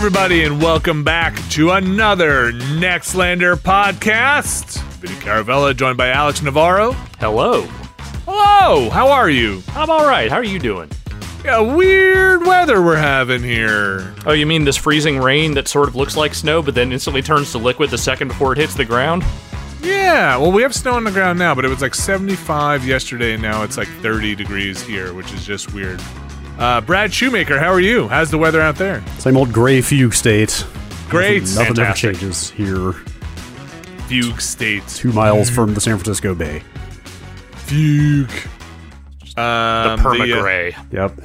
[0.00, 4.80] Everybody, and welcome back to another Nextlander podcast.
[4.94, 6.92] Vinny Caravella, joined by Alex Navarro.
[7.18, 7.64] Hello.
[8.24, 9.62] Hello, how are you?
[9.74, 10.30] I'm all right.
[10.30, 10.88] How are you doing?
[11.44, 14.14] Yeah, weird weather we're having here.
[14.24, 17.20] Oh, you mean this freezing rain that sort of looks like snow, but then instantly
[17.20, 19.22] turns to liquid the second before it hits the ground?
[19.82, 23.34] Yeah, well, we have snow on the ground now, but it was like 75 yesterday,
[23.34, 26.00] and now it's like 30 degrees here, which is just weird.
[26.60, 28.06] Uh, Brad Shoemaker, how are you?
[28.08, 29.02] How's the weather out there?
[29.18, 30.66] Same old gray fugue state.
[31.08, 31.42] Great.
[31.42, 32.14] Nothing, nothing ever Fantastic.
[32.16, 32.92] changes here.
[34.08, 34.86] Fugue State.
[34.88, 36.62] Two miles from the San Francisco Bay.
[37.52, 38.28] Fugue.
[39.36, 40.76] The Um, perma uh, gray.
[40.92, 41.20] Yep.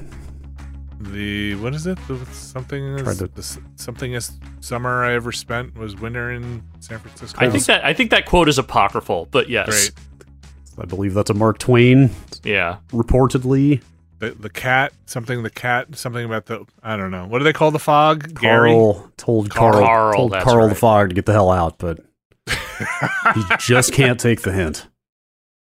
[1.01, 1.97] The what is it?
[2.07, 6.63] The, something Tried is, to- the, s- somethingest summer I ever spent was winter in
[6.79, 7.37] San Francisco.
[7.45, 9.67] I think that I think that quote is apocryphal, but yes.
[9.67, 9.91] great.
[10.79, 12.11] I believe that's a Mark Twain,
[12.43, 12.77] Yeah.
[12.91, 13.81] reportedly.
[14.19, 17.25] The, the cat, something the cat, something about the I don't know.
[17.27, 18.39] What do they call the fog?
[18.39, 18.71] Gary.
[18.71, 19.73] Carl told Carl.
[19.73, 20.75] Carl, Carl, told that's Carl the.
[20.75, 21.99] Fog to get the hell out, but
[22.47, 24.87] he just can't take the hint.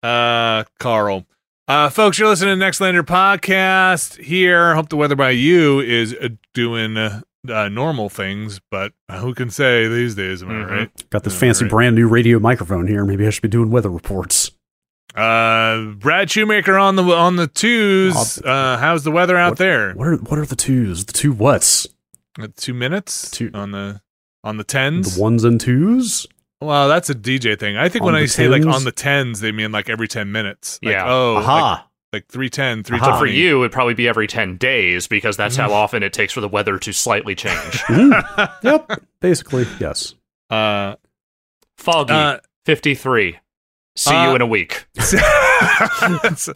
[0.03, 1.27] Uh, Carl.
[1.69, 4.75] Uh, folks, you're listening to Nextlander podcast here.
[4.75, 9.49] Hope the weather by you is uh, doing uh, uh, normal things, but who can
[9.49, 10.43] say these days?
[10.43, 10.71] Am I Mhm.
[10.71, 11.11] right?
[11.11, 11.71] Got this Yeah, fancy right.
[11.71, 13.05] brand new radio microphone here.
[13.05, 14.51] Maybe I should be doing weather reports.
[15.15, 18.39] Uh, Brad Shoemaker on the on the twos.
[18.43, 19.93] Uh, how's the weather out What- there?
[19.95, 21.05] What are what are the twos?
[21.05, 21.87] The two whats?
[22.41, 23.31] Uh, Two minutes.
[23.31, 24.01] Two- on the
[24.43, 25.17] on the tens.
[25.17, 26.27] The ones and twos?
[26.61, 27.77] Well, that's a DJ thing.
[27.77, 30.09] I think On when I the say like on the tens, they mean like every
[30.09, 30.79] ten minutes.
[30.83, 31.05] Like, Yeah.
[31.13, 31.89] Oh, like, Aha.
[32.13, 33.05] like 310, Aha.
[33.19, 33.19] 320.
[33.19, 36.41] For you, it'd probably be every 10 days because that's how often it takes for
[36.41, 37.55] the weather to slightly change.
[37.89, 39.03] Mm, yep.
[39.21, 40.15] Basically, yes.
[40.51, 40.95] Uh,
[41.77, 43.39] Foggy, uh, 53.
[43.97, 44.87] See uh, you in a week.
[44.95, 46.49] that's,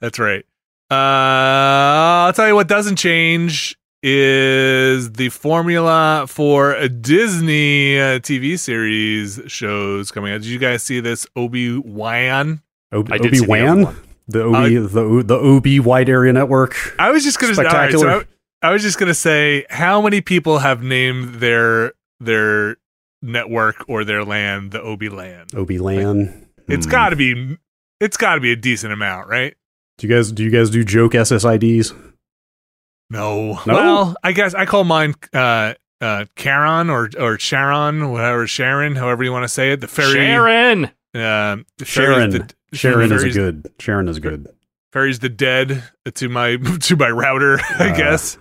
[0.00, 0.44] that's right.
[0.90, 8.58] Uh, I'll tell you what doesn't change is the formula for a Disney uh, TV
[8.58, 10.42] series shows coming out.
[10.42, 12.62] Did you guys see this Obi Wan?
[12.90, 13.96] Obi I did see the other Wan,
[14.28, 15.36] the Obi, the the
[15.80, 16.94] OB wide area network.
[16.98, 18.20] I was just gonna all right, Spectacular.
[18.20, 18.26] so
[18.62, 22.76] I, I was just gonna say how many people have named their their
[23.22, 25.54] network or their land the Obi Land.
[25.54, 26.48] Obi Lan.
[26.68, 26.90] It's Hmm.
[26.92, 27.56] got to be
[28.00, 29.54] it's got to be a decent amount, right?
[29.98, 31.92] Do you guys do you guys do joke SSIDs?
[33.10, 33.60] No.
[33.66, 33.74] No?
[33.74, 39.22] Well, I guess I call mine uh uh Charon or or Sharon, whatever Sharon, however
[39.24, 39.80] you want to say it.
[39.80, 40.84] The fairy Sharon.
[41.14, 42.30] um the fairy's Sharon.
[42.30, 43.70] the, Sharon is a good.
[43.78, 44.48] Sharon is good.
[44.92, 45.82] Fairy's the dead
[46.14, 48.36] to my to my router, I Uh, guess.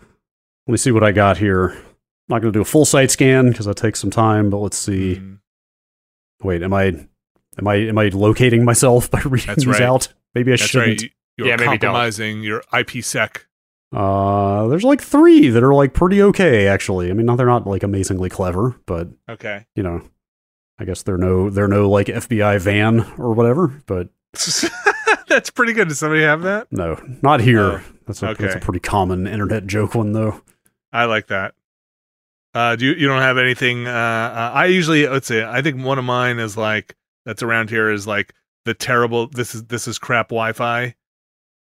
[0.67, 1.69] Let me see what I got here.
[1.69, 4.49] I'm not going to do a full site scan because that takes some time.
[4.49, 5.15] But let's see.
[5.15, 5.39] Mm.
[6.43, 7.07] Wait, am I
[7.59, 9.81] am I am I locating myself by reading That's these right.
[9.81, 10.07] out?
[10.35, 11.01] Maybe I That's shouldn't.
[11.01, 11.11] right.
[11.37, 11.79] You're Yeah, maybe don't.
[11.93, 13.41] compromising your IPsec.
[13.93, 17.09] Uh, there's like three that are like pretty okay actually.
[17.09, 19.65] I mean, no, they're not like amazingly clever, but Okay.
[19.75, 20.01] you know,
[20.79, 23.67] I guess they're no they're no like FBI van or whatever.
[23.85, 24.09] But
[25.27, 25.87] That's pretty good.
[25.89, 26.67] Does somebody have that?
[26.71, 27.61] no, not here.
[27.61, 30.41] Oh, that's a that's a pretty common internet joke one though.
[30.93, 31.53] I like that.
[32.53, 33.87] Uh, do you, you don't have anything?
[33.87, 36.95] Uh, uh, I usually let's say I think one of mine is like
[37.25, 38.33] that's around here is like
[38.65, 39.27] the terrible.
[39.27, 40.95] This is this is crap Wi-Fi.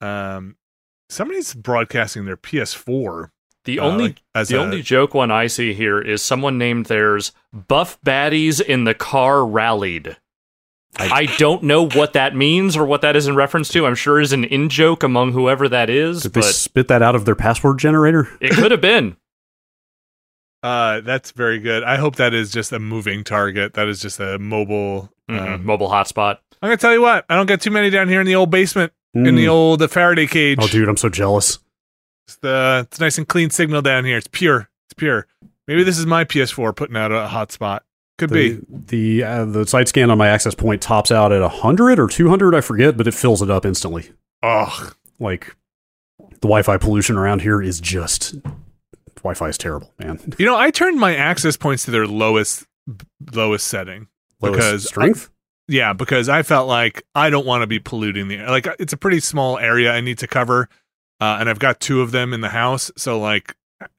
[0.01, 0.55] Um,
[1.09, 3.29] somebody's broadcasting their PS4.
[3.65, 6.57] The uh, only like, as the a- only joke one I see here is someone
[6.57, 10.17] named theirs Buff Baddies in the Car Rallied.
[10.97, 13.85] I, don't know what that means or what that is in reference to.
[13.85, 17.15] I'm sure is an in joke among whoever that is, Did they spit that out
[17.15, 18.29] of their password generator?
[18.39, 19.17] it could have been.
[20.63, 21.83] Uh, that's very good.
[21.83, 23.73] I hope that is just a moving target.
[23.73, 25.11] That is just a mobile.
[25.29, 26.37] Mhm, Um, Mobile hotspot.
[26.61, 27.25] I'm gonna tell you what.
[27.29, 29.49] I don't get too many down here in the old basement in the Mm.
[29.51, 30.57] old uh, Faraday cage.
[30.61, 31.59] Oh, dude, I'm so jealous.
[32.27, 34.17] It's the it's nice and clean signal down here.
[34.17, 34.69] It's pure.
[34.87, 35.27] It's pure.
[35.67, 37.81] Maybe this is my PS4 putting out a hotspot.
[38.17, 38.53] Could be.
[38.53, 42.07] The the uh, the site scan on my access point tops out at hundred or
[42.07, 44.11] two hundred, I forget, but it fills it up instantly.
[44.43, 45.55] Ugh, Like
[46.19, 48.35] the Wi-Fi pollution around here is just
[49.17, 50.19] Wi-Fi is terrible, man.
[50.37, 52.65] you know, I turned my access points to their lowest
[53.33, 54.07] lowest setting.
[54.41, 55.29] Because strength.
[55.67, 58.49] Yeah, because I felt like I don't want to be polluting the air.
[58.49, 58.67] like.
[58.79, 60.69] It's a pretty small area I need to cover,
[61.19, 62.91] uh, and I've got two of them in the house.
[62.97, 63.55] So like,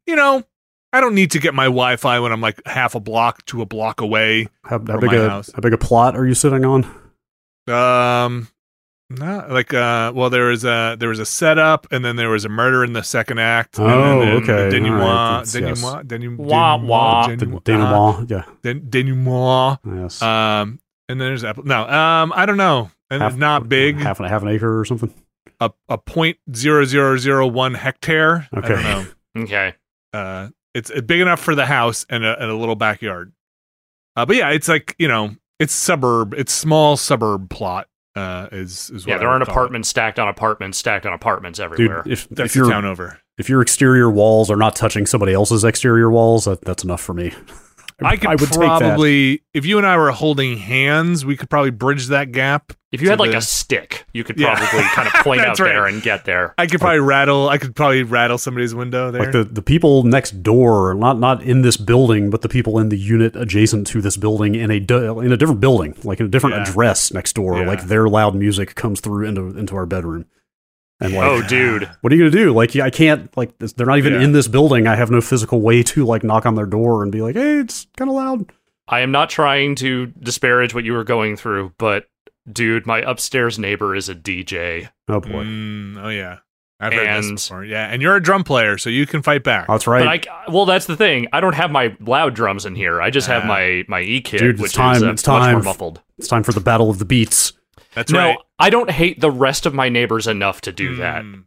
[0.07, 0.45] you know,
[0.93, 3.67] I don't need to get my Wi-Fi when I'm like half a block to a
[3.67, 4.49] block away.
[4.65, 5.51] how, how big a house.
[5.55, 6.85] how big a plot are you sitting on?
[7.69, 8.49] Um,
[9.09, 12.45] not like uh, well, there was a there was a setup, and then there was
[12.45, 13.79] a murder in the second act.
[13.79, 14.69] and Oh, then, okay.
[14.77, 17.27] Denouement, All right, that's- denouement, denouement, Wah, wah.
[17.29, 19.79] denouement, The denouement, denouement, yeah, den- denouement.
[20.03, 20.21] yes.
[20.23, 21.65] Um, and then there's Apple.
[21.65, 23.97] No, um, I don't know, and it's not big.
[23.99, 25.13] half an half an acre or something.
[25.61, 28.49] a a point zero zero zero one hectare.
[28.53, 28.69] I Okay.
[28.69, 29.07] don't know.
[29.45, 29.75] Okay.
[30.15, 33.33] Uh, it's uh, big enough for the house and a, and a little backyard.
[34.17, 37.87] Uh, but yeah, it's like you know, it's suburb, it's small suburb plot.
[38.17, 39.57] Uh, is is what Yeah, there would aren't call it.
[39.59, 42.03] apartments stacked on apartments stacked on apartments Dude, everywhere.
[42.07, 43.21] if That's if your town over.
[43.39, 47.13] if your exterior walls are not touching somebody else's exterior walls, that, that's enough for
[47.15, 47.35] me.
[48.03, 48.79] I could would take that.
[48.81, 52.73] probably, if you and I were holding hands, we could probably bridge that gap.
[52.93, 54.55] if you had like the- a stick, you could Yeah.
[54.55, 55.67] probably kind of point out right.
[55.69, 56.55] there and get there.
[56.59, 57.49] I could probably rattle.
[57.49, 59.23] I could probably rattle somebody's window there.
[59.23, 62.89] Like the, the people next door, not not in this building, but the people in
[62.91, 66.29] the unit adjacent to this building in a in a different building, like in a
[66.29, 66.63] different Yeah.
[66.63, 67.59] address next door.
[67.59, 67.67] Yeah.
[67.67, 70.27] Like their loud music comes through into into our bedroom.
[71.01, 71.91] And like, oh, dude.
[72.01, 72.53] what are you gonna do?
[72.55, 74.23] Like, I can't like they're not even Yeah.
[74.23, 74.87] in this building.
[74.87, 77.59] I have no physical way to like knock on their door and be like, hey,
[77.59, 78.51] it's kind of loud.
[78.89, 82.05] I am not trying to disparage what you were going through, but
[82.51, 84.89] dude, my upstairs neighbor is a DJ.
[85.09, 86.39] Oh boy, Mm, oh yeah,
[86.81, 87.65] I've heard And- this before.
[87.65, 89.67] Yeah, and you're a drum player, so you can fight back.
[89.67, 90.05] That's right.
[90.25, 91.27] But I well, that's the thing.
[91.33, 93.03] I don't have my loud drums in here.
[93.03, 93.49] I just have Ah.
[93.49, 95.65] my my E kit, Dude, which time, is uh, it's much more time.
[95.65, 96.01] muffled.
[96.17, 97.53] it's time for the battle of the beats.
[97.97, 98.39] That's no, right.
[98.59, 101.25] I don't hate the rest of my neighbors enough to do that.
[101.25, 101.45] Mm.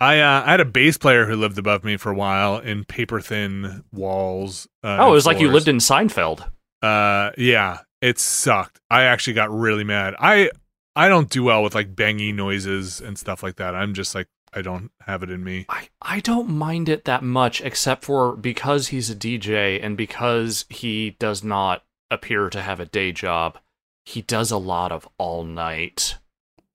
[0.00, 2.84] I uh, I had a bass player who lived above me for a while in
[2.84, 4.66] paper thin walls.
[4.82, 6.48] Uh, Oh, it was like you lived in Seinfeld.
[6.82, 8.80] Uh, yeah, it sucked.
[8.90, 10.14] I actually got really mad.
[10.18, 10.50] I
[10.96, 13.74] I don't do well with like bangy noises and stuff like that.
[13.74, 15.66] I'm just like I don't have it in me.
[15.68, 20.64] I, I don't mind it that much, except for because he's a DJ and because
[20.70, 23.58] he does not appear to have a day job,
[24.04, 26.16] he does a lot of all night,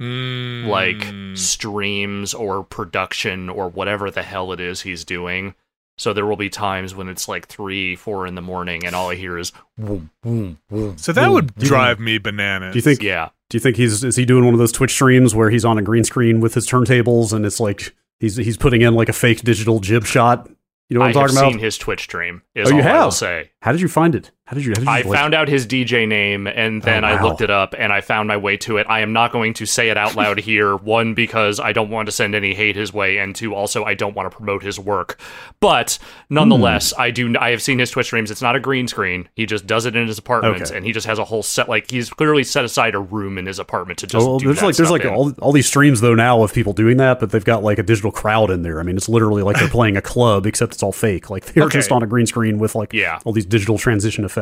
[0.01, 0.67] Mm.
[0.67, 5.55] like streams or production or whatever the hell it is he's doing.
[5.97, 9.09] So there will be times when it's like three, four in the morning, and all
[9.09, 10.97] I hear is boom, boom, boom.
[10.97, 12.71] so that would Do you- drive me bananas.
[12.71, 13.03] Do you think?
[13.03, 15.65] Yeah, Do you think he's is he doing one of those Twitch streams where he's
[15.65, 19.09] on a green screen with his turntables and it's like he's he's putting in like
[19.09, 20.47] a fake digital jib shot?
[20.89, 21.51] You know what I I'm have talking about?
[21.51, 22.41] seen his Twitch stream.
[22.55, 23.13] Is Oh, you all I will have?
[23.13, 23.49] say.
[23.61, 24.31] How did you find it?
[24.49, 24.71] How did you?
[24.71, 27.51] How did you I found out his DJ name and then Oh, I looked it
[27.51, 28.87] up and I found my way to it.
[28.89, 30.75] I am not going to say it out loud here.
[30.75, 33.93] One, because I don't want to send any hate his way, and two, also I
[33.93, 35.19] don't want to promote his work.
[35.59, 35.99] But
[36.31, 37.01] nonetheless, Hmm.
[37.01, 37.35] I do.
[37.39, 38.31] I have seen his Twitch streams.
[38.31, 39.29] It's not a green screen.
[39.35, 40.75] He just does it in his apartment, Okay.
[40.75, 41.69] and he just has a whole set.
[41.69, 44.45] Like he's clearly set aside a room in his apartment to just Oh, well, do
[44.47, 45.09] there's like there's like in.
[45.13, 47.83] all, all these streams though now of people doing that, but they've got like a
[47.83, 48.79] digital crowd in there.
[48.79, 51.29] I mean, it's literally like they're playing a club, except it's all fake.
[51.29, 51.77] Like they're Okay.
[51.77, 53.19] just on a green screen with like Yeah.
[53.25, 54.38] all these digital transition effects.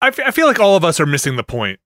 [0.00, 1.78] I, f- I feel like all of us are missing the point.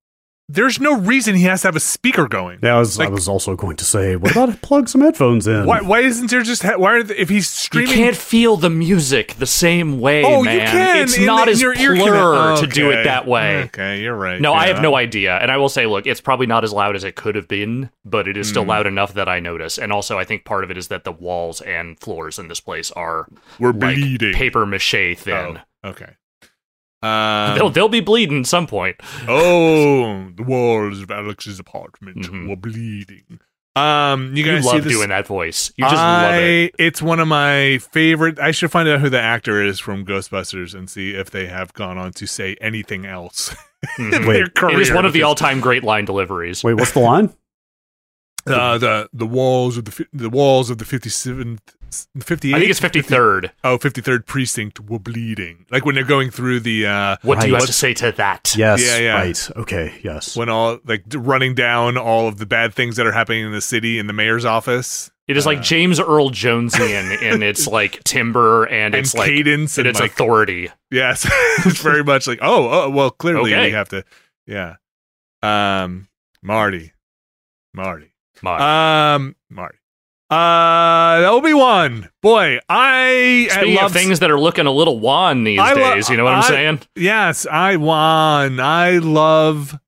[0.48, 2.60] There's no reason he has to have a speaker going.
[2.62, 5.48] Yeah, I was Like- I was also going to say, what about plug some headphones
[5.48, 5.66] in?
[5.66, 7.90] Why, why isn't there just ha- why are the, if he's streaming?
[7.90, 10.54] You can't feel the music the same way, oh, man.
[10.54, 10.96] you can.
[11.02, 12.56] It's in not the- as your ear blur canal.
[12.58, 13.00] to do Okay.
[13.00, 13.64] it that way.
[13.64, 14.40] Okay, you're right.
[14.40, 15.36] No, I have no idea.
[15.36, 17.90] And I will say, look, it's probably not as loud as it could have been,
[18.04, 18.68] but it is still Hmm.
[18.70, 19.78] loud enough that I notice.
[19.78, 22.60] And also, I think part of it is that the walls and floors in this
[22.60, 23.26] place are
[23.58, 24.32] We're like bleeding.
[24.32, 25.58] paper mache thin.
[25.82, 26.10] Oh, okay.
[27.02, 28.96] Um, they'll, they'll be bleeding at some point.
[29.28, 32.48] oh, the walls of Alex's apartment Mhm.
[32.48, 33.40] were bleeding.
[33.76, 34.92] Um, you You guys see love this?
[34.94, 35.70] doing that voice.
[35.76, 36.74] You just I, love it.
[36.78, 38.38] It's one of my favorite.
[38.38, 41.74] I should find out who the actor is from Ghostbusters and see if they have
[41.74, 43.54] gone on to say anything else.
[43.98, 44.26] in Mhm.
[44.26, 46.64] Wait, It is one of the all-time great line deliveries.
[46.64, 47.34] Wait, what's the line?
[48.54, 51.60] Uh, the the walls of the the walls of the fifty seventh.
[52.20, 53.52] 58 I think it's 53rd.
[53.62, 55.66] Oh, 53rd precinct were bleeding.
[55.70, 57.62] Like when they're going through the uh What do you Right.
[57.62, 58.54] have to say to that?
[58.56, 59.14] Yes, Yeah, yeah.
[59.14, 59.50] right.
[59.56, 60.36] Okay, yes.
[60.36, 63.60] when all like running down all of the bad things that are happening in the
[63.60, 65.12] city in the mayor's office.
[65.28, 69.28] It is like Uh, James Earl Jonesian in its like timber and And its like
[69.28, 70.70] cadence and and its like authority.
[70.90, 71.24] yes,
[71.64, 73.66] it's very much like oh, oh well clearly Okay.
[73.66, 74.04] we have to
[74.44, 74.74] yeah.
[75.40, 76.08] Um
[76.42, 76.92] Marty.
[77.72, 78.12] Marty.
[78.42, 78.60] Mark.
[78.60, 79.78] Um Marty.
[80.30, 82.08] Uh Obi-Wan.
[82.20, 85.72] Boy, I Speaking I love of things that are looking a little wan these I
[85.74, 86.80] lo- days, you know what I'm saying?
[86.96, 88.58] Yes, I won.
[88.58, 89.78] I love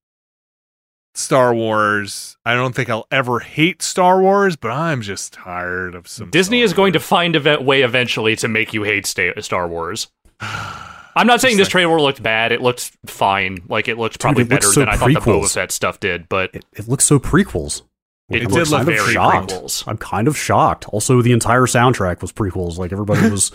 [1.14, 2.36] Star Wars.
[2.44, 6.30] I don't think I'll ever hate Star Wars, but I'm just tired of some.
[6.30, 10.06] Disney Star is going to find a way eventually to make you hate Star Wars.
[10.40, 12.52] I'm not saying this like- trailer looked bad.
[12.52, 13.58] It looked fine.
[13.68, 15.42] Like it looked probably it looks better so than I thought the prequels.
[15.46, 16.28] Boba Fett stuff did.
[16.28, 17.82] But It, it looks so prequels.
[18.30, 19.50] It I'm did look kind of very shocked.
[19.52, 19.84] prequels.
[19.88, 20.86] I'm kind of shocked.
[20.90, 22.76] Also, the entire soundtrack was prequels.
[22.76, 23.50] Like everybody was,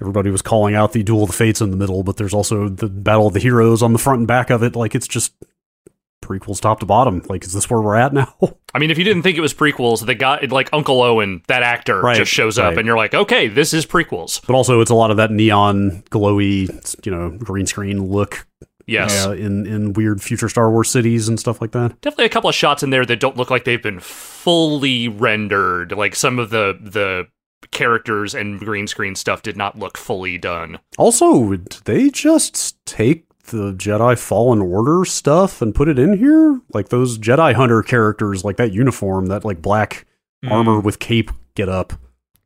[0.00, 2.68] everybody was calling out the Duel of the Fates in the middle, but there's also
[2.68, 4.74] the Battle of the Heroes on the front and back of it.
[4.74, 5.34] Like it's just
[6.22, 7.22] prequels top to bottom.
[7.28, 8.32] Like, is this where we're at now?
[8.74, 11.62] I mean, if you didn't think it was prequels, the guy like Uncle Owen, that
[11.62, 12.78] actor, Right, just shows up, right.
[12.78, 14.40] and you're like, okay, this is prequels.
[14.46, 18.46] but also, it's a lot of that neon, glowy, you know, green screen look
[18.90, 22.00] Yes, uh, in in weird future Star Wars cities and stuff like that.
[22.00, 25.92] definitely a couple of shots in there that don't look like they've been fully rendered.
[25.92, 27.26] Like some of the the
[27.70, 30.78] characters and green screen stuff did not look fully done.
[30.98, 36.60] Also, did they just take the Jedi Fallen Order stuff and put it in here?
[36.72, 40.06] Like those Jedi Hunter characters, like that uniform, that like black
[40.42, 40.50] Mm.
[40.52, 41.92] armor with cape get up.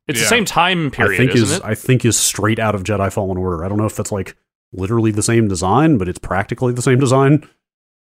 [0.09, 0.25] It's Yeah.
[0.25, 1.63] the same time period, I think isn't is it?
[1.65, 3.65] I think is straight out of Jedi Fallen Order.
[3.65, 4.35] I don't know if that's like
[4.75, 7.49] literally the same design, but it's practically the same design.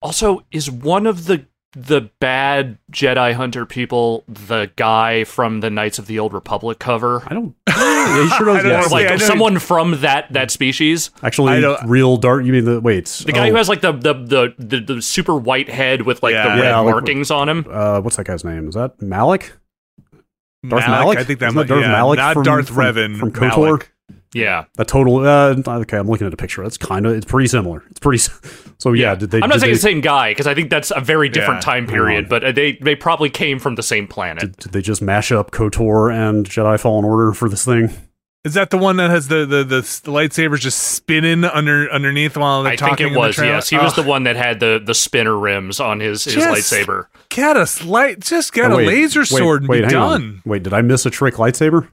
[0.01, 5.99] Also, is one of the the bad Jedi Hunter people the guy from the Knights
[5.99, 7.23] of the Old Republic cover?
[7.27, 7.55] I don't.
[7.67, 8.57] yeah, he sure does.
[8.59, 8.85] I don't yes.
[8.91, 11.11] Or Yeah, like I know- someone from that that species?
[11.23, 12.45] Actually, real dark.
[12.45, 13.05] You mean the wait?
[13.25, 16.23] The guy oh, who has like the the, the the the super white head with
[16.23, 16.43] like Yeah.
[16.55, 17.65] the red Yeah, like- markings on him.
[17.69, 18.67] uh, what's that guy's name?
[18.69, 19.53] Is that Malik?
[20.67, 21.17] Darth Malik, Malik?
[21.19, 23.91] I think that Isn't might Darth yeah, Malik not from- Darth from- Revan from Malik.
[24.37, 24.43] KOTOR?
[24.43, 24.65] Yeah.
[24.77, 25.17] A total.
[25.25, 26.63] Uh, okay, I'm looking at a picture.
[26.63, 27.13] That's kind of.
[27.15, 27.83] It's pretty similar.
[27.89, 28.23] It's pretty.
[28.79, 29.41] So yeah, did they?
[29.41, 31.71] I'm not saying they, the same guy because I think that's a very different Yeah,
[31.73, 34.39] time period, but uh, they they probably came from the same planet.
[34.41, 37.89] Did, did they just mash up Kotor and Jedi Fallen Order for this thing?
[38.43, 42.37] Is that the one that has the the, the, the lightsabers just spinning under underneath
[42.37, 43.05] while they're I think talking?
[43.05, 43.67] it in the was yes.
[43.69, 47.07] He was the one that had the the spinner rims on his his Just- lightsaber.
[47.29, 50.21] Get a light, just get Oh, a laser wait, sword and wait, be hang on.
[50.21, 50.41] done.
[50.45, 51.89] Wait, did I miss a trick lightsaber?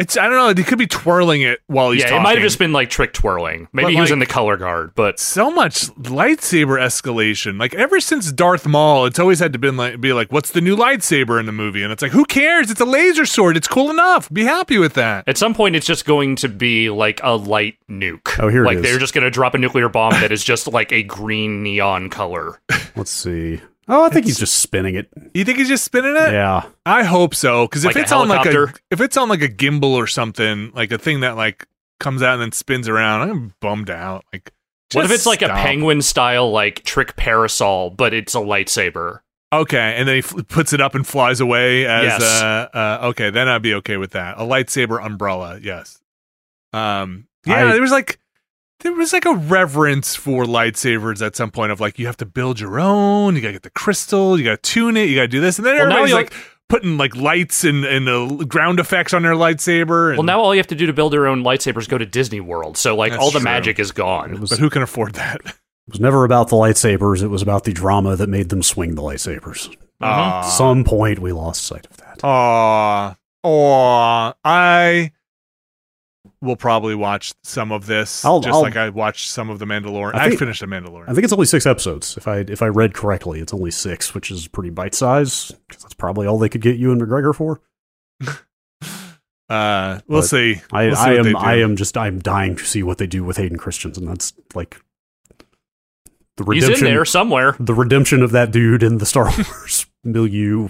[0.00, 0.54] It's I don't know.
[0.60, 2.20] He could be twirling it while he's Yeah, talking.
[2.20, 3.68] it might have just been like trick twirling.
[3.72, 7.58] Maybe But, he was in the color guard, but so much lightsaber escalation.
[7.60, 10.60] Like ever since Darth Maul, it's always had to been like be like, what's the
[10.60, 11.82] new lightsaber in the movie?
[11.82, 12.70] And it's like, who cares?
[12.70, 13.56] It's a laser sword.
[13.56, 14.32] It's cool enough.
[14.32, 15.28] Be happy with that.
[15.28, 18.38] At some point, it's just going to be like a light nuke.
[18.38, 18.82] Oh, here it like is.
[18.82, 22.08] they're just going to drop a nuclear bomb that is just like a green neon
[22.10, 22.58] color.
[22.96, 23.60] Let's see.
[23.92, 25.08] Oh, I think he's just spinning it.
[25.34, 26.32] You think he's just spinning it?
[26.32, 26.62] Yeah.
[26.86, 27.66] I hope so.
[27.66, 30.06] Because if Like a it's on like a if it's on like a gimbal or
[30.06, 31.66] something, like a thing that like
[31.98, 34.24] comes out and then spins around, I'm bummed out.
[34.32, 34.52] Like,
[34.92, 39.20] what if just it's like a penguin style like trick parasol, but it's a lightsaber?
[39.52, 42.22] Okay, and then he f- puts it up and flies away as Yes.
[42.22, 44.36] uh, uh okay, then I'd be okay with that.
[44.38, 46.00] A lightsaber umbrella, yes.
[46.72, 48.20] Um yeah, I- there was like
[48.80, 52.26] there was like a reverence for lightsabers at some point of like you have to
[52.26, 55.40] build your own, you gotta get the crystal, you gotta tune it, you gotta do
[55.40, 56.32] this, and then Well, now everybody's you- like
[56.68, 60.10] putting like lights and and uh, ground effects on their lightsaber.
[60.10, 62.06] And, Well, now all you have to do to build your own lightsabers go to
[62.06, 62.76] Disney World.
[62.76, 63.44] So like That's all the true.
[63.44, 64.40] magic is gone.
[64.40, 65.40] Was, but who can afford that?
[65.44, 65.54] it
[65.88, 67.22] was never about the lightsabers.
[67.22, 69.68] It was about the drama that made them swing the lightsabers.
[69.68, 70.04] Mm-hmm.
[70.04, 70.42] Aw.
[70.42, 72.22] Some point we lost sight of that.
[72.24, 75.10] Aw, aw, I
[76.42, 79.66] will probably watch some of this, I'll- just I'll- like I watched some of the
[79.66, 80.14] Mandalorian.
[80.14, 81.08] I I, finished the Mandalorian.
[81.08, 82.16] I think it's only six episodes.
[82.16, 85.82] If I if I read correctly, it's only six, which is pretty bite size because
[85.82, 87.60] that's probably all they could get Ewan McGregor for.
[89.48, 90.60] uh, we'll but see.
[90.72, 91.36] I, We'll see I am.
[91.36, 94.06] I am just I'm dying to see what they do with Hayden Christensen.
[94.06, 94.80] That's like
[96.36, 97.56] the redemption He's in there somewhere.
[97.58, 100.68] The redemption of that dude in the Star Wars milieu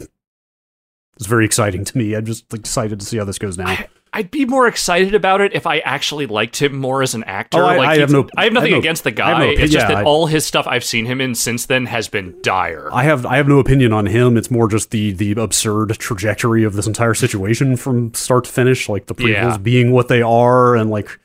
[1.19, 2.15] is very exciting to me.
[2.15, 3.79] I'm just excited to see how this goes now.
[4.13, 7.59] I'd be more excited about it if I actually liked him more as an actor.
[7.59, 9.39] Oh, I- like I have no- I have nothing I have no- against the guy.
[9.39, 11.87] no it's just yeah, that I- all his stuff I've seen him in since then
[11.87, 12.89] has been dire.
[12.93, 14.37] I have I have no opinion on him.
[14.37, 18.89] It's more just the the absurd trajectory of this entire situation from start to finish,
[18.89, 19.59] like the prequels Yeah.
[19.59, 21.19] being what they are, and like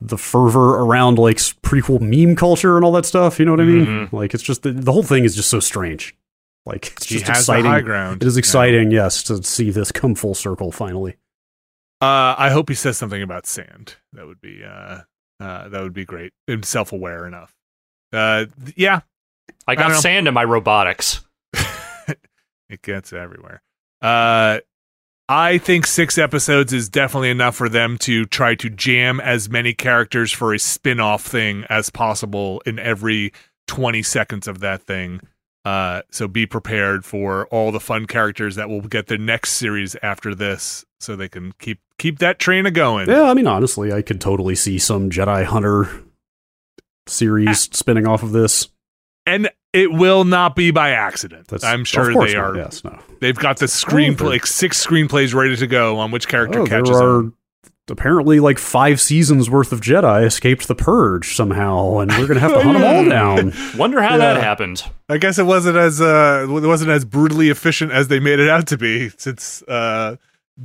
[0.00, 3.38] the fervor around like prequel meme culture and all that stuff.
[3.38, 3.86] You know what I mean?
[3.86, 4.12] Mhm.
[4.12, 6.16] Like it's just the, the whole thing is just so strange.
[6.66, 7.62] Like it's he just has exciting.
[7.64, 8.22] the high ground.
[8.22, 11.16] It is exciting, yes, to see this come full circle finally.
[12.02, 13.94] Uh, I hope he says something about sand.
[14.12, 15.02] That would be uh,
[15.40, 16.32] uh, that would be great.
[16.48, 17.54] And self-aware enough.
[18.12, 19.00] Uh, th- yeah,
[19.66, 21.24] I I got don't sand in my robotics.
[21.54, 23.62] it gets everywhere.
[24.02, 24.58] Uh,
[25.28, 29.72] I think six episodes is definitely enough for them to try to jam as many
[29.72, 33.32] characters for a spin-off thing as possible in every
[33.66, 35.20] 20 seconds of that thing.
[35.66, 39.96] Uh, so be prepared for all the fun characters that will get the next series
[40.00, 43.08] after this, so they can keep keep that train a going.
[43.10, 45.88] Yeah, I mean, honestly, I could totally see some Jedi Hunter
[47.08, 48.68] series spinning off of this.
[49.26, 51.48] and it will not be by accident.
[51.48, 52.56] That's, I'm sure they not, are.
[52.56, 52.98] Yes, no.
[53.20, 56.90] They've got the screenplay, like six screenplays ready to go on which character Oh, catches
[56.96, 57.32] there are on.
[57.88, 62.52] Apparently like five seasons worth of Jedi escaped the purge somehow, and we're gonna have
[62.54, 63.52] to hunt them all down.
[63.78, 64.82] Wonder how that happened.
[65.08, 68.48] I guess it wasn't as uh, it wasn't as brutally efficient as they made it
[68.48, 69.10] out to be.
[69.10, 70.16] Since uh,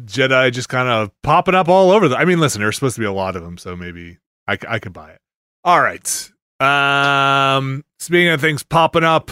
[0.05, 2.07] Jedi just kind of popping up all over.
[2.07, 4.55] The, I mean, listen, there's supposed to be a lot of them, so maybe I,
[4.55, 5.19] c- I could buy it.
[5.63, 6.31] All right.
[6.59, 9.31] Um, speaking of things popping up,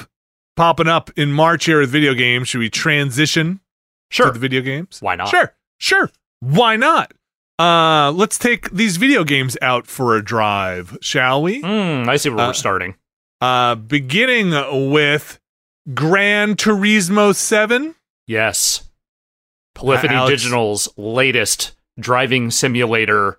[0.56, 3.62] popping up in March here with video games, should we transition
[4.12, 4.28] Sure.
[4.28, 4.98] to the video games?
[5.02, 5.30] Why not?
[5.30, 6.10] Sure, sure.
[6.40, 7.14] Why not?
[7.60, 11.60] Uh, let's take these video games out for a drive, shall we?
[11.62, 12.96] Hmm, I see where Uh, we're starting.
[13.42, 14.52] Uh, beginning
[14.92, 15.40] with
[15.94, 17.96] Gran Turismo 7.
[18.28, 18.90] Yes.
[19.76, 23.38] Polyphony Alex- Digital's latest driving simulator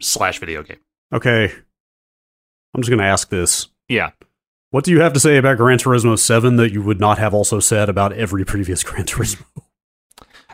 [0.00, 0.78] slash video game.
[1.14, 1.52] Okay,
[2.74, 4.10] I'm just gonna ask this: Yeah.
[4.70, 7.32] What do you have to say about Gran Turismo Seven that you would not have
[7.32, 9.44] also said about every previous Gran Turismo?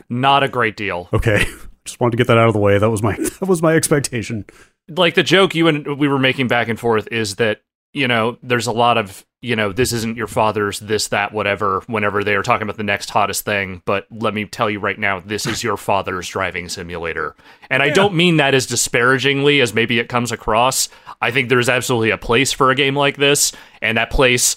[0.09, 1.09] Not a great deal.
[1.13, 1.47] Okay,
[1.85, 2.79] just wanted to get that out of the way.
[2.79, 4.45] That was my that was my expectation.
[4.89, 8.39] like the joke you and we were making back and forth is that you know
[8.43, 12.35] there's a lot of you know this isn't your father's this that whatever whenever they
[12.35, 15.47] are talking about the next hottest thing but let me tell you right now this
[15.47, 17.35] is your father's driving simulator
[17.69, 20.89] and i don't mean that as disparagingly as maybe it comes across
[21.21, 24.57] i think there's absolutely a place for a game like this and that place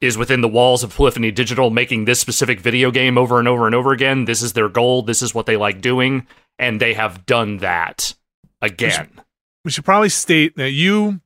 [0.00, 3.66] is within the walls of Polyphony Digital making this specific video game over and over
[3.66, 4.24] and over again.
[4.26, 5.02] This is their goal.
[5.02, 6.26] This is what they like doing.
[6.58, 8.14] And they have done that
[8.60, 9.20] again.
[9.64, 11.20] We should probably state that you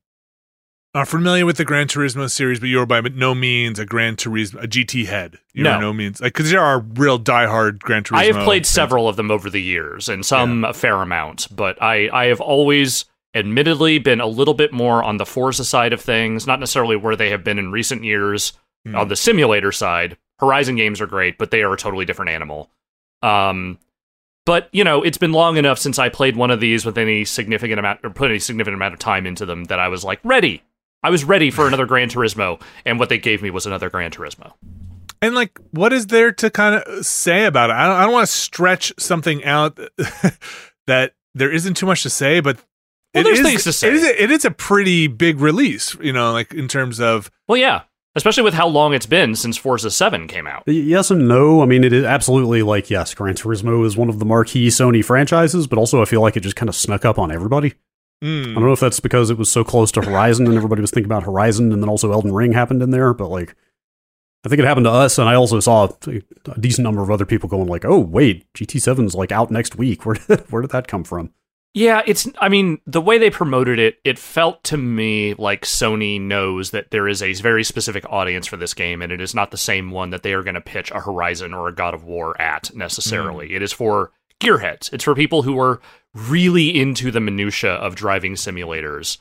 [0.94, 4.16] are familiar with the Gran Turismo series, but you are by no means a Gran
[4.16, 5.38] Turismo, a GT head.
[5.52, 5.72] You No.
[5.72, 8.16] are no means, like, because there are real diehard Gran Turismo.
[8.18, 8.68] I have played fans.
[8.70, 11.48] several of them over the years, and some a fair amount.
[11.54, 13.04] But I, I have always,
[13.38, 16.46] admittedly, been a little bit more on the Forza side of things.
[16.46, 18.52] Not necessarily where they have been in recent years
[18.86, 18.94] Hmm.
[18.94, 20.16] on the simulator side.
[20.38, 22.70] Horizon games are great, but they are a totally different animal.
[23.22, 23.78] Um,
[24.46, 27.24] but you know, it's been long enough since I played one of these with any
[27.24, 30.20] significant amount or put any significant amount of time into them that I was like
[30.22, 30.62] ready.
[31.02, 34.10] I was ready for another Gran Turismo, and what they gave me was another Gran
[34.12, 34.52] Turismo.
[35.20, 37.74] And like, what is there to kind of say about it?
[37.74, 39.76] I don't, I don't want to stretch something out
[40.86, 42.58] that there isn't too much to say, but
[43.14, 43.88] Well, there's is- things to say.
[43.88, 47.30] It is, a, it is a pretty big release, you know, like in terms of
[47.48, 47.82] Well, yeah,
[48.14, 50.64] especially with how long it's been since Forza Seven came out.
[50.66, 51.62] Yes and no.
[51.62, 55.04] I mean, it is absolutely like yes, Gran Turismo is one of the marquee Sony
[55.04, 57.74] franchises, but also I feel like it just kind of snuck up on everybody.
[58.22, 60.80] mm, I don't know if that's because it was so close to Horizon and everybody
[60.80, 63.14] was thinking about Horizon, and then also Elden Ring happened in there.
[63.14, 63.54] But like,
[64.44, 67.10] I think it happened to us, and I also saw a a decent number of
[67.10, 70.04] other people going like, "Oh, wait, GT 7's like out next week.
[70.04, 71.32] Where did, where did that come from?"
[71.74, 72.26] Yeah, it's.
[72.38, 76.90] I mean, the way they promoted it, it felt to me like Sony knows that
[76.90, 79.90] there is a very specific audience for this game, and it is not the same
[79.90, 82.74] one that they are going to pitch a Horizon or a God of War at
[82.74, 83.50] necessarily.
[83.50, 83.56] Mm.
[83.56, 84.92] It is for gearheads.
[84.92, 85.80] It's for people who are
[86.14, 89.18] really into the minutia of driving simulators.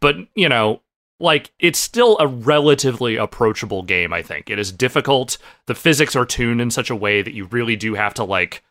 [0.00, 0.82] But you know,
[1.18, 4.12] like it's still a relatively approachable game.
[4.12, 5.36] I think it is difficult.
[5.66, 8.62] The physics are tuned in such a way that you really do have to like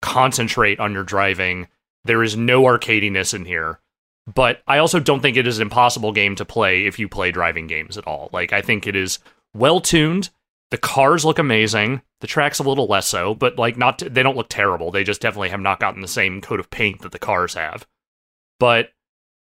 [0.00, 1.68] concentrate on your driving
[2.08, 3.78] there is no arcadiness in here.
[4.26, 7.30] But I also don't think it is an impossible game to play if you play
[7.30, 8.28] driving games at all.
[8.32, 9.20] Like I think it is
[9.54, 10.30] well tuned.
[10.70, 12.02] The cars look amazing.
[12.20, 14.90] The track's a little less so, but like not they don't look terrible.
[14.90, 17.86] They just definitely have not gotten the same coat of paint that the cars have.
[18.58, 18.90] But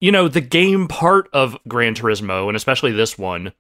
[0.01, 3.53] you know, the game part of Gran Turismo and especially this one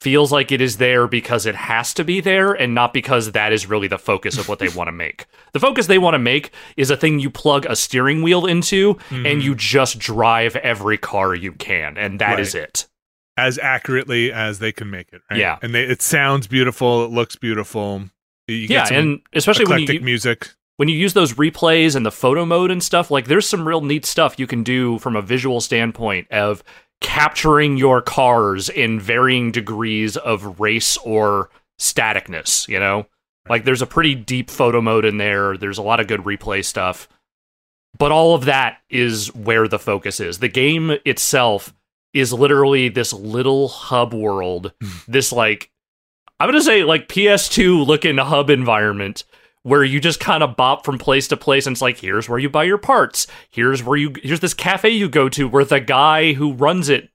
[0.00, 3.52] feels like it is there because it has to be there and not because that
[3.52, 5.26] is really the focus of what they want to make.
[5.52, 8.94] The focus they want to make is a thing you plug a steering wheel into
[8.94, 9.26] mm-hmm.
[9.26, 12.40] and you just drive every car you can and that right.
[12.40, 12.86] is it.
[13.36, 15.38] As accurately as they can make it, right?
[15.38, 15.58] Yeah.
[15.62, 18.04] And they, it sounds beautiful, it looks beautiful.
[18.48, 22.70] yeah, and especially when you music when you use those replays and the photo mode
[22.70, 26.30] and stuff, like there's some real neat stuff you can do from a visual standpoint
[26.30, 26.62] of
[27.00, 33.06] capturing your cars in varying degrees of race or staticness, you know?
[33.48, 35.56] Like there's a pretty deep photo mode in there.
[35.56, 37.08] There's a lot of good replay stuff.
[37.98, 40.38] But all of that is where the focus is.
[40.38, 41.74] The game itself
[42.12, 44.88] is literally this little hub world, hmm.
[45.06, 45.70] this like
[46.40, 49.24] I'm going to say like PS2 looking hub environment
[49.68, 52.38] where you just kind of bop from place to place and it's like here's where
[52.38, 55.80] you buy your parts here's where you here's this cafe you go to where the
[55.80, 57.10] guy who runs it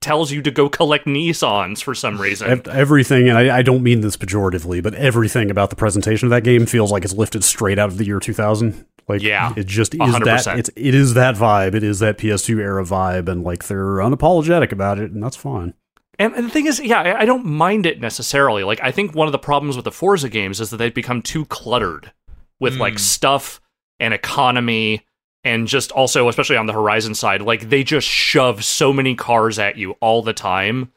[0.00, 2.62] tells you to go collect Nissans for some reason.
[2.68, 6.42] Everything, and I, I, don't mean this pejoratively, but everything about the presentation of that
[6.42, 8.84] game feels like it's lifted straight out of the year 2000.
[9.08, 10.24] Like, yeah, it just is 100%.
[10.44, 10.58] that.
[10.58, 11.74] It's it is that vibe.
[11.74, 15.74] It is that PS2 era vibe, and like they're unapologetic about it, and that's fine.
[16.22, 18.62] And, and the thing is, yeah, I, I don't mind it necessarily.
[18.62, 21.20] Like, I think one of the problems with the Forza games is that they've become
[21.20, 22.12] too cluttered
[22.60, 22.78] with mm.
[22.78, 22.98] like hmm.
[22.98, 23.60] stuff
[23.98, 25.04] and economy
[25.42, 29.58] and just also especially on the horizon side like they just shove so many cars
[29.58, 30.92] at you all the time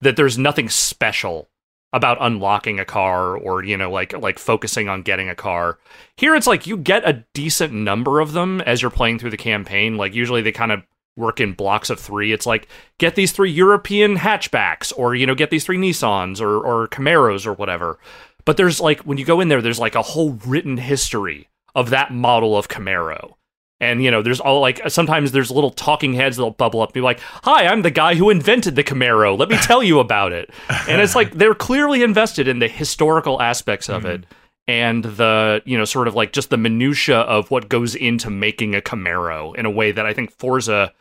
[0.00, 1.48] that there's nothing special
[1.92, 5.78] about unlocking a car or you know like like focusing on getting a car
[6.16, 9.36] here it's like you get a decent number of them as you're playing through the
[9.36, 10.82] campaign like usually they kind of
[11.18, 12.32] work in blocks of three.
[12.32, 16.56] It's like get these three European hatchbacks, or you know, get these three Nissans or
[16.58, 17.98] or Camaros or whatever.
[18.44, 21.90] But there's like when you go in there, there's like a whole written history of
[21.90, 23.34] that model of Camaro.
[23.80, 26.94] And you know, there's all like sometimes there's little talking heads that'll bubble up, and
[26.94, 29.38] be like, "Hi, I'm the guy who invented the Camaro.
[29.38, 30.50] Let me tell you about it."
[30.88, 34.22] and it's like they're clearly invested in the historical aspects of mm-hmm.
[34.22, 34.26] it
[34.68, 38.74] and the you know sort of like just the minutia of what goes into making
[38.74, 40.92] a Camaro in a way that I think Forza,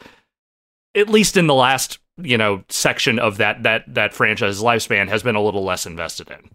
[0.96, 5.22] at least in the last you know section of that that that franchise's lifespan, has
[5.22, 6.50] been a little less invested in.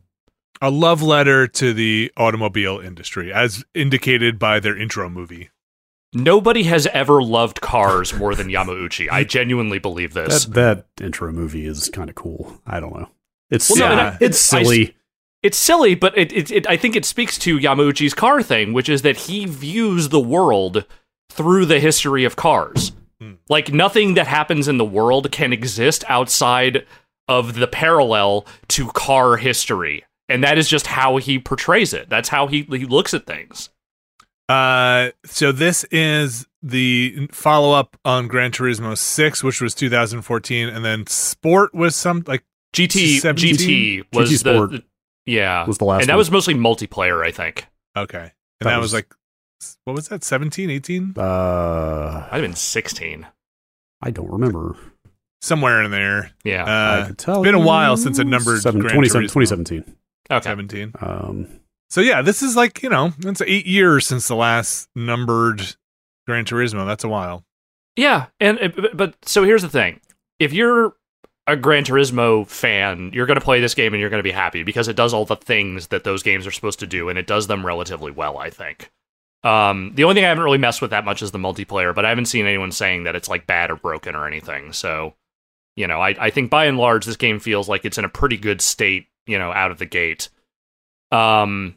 [0.63, 5.51] A love letter to the automobile industry, as indicated by their intro movie.
[6.15, 9.09] Nobody has ever loved cars more than Yamauchi.
[9.11, 10.45] I genuinely believe this.
[10.45, 12.61] That, that intro movie is kind of cool.
[12.67, 13.09] I don't know.
[13.51, 14.89] It's well, yeah, no, it's silly.
[14.89, 14.95] I,
[15.43, 18.89] it's silly, but it, it, it, I think it speaks to Yamauchi's car thing, which
[18.89, 20.85] is that he views the world
[21.31, 22.93] through the history of cars.
[23.21, 23.35] Hmm.
[23.49, 26.87] Like nothing that happens in the world can exist outside
[27.29, 30.05] of the parallel to car history.
[30.29, 32.09] And that is just how he portrays it.
[32.09, 33.71] That's how he, he looks at things.
[34.49, 40.85] Uh, so this is the follow up on Gran Turismo 6, which was 2014, and
[40.85, 43.57] then Sport was some like GT 17?
[43.57, 44.85] GT was GT the, the,
[45.27, 46.19] yeah, was the last, and that one.
[46.19, 47.67] was mostly multiplayer, I think.
[47.97, 48.31] Okay, and
[48.61, 49.15] that, that was, was, like,
[49.85, 50.25] what was that?
[50.25, 51.15] 17, 18?
[51.17, 53.27] Uh, I've been sixteen.
[54.03, 54.77] I don't remember.
[55.41, 56.31] Somewhere in there.
[56.45, 57.43] Yeah, uh, I could tell.
[57.43, 59.85] It's been a while since a numbered 2017.
[60.31, 60.93] Okay, 17.
[61.01, 61.49] Um,
[61.91, 65.77] so yeah, this is like you know, it's eight years since the last numbered
[66.27, 66.87] Gran Turismo.
[66.87, 67.45] That's a while.
[67.97, 70.01] Yeah, and but so here's the thing:
[70.39, 70.95] if you're
[71.47, 74.31] a Gran Turismo fan, you're going to play this game and you're going to be
[74.31, 77.19] happy because it does all the things that those games are supposed to do, and
[77.19, 78.91] it does them relatively well, I think.
[79.43, 82.05] Um, the only thing I haven't really messed with that much is the multiplayer, but
[82.05, 84.73] I haven't seen anyone saying that it's like bad or broken or anything.
[84.73, 85.15] So,
[85.75, 88.09] you know, I, I think by and large, this game feels like it's in a
[88.09, 90.29] pretty good state, you know, out of the gate.
[91.11, 91.77] Um,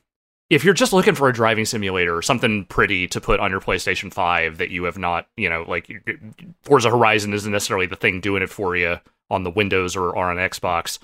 [0.51, 3.61] if you're just looking for a driving simulator, or something pretty to put on your
[3.61, 5.89] PlayStation 5 that you have not, you know, like
[6.61, 10.29] Forza Horizon isn't necessarily the thing doing it for you on the Windows or, or
[10.29, 10.99] on Xbox.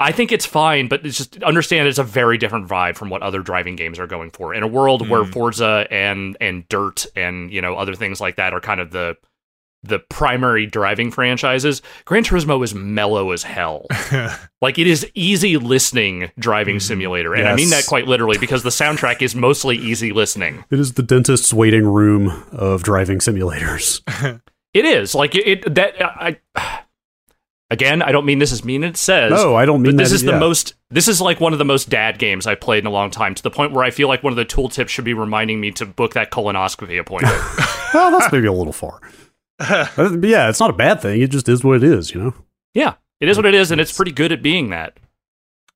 [0.00, 3.22] I think it's fine, but it's just understand it's a very different vibe from what
[3.22, 4.54] other driving games are going for.
[4.54, 5.32] In a world where Mm.
[5.32, 9.16] Forza and and Dirt and you know other things like that are kind of the
[9.84, 13.86] the primary driving franchises, Gran Turismo is mellow as hell.
[14.62, 16.82] like it is easy listening driving Mhm.
[16.82, 20.64] simulator, and I mean that quite literally because the soundtrack is mostly easy listening.
[20.70, 24.00] It is the dentist's waiting room of driving simulators.
[24.74, 26.36] It is like it, it that I.
[27.70, 29.30] Again, I don't mean this is mean as it says.
[29.30, 30.38] No, I don't mean but this that- is the yeah.
[30.38, 33.10] most this is like one of the most dad games I've played in a long
[33.10, 35.60] time to the point where I feel like one of the tooltips should be reminding
[35.60, 37.34] me to book that colonoscopy appointment.
[37.94, 39.00] well, that's maybe a little far.
[39.96, 41.20] But yeah, it's not a bad thing.
[41.20, 42.34] It just is what it is, you know?
[42.74, 44.96] yeah, it is what it is, and it's pretty good at being that.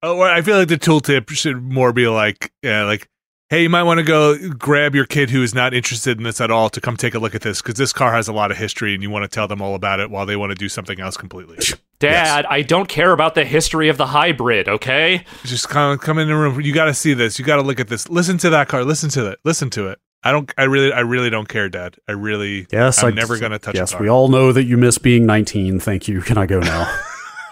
[0.04, 3.08] Oh, I feel like the tooltip should more be like, yeah, like,
[3.52, 6.40] hey, you might want to go grab your kid who is not interested in this
[6.40, 8.50] at all to come take a look at this because this car has a lot
[8.50, 10.54] of history and you want to tell them all about it while they want to
[10.54, 11.58] do something else completely.
[11.98, 15.26] Dad, I don't care about the history of the hybrid, okay?
[15.44, 16.62] Just come come in the room.
[16.62, 17.38] You got to see this.
[17.38, 18.08] You got to look at this.
[18.08, 18.86] Listen to that car.
[18.86, 19.38] Listen to it.
[19.44, 19.98] Listen to it.
[20.24, 20.50] I don't.
[20.56, 20.90] I really.
[20.90, 21.96] I really don't care, Dad.
[22.08, 22.66] I really.
[22.72, 23.74] Yes, I'm I- never gonna touch.
[23.74, 24.02] Yes, a car.
[24.02, 25.78] we all know that you miss being 19.
[25.78, 26.22] Thank you.
[26.22, 26.98] Can I go now?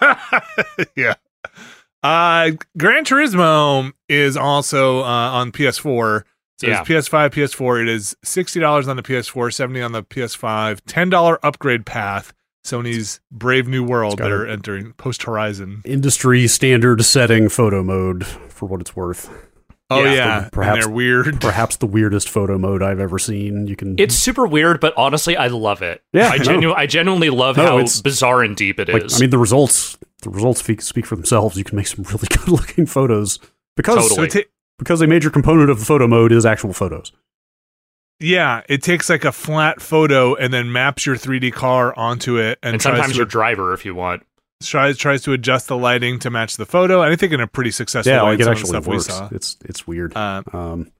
[0.95, 1.13] yeah.
[2.03, 6.23] Uh, Gran Turismo is also uh, on PS4.
[6.59, 6.81] So Yeah.
[6.81, 7.81] it's PS5, PS4.
[7.83, 12.33] It is sixty dollars on the PS4, seventy on the PS5, ten dollar upgrade path.
[12.63, 15.81] Sony's Brave New World got that are entering post Horizon.
[15.83, 19.29] Industry standard setting photo mode for what it's worth.
[19.89, 20.13] Oh Yeah.
[20.13, 21.41] yeah, Perhaps- and they're weird.
[21.41, 23.65] Perhaps the weirdest photo mode I've ever seen.
[23.67, 26.01] You can It's super weird, but honestly, I love it.
[26.13, 26.43] Yeah, I, no.
[26.43, 28.93] genu- I genuinely love No, how it's- bizarre and deep it is.
[28.93, 31.57] like I mean the results the results speak, speak for themselves.
[31.57, 33.39] You can make some really good looking photos
[33.75, 34.29] because Totally.
[34.29, 37.11] So it ta- because a major component of the photo mode is actual photos.
[38.19, 42.59] yeah, it takes like a flat photo and then maps your 3D car onto it,
[42.63, 44.23] and, and sometimes to your driver, if you want.
[44.63, 47.01] tries tries to adjust the lighting to match the photo.
[47.01, 48.31] And I think in a pretty successful yeah, way.
[48.31, 49.07] like in it some of the actually stuff works.
[49.07, 49.35] we saw.
[49.35, 50.15] It's it's weird.
[50.15, 50.91] Uh, Um,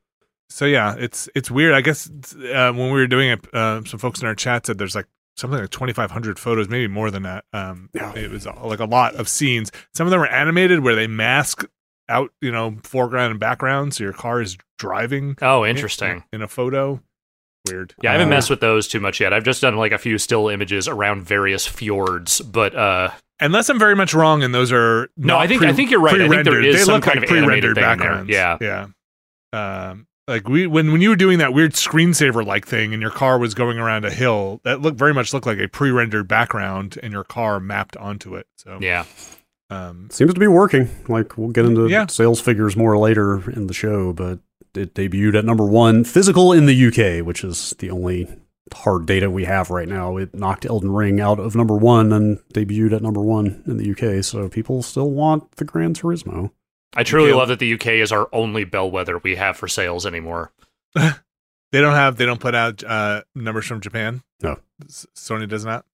[0.49, 1.73] so yeah, it's it's weird.
[1.73, 4.77] I guess uh, when we were doing it, uh, some folks in our chat said
[4.77, 7.45] there's like something like 2,500 photos, maybe more than that.
[7.53, 8.13] Um, Yeah.
[8.15, 9.71] It was like a lot of scenes.
[9.95, 11.65] Some of them were animated where they mask
[12.09, 16.23] out, you know, foreground and background, so your car is driving Oh, interesting.
[16.33, 17.01] in, a photo.
[17.69, 17.93] Weird.
[18.01, 19.33] Yeah, I haven't Uh, messed with those too much yet.
[19.33, 23.79] I've just done like a few still images around various fjords, but uh Unless I'm
[23.79, 26.19] very much wrong, and those are No, I think- pre- I think you're right.
[26.21, 28.29] I think there they some look kind like of pre-rendered thing in backgrounds.
[28.29, 28.57] Yeah.
[28.61, 28.87] yeah.
[29.53, 33.11] Um, like we when when you were doing that weird screensaver like thing, and your
[33.11, 36.97] car was going around a hill, that looked very much looked like a pre-rendered background,
[37.03, 38.47] and your car mapped onto it.
[38.55, 39.05] So yeah.
[39.69, 40.89] um, seems to be working.
[41.07, 42.07] Like we'll get into Yeah.
[42.07, 44.39] sales figures more later in the show, but
[44.73, 48.27] it debuted at number one physical in the UK, which is the only
[48.73, 50.15] hard data we have right now.
[50.15, 53.91] It knocked Elden Ring out of number one and debuted at number one in the
[53.91, 54.23] UK.
[54.23, 56.51] So people still want the Gran Turismo.
[56.95, 60.51] I truly love that the UK is our only bellwether we have for sales anymore.
[60.95, 61.11] they
[61.71, 64.21] don't have they don't put out uh, numbers from Japan.
[64.41, 64.57] No.
[64.87, 65.85] Sony does not.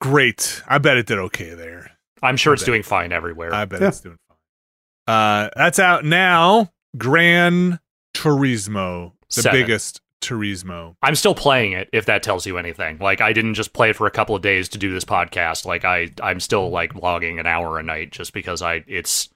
[0.00, 0.62] Great.
[0.66, 1.92] I bet it did okay there.
[2.22, 2.66] I'm sure it's bet.
[2.66, 3.54] doing fine everywhere.
[3.54, 3.88] I bet Yeah.
[3.88, 5.14] it's doing fine.
[5.14, 6.72] Uh, that's out now.
[6.96, 7.78] Gran
[8.14, 9.60] Turismo, the Seven.
[9.60, 10.96] biggest Turismo.
[11.02, 12.98] I'm still playing it if that tells you anything.
[12.98, 15.64] Like I didn't just play it for a couple of days to do this podcast.
[15.66, 19.28] Like I I'm still like logging an hour a night just because I it's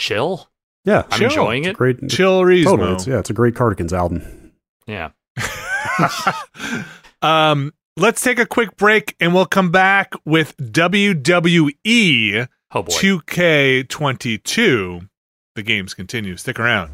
[0.00, 0.48] chill.
[0.84, 1.28] Yeah, I'm Chill.
[1.28, 1.76] enjoying it's it.
[1.76, 2.08] great.
[2.08, 2.64] Chill Turismo.
[2.64, 4.52] Totally, it's, yeah, it's a great Cardigans album.
[4.86, 5.10] Yeah.
[7.22, 15.08] um, let's take a quick break and we'll come back with WWE Oh 2K22.
[15.54, 16.36] The games continue.
[16.36, 16.90] Stick around.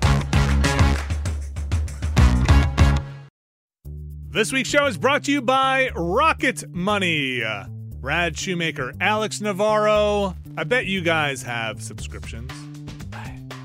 [4.28, 7.42] This week's show is brought to you by Rocket Money.
[8.00, 10.36] Brad Shoemaker, Alex Navarro.
[10.56, 12.52] I bet you guys have subscriptions.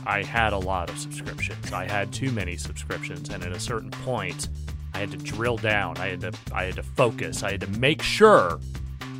[0.06, 1.72] I had a lot of subscriptions.
[1.72, 4.50] I had too many subscriptions, and at a certain point,
[4.94, 5.98] I had to drill down.
[5.98, 7.44] I had to I had to focus.
[7.44, 8.60] I had to make sure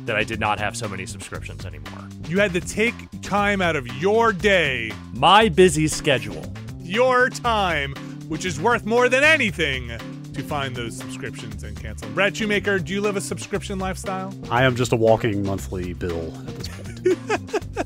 [0.04, 2.08] that I did not have so many subscriptions anymore.
[2.28, 6.52] You had to take time out of your day, My busy schedule.
[6.80, 7.94] your time,
[8.28, 9.88] which is worth more than anything,
[10.34, 12.08] to find those subscriptions and cancel.
[12.08, 12.14] them.
[12.16, 14.34] Brad Shoemaker, do you live a subscription lifestyle?
[14.50, 16.91] I am just a walking monthly bill at this point.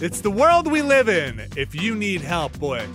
[0.00, 1.40] It's the world we live in.
[1.56, 2.86] If you need help, boy,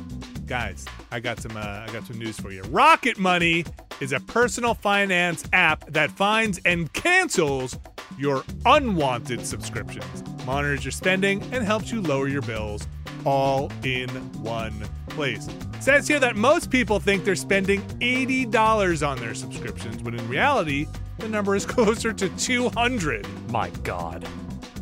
[0.45, 1.55] guys, I got some.
[1.55, 2.61] Uh, I got some news for you.
[2.63, 3.65] Rocket Money
[3.99, 7.79] is a personal finance app that finds and cancels
[8.17, 12.85] your unwanted subscriptions, monitors your spending, and helps you lower your bills
[13.25, 14.09] all in
[14.43, 14.73] one
[15.07, 15.47] place.
[15.47, 20.27] It says here that most people think they're spending $80 on their subscriptions, when in
[20.27, 20.85] reality,
[21.17, 23.25] the number is closer to 200.
[23.49, 24.27] My God.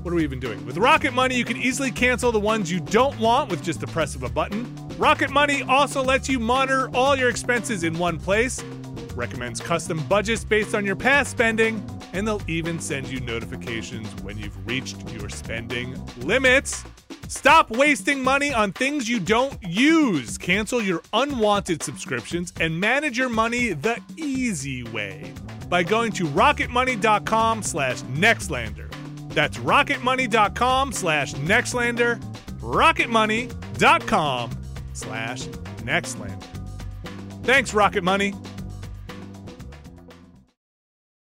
[0.08, 0.66] What are we even doing?
[0.66, 3.88] With Rocket Money, you can easily cancel the ones you don't want with just the
[3.88, 4.74] press of a button.
[4.98, 8.64] Rocket Money also lets you monitor all your expenses in one place,
[9.16, 14.38] recommends custom budgets based on your past spending, and they'll even send you notifications when
[14.38, 16.86] you've reached your spending limits.
[17.28, 20.38] Stop wasting money on things you don't use.
[20.38, 25.34] Cancel your unwanted subscriptions and manage your money the easy way
[25.68, 28.87] by going to rocketmoney.com slash nextlander.
[29.38, 32.20] That's rocketmoney.com slash nextlander,
[32.60, 34.52] rocketmoney.com
[34.94, 35.46] slash
[35.84, 36.44] nextlander.
[37.44, 38.34] Thanks, Rocket Money.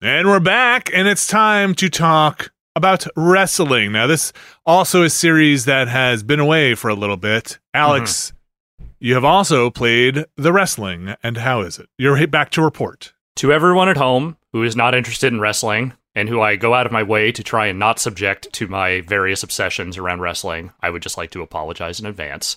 [0.00, 3.92] And we're back, and it's time to talk about wrestling.
[3.92, 4.32] Now, this
[4.64, 7.58] also a series that has been away for a little bit.
[7.74, 8.32] Alex,
[8.80, 8.86] mm-hmm.
[9.00, 11.90] you have also played the wrestling, and how is it?
[11.98, 13.12] You're back to report.
[13.36, 16.86] To everyone at home who is not interested in wrestling and who I go out
[16.86, 20.90] of my way to try and not subject to my various obsessions around wrestling, I
[20.90, 22.56] would just like to apologize in advance.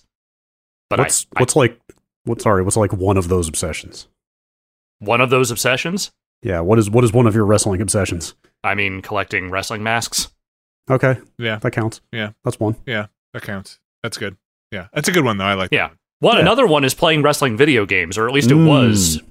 [0.89, 1.79] But what's I, what's like
[2.25, 4.07] what sorry, what's like one of those obsessions?
[4.99, 6.11] One of those obsessions,
[6.43, 8.35] Yeah, what is what is one of your wrestling obsessions?
[8.63, 10.31] I mean collecting wrestling masks.
[10.89, 12.01] Okay, Yeah, that counts.
[12.11, 12.31] Yeah.
[12.43, 12.75] That's one.
[12.85, 13.79] Yeah, that counts.
[14.03, 14.37] That's good.
[14.71, 15.45] Yeah, that's a good one, though.
[15.45, 15.89] I like Yeah.
[15.89, 15.97] that.
[16.19, 16.41] One Yeah.
[16.41, 18.67] another one is playing wrestling video games, or at least it Mm.
[18.67, 19.21] was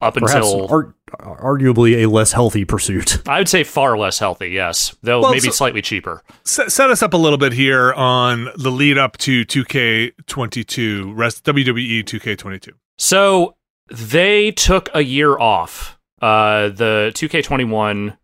[0.00, 3.22] up Perhaps until ar- arguably a less healthy pursuit.
[3.28, 6.22] I would say far less healthy, yes, though Well, maybe so- slightly cheaper.
[6.44, 11.44] Set, set us up a little bit here on the lead up to 2K22, rest,
[11.44, 12.70] WWE 2K22.
[12.98, 13.56] So
[13.90, 15.98] they took a year off.
[16.22, 18.16] Uh, the 2K21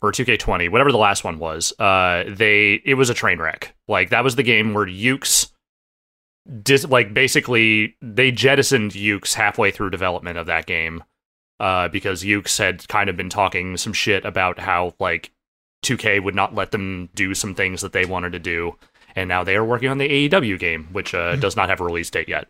[0.00, 3.74] or 2K20, whatever the last one was, uh, they it was a train wreck.
[3.88, 5.52] Like that was the game where Yuke's,
[6.62, 11.04] dis- like basically they jettisoned Yuke's halfway through development of that game,
[11.64, 15.32] uh, because Yuke's had kind of been talking some shit about how like
[15.82, 18.76] 2K would not let them do some things that they wanted to do.
[19.16, 21.84] And now they are working on the AEW game, which uh, does not have a
[21.84, 22.48] release date yet.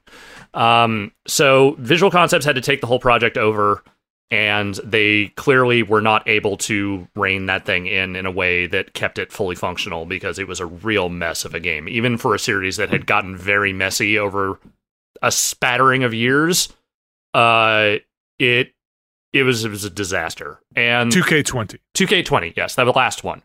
[0.52, 3.84] Um, so Visual Concepts had to take the whole project over,
[4.32, 8.94] and they clearly were not able to rein that thing in in a way that
[8.94, 12.34] kept it fully functional because it was a real mess of a game, even for
[12.34, 14.58] a series that had gotten very messy over
[15.22, 16.72] a spattering of years.
[17.32, 17.98] Uh,
[18.40, 18.73] it
[19.34, 21.78] it was it was a disaster, and 2K20.
[21.94, 23.42] 2K20, yes, that was the last one.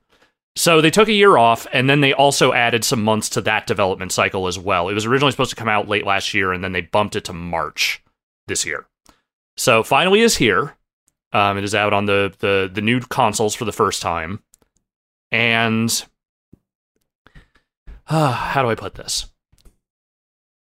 [0.56, 3.66] So they took a year off, and then they also added some months to that
[3.66, 4.88] development cycle as well.
[4.88, 7.26] It was originally supposed to come out late last year, and then they bumped it
[7.26, 8.04] to March
[8.48, 8.86] this year.
[9.58, 10.76] So finally is here.
[11.34, 14.44] Um, it is out on the, the the new consoles for the first time,
[15.32, 16.06] and
[18.08, 19.26] uh, how do I put this?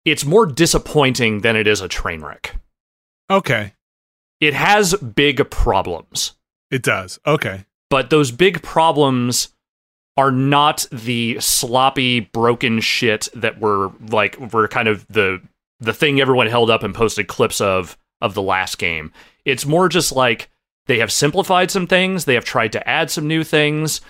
[0.05, 2.55] It's more disappointing than it is a train wreck.
[3.29, 3.73] Okay.
[4.39, 6.33] It has big problems.
[6.71, 7.19] It does.
[7.25, 7.65] Okay.
[7.89, 9.49] but those big problems
[10.17, 15.41] are not the sloppy broken shit that were like were kind of the
[15.79, 19.11] the thing everyone held up and posted clips of of the last game
[19.45, 20.49] it's more just like
[20.87, 24.01] they have simplified some things they have tried to add some new things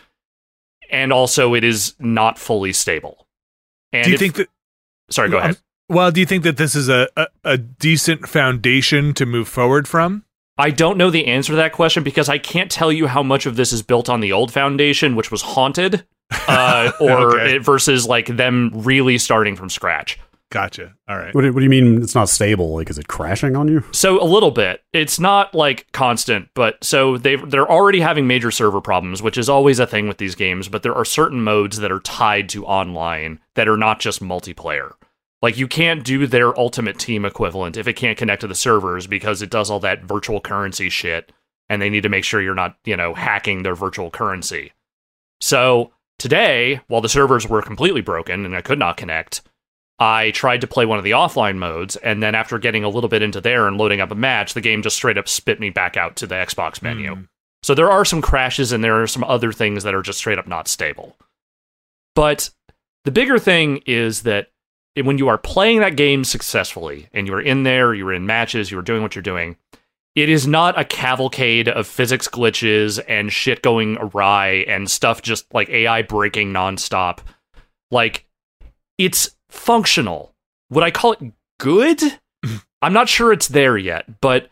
[0.90, 3.28] and also it is not fully stable
[3.94, 4.48] and do you if- think that.
[5.12, 5.58] sorry go ahead
[5.90, 9.88] Well, do you think that this is a, a, a decent foundation to move forward
[9.88, 10.24] from?
[10.58, 13.46] I don't know the answer to that question because I can't tell you how much
[13.46, 16.06] of this is built on the old foundation, which was haunted,
[16.48, 17.56] uh, or Okay.
[17.56, 20.20] it- versus like them really starting from scratch.
[20.52, 20.96] Gotcha.
[21.08, 21.34] All right.
[21.36, 22.74] What do, what do you mean it's not stable?
[22.74, 23.84] Like, is it crashing on you?
[23.92, 24.82] So a little bit.
[24.94, 29.48] It's not like constant, but so they they're already having major server problems, which is
[29.48, 30.68] always a thing with these games.
[30.68, 34.94] But there are certain modes that are tied to online that are not just multiplayer.
[35.42, 39.08] Like you can't do their ultimate team equivalent if it can't connect to the servers
[39.08, 41.32] because it does all that virtual currency shit,
[41.70, 44.74] and they need to make sure you're not you know hacking their virtual currency.
[45.40, 49.42] So today, while the servers were completely broken and I could not connect,
[49.98, 53.10] I tried to play one of the offline modes, and then after getting a little
[53.10, 55.70] bit into there and loading up a match, the game just straight up spit me
[55.70, 57.16] back out to the Xbox menu.
[57.16, 57.28] Mm.
[57.64, 60.40] So there are some crashes and there are some other things that are just straight
[60.40, 61.18] up not stable.
[62.16, 62.50] But
[63.04, 64.48] the bigger thing is that
[64.96, 68.72] when you are playing that game successfully and you are in there, you're in matches,
[68.72, 69.56] you're doing what you're doing,
[70.16, 75.46] it is not a cavalcade of physics glitches and shit going awry and stuff just
[75.54, 77.20] like AI breaking nonstop.
[77.92, 78.26] Like,
[78.98, 80.34] it's functional.
[80.70, 82.02] Would I call it good?
[82.82, 84.50] I'm not sure it's there yet, but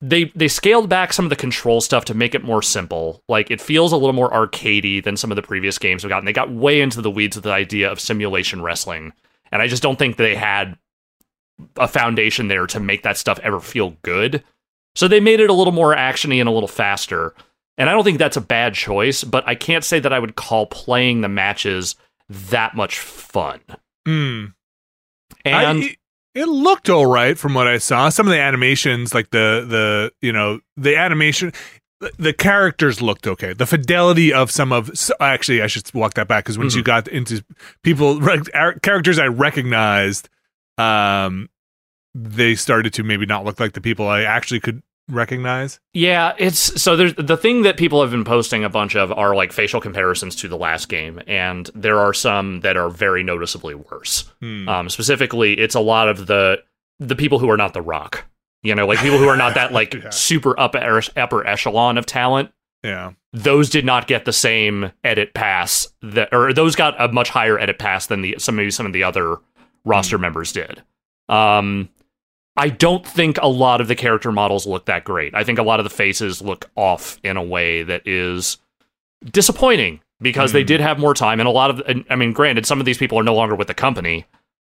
[0.00, 3.22] they they scaled back some of the control stuff to make it more simple.
[3.28, 6.26] Like it feels a little more arcadey than some of the previous games we've gotten.
[6.26, 9.12] They got way into the weeds with the idea of simulation wrestling,
[9.54, 10.76] and I just don't think they had
[11.76, 14.42] a foundation there to make that stuff ever feel good.
[14.96, 17.34] So they made it a little more actiony and a little faster.
[17.78, 20.34] And I don't think that's a bad choice, but I can't say that I would
[20.34, 21.94] call playing the matches
[22.28, 23.60] that much fun.
[24.04, 24.46] Hmm.
[25.44, 25.96] And I,
[26.34, 28.08] it looked all right from what I saw.
[28.08, 31.52] Some of the animations, like the the you know the animation,
[32.18, 33.52] the- characters looked okay.
[33.52, 34.90] The fidelity of some of
[35.20, 36.86] actually, I should walk that back because once you Mm-hmm.
[36.86, 37.44] got into
[37.82, 38.20] people
[38.82, 40.28] characters I recognized,
[40.78, 41.48] um,
[42.14, 45.80] they started to maybe not look like the people I actually could recognize.
[45.92, 49.34] Yeah, it's so there's the thing that people have been posting a bunch of are
[49.34, 53.74] like facial comparisons to the last game, and there are some that are very noticeably
[53.74, 54.30] worse.
[54.40, 54.68] Hmm.
[54.68, 56.62] Um, specifically, it's a lot of the
[57.00, 58.24] the people who are not the Rock.
[58.64, 60.10] You know, like people who are not that like Yeah.
[60.10, 62.50] super upper upper echelon of talent.
[62.82, 63.12] yeah.
[63.32, 67.58] Those did not get the same edit pass that, or those got a much higher
[67.58, 69.38] edit pass than the some maybe some of the other
[69.84, 70.82] roster members did.
[71.28, 71.88] Um,
[72.56, 75.34] I don't think a lot of the character models look that great.
[75.34, 78.58] I think a lot of the faces look off in a way that is
[79.24, 80.66] disappointing because they Hmm.
[80.66, 83.18] did have more time and a lot of I mean granted some of these people
[83.18, 84.26] are no longer with the company,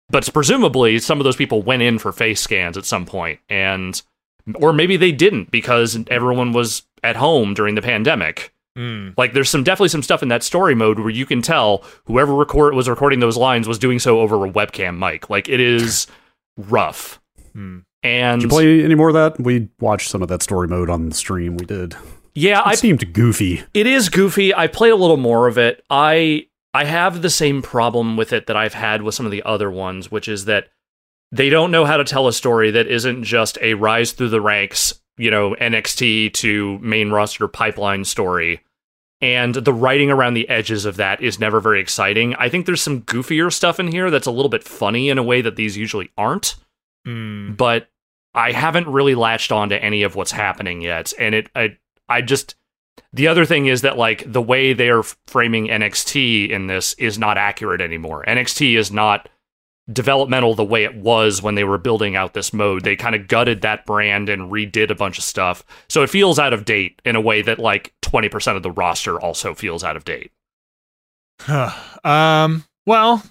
[0.10, 4.01] but presumably some of those people went in for face scans at some point and
[4.56, 8.54] or maybe they didn't because everyone was at home during the pandemic.
[8.76, 9.10] Hmm.
[9.18, 12.34] Like there's some definitely some stuff in that story mode where you can tell whoever
[12.34, 15.30] record was recording those lines was doing so over a webcam mic.
[15.30, 16.08] Like it is
[16.58, 17.22] rough.
[17.54, 17.80] Hmm.
[18.04, 19.39] And Did you play any more of that?
[19.39, 21.56] We watched some of that story mode on the stream.
[21.56, 21.95] We did.
[22.36, 23.64] yeah, It I seemed goofy.
[23.74, 24.54] it is goofy.
[24.54, 25.86] I played a little more of it.
[25.89, 29.43] I I have the same problem with it that I've had with some of the
[29.43, 30.69] other ones, which is that
[31.32, 34.41] they don't know how to tell a story that isn't just a rise through the
[34.41, 38.61] ranks, you know, NXT to main roster pipeline story.
[39.21, 42.36] And the writing around the edges of that is never very exciting.
[42.36, 45.24] I think there's some goofier stuff in here that's a little bit funny in a
[45.24, 46.55] way that these usually aren't
[47.05, 47.53] Hmm.
[47.53, 47.89] but
[48.34, 51.13] I haven't really latched on to any of what's happening yet.
[51.19, 52.55] And it, I, I just,
[53.14, 57.20] the other thing is that like the way they are framing NXT in this is
[57.20, 58.24] not accurate anymore.
[58.28, 59.30] NXT is not
[59.91, 62.84] developmental the way it was when they were building out this mode.
[62.84, 65.64] They kind of gutted that brand and redid a bunch of stuff.
[65.89, 69.20] So it feels out of date in a way that like 20% of the roster
[69.20, 70.32] also feels out of date.
[72.03, 72.64] um.
[72.86, 73.24] Well,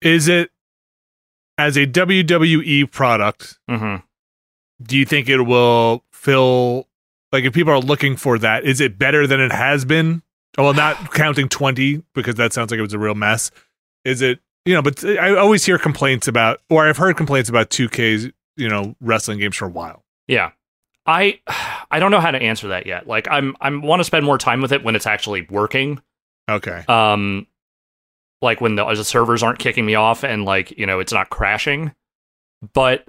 [0.00, 0.50] is it
[1.56, 3.58] as a WWE product?
[3.68, 3.96] hmm
[4.82, 6.87] Do you think it will fill?
[7.32, 10.22] Like, if people are looking for that, is it better than it has been?
[10.56, 13.50] Well, not counting twenty because that sounds like it was a real mess.
[14.04, 14.40] Is it?
[14.64, 18.68] You know, but I always hear complaints about, or I've heard complaints about 2K's, you
[18.68, 20.04] know, wrestling games for a while.
[20.26, 20.50] Yeah.
[21.06, 21.40] I
[21.90, 23.06] I don't know how to answer that yet.
[23.06, 26.02] Like I'm I want to spend more time with it when it's actually working.
[26.50, 26.84] Okay.
[26.88, 27.46] um
[28.42, 31.30] like when the, the servers aren't kicking me off and like you know it's not
[31.30, 31.94] crashing
[32.72, 33.06] but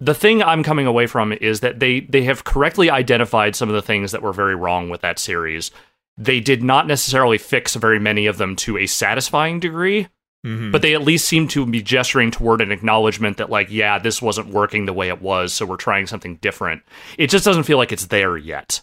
[0.00, 3.74] the thing i'm coming away from is that they they have correctly identified some of
[3.74, 5.70] the things that were very wrong with that series
[6.18, 10.08] they did not necessarily fix very many of them to a satisfying degree
[10.44, 10.70] Mhm.
[10.70, 14.22] but they at least seem to be gesturing toward an acknowledgement that like yeah this
[14.22, 16.82] wasn't working the way it was so we're trying something different
[17.18, 18.80] it just doesn't feel like it's there yet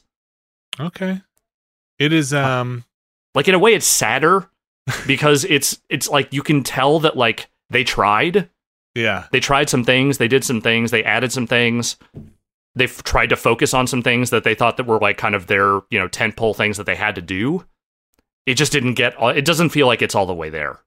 [0.80, 1.22] okay.
[2.00, 2.34] It is.
[2.34, 2.84] Um.
[3.36, 4.50] like in a way it's sadder
[5.08, 8.50] because it's it's like you can tell that like they tried
[8.96, 9.26] Yeah.
[9.32, 11.98] they tried some things they did some things they added some things
[12.76, 15.48] they've tried to focus on some things that they thought that were like kind of
[15.48, 17.66] their you know tentpole things that they had to do
[18.46, 20.80] it just didn't get all it doesn't feel like it's all the way there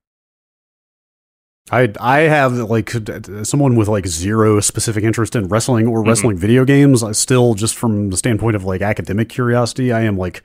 [1.71, 2.93] I I have like
[3.43, 6.07] someone with like zero specific interest in wrestling or Mhm.
[6.07, 7.03] wrestling video games.
[7.03, 10.45] I still just from the standpoint of like academic curiosity, I am like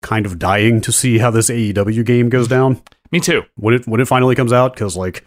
[0.00, 2.80] kind of dying to see how this AEW game goes down
[3.12, 4.72] me too when it when it finally comes out.
[4.72, 5.24] Because like,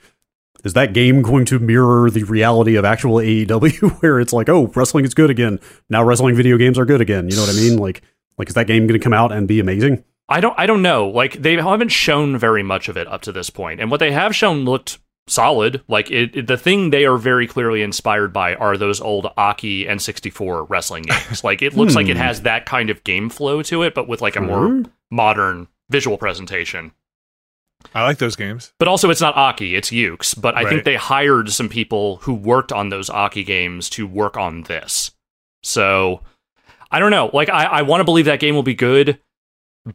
[0.64, 4.68] is that game going to mirror the reality of actual AEW, where it's like, oh,
[4.76, 7.30] wrestling is good again now, wrestling video games are good again?
[7.30, 7.78] You know what I mean?
[7.78, 8.02] Like,
[8.38, 10.04] like is that game going to come out and be amazing?
[10.32, 13.32] i don't i don't know like they haven't shown very much of it up to
[13.32, 17.04] this point and what they have shown looked solid like it, it- the thing they
[17.04, 21.96] are very clearly inspired by are those old aki n64 wrestling games like it looks
[21.96, 22.22] like it Hmm.
[22.22, 26.16] has that kind of game flow to it but with like a more modern visual
[26.20, 26.92] presentation
[27.96, 28.74] I like those games.
[28.78, 30.34] but also it's not Aki, it's Yuke's.
[30.34, 30.70] But I Right.
[30.70, 35.12] think they hired some people who worked on those Aki games to work on this.
[35.64, 36.22] So
[36.92, 37.30] I don't know.
[37.34, 39.20] Like I, I want to believe that game will be good,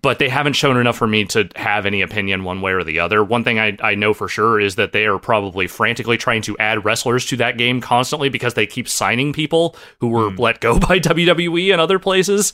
[0.03, 2.99] but they haven't shown enough for me to have any opinion one way or the
[3.01, 3.23] other.
[3.23, 6.57] One thing I, I know for sure is that they are probably frantically trying to
[6.59, 10.37] add wrestlers to that game constantly because they keep signing people who were Hmm.
[10.37, 12.53] let go by WWE and other places.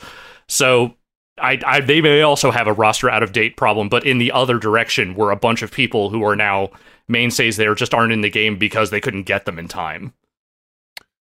[0.48, 0.96] So
[1.40, 4.32] I, I they may also have a roster out of date problem, but in the
[4.32, 6.70] other direction, where a bunch of people who are now
[7.08, 10.12] mainstays there just aren't in the game because they couldn't get them in time.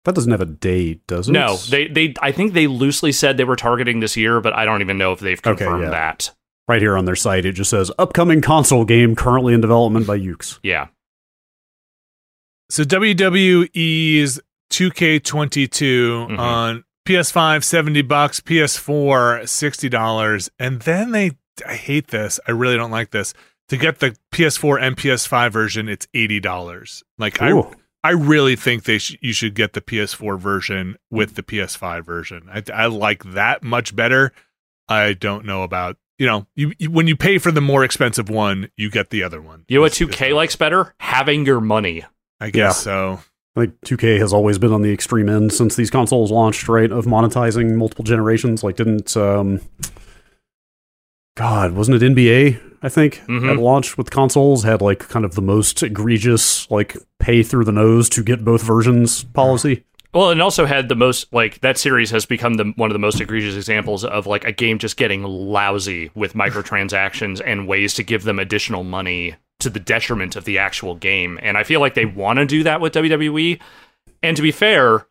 [0.05, 1.34] That doesn't have a date, does it?
[1.34, 4.65] No, they they I think they loosely said they were targeting this year, but I
[4.65, 5.89] don't even know if they've Okay, confirmed yeah.
[5.89, 6.32] that.
[6.67, 10.17] right here on their site, it just says upcoming console game currently in development by
[10.17, 10.59] Yuke's.
[10.63, 10.88] Yeah.
[12.70, 14.39] So WWE's
[14.70, 16.39] 2K22 Mhm.
[16.39, 21.32] on PS5 70 bucks, PS4 60 dollars, and then they
[21.68, 22.39] I hate this.
[22.47, 23.34] I really don't like this.
[23.70, 27.04] To get the PS4 and PS5 version, it's eighty dollars.
[27.18, 27.72] Like I, Ooh.
[28.04, 32.50] I really think they sh- you should get the PS4 version with the PS5 version.
[32.52, 34.32] I, I like that much better.
[34.88, 38.30] I don't know about you know you, you when you pay for the more expensive
[38.30, 39.66] one, you get the other one.
[39.68, 40.95] You know what 2K likes better?
[41.00, 42.04] Having your money.
[42.39, 43.18] I guess Yeah.
[43.18, 43.20] so.
[43.56, 46.91] I think 2K has always been on the extreme end since these consoles launched, right?
[46.91, 48.64] Of monetizing multiple generations.
[48.64, 49.62] Like, didn't um,
[51.36, 52.60] God wasn't it NBA?
[52.82, 53.50] I think Mhm.
[53.52, 57.72] at launch with consoles had like kind of the most egregious like pay through the
[57.72, 59.84] nose to get both versions policy.
[60.14, 63.00] Well, and also had the most like that series has become the one of the
[63.00, 68.04] most egregious examples of like a game just getting lousy with microtransactions and ways to
[68.04, 71.39] give them additional money to the detriment of the actual game.
[71.41, 73.60] And I feel like they want to do that with WWE.
[74.24, 75.05] And to be fair,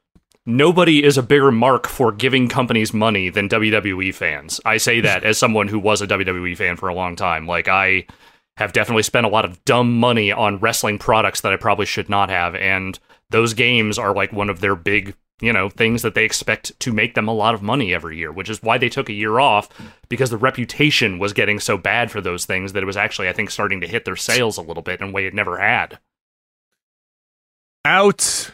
[0.46, 4.60] nobody is a bigger mark for giving companies money than WWE fans.
[4.64, 7.46] I say that as someone who was a WWE fan for a long time.
[7.46, 8.06] Like I
[8.56, 12.08] have definitely spent a lot of dumb money on wrestling products that I probably should
[12.08, 12.98] not have and
[13.30, 16.92] those games are like one of their big, you know, things that they expect to
[16.92, 19.38] make them a lot of money every year, which is why they took a year
[19.38, 19.68] off
[20.08, 23.32] because the reputation was getting so bad for those things that it was actually I
[23.32, 25.98] think starting to hit their sales a little bit in a way it never had.
[27.84, 28.52] out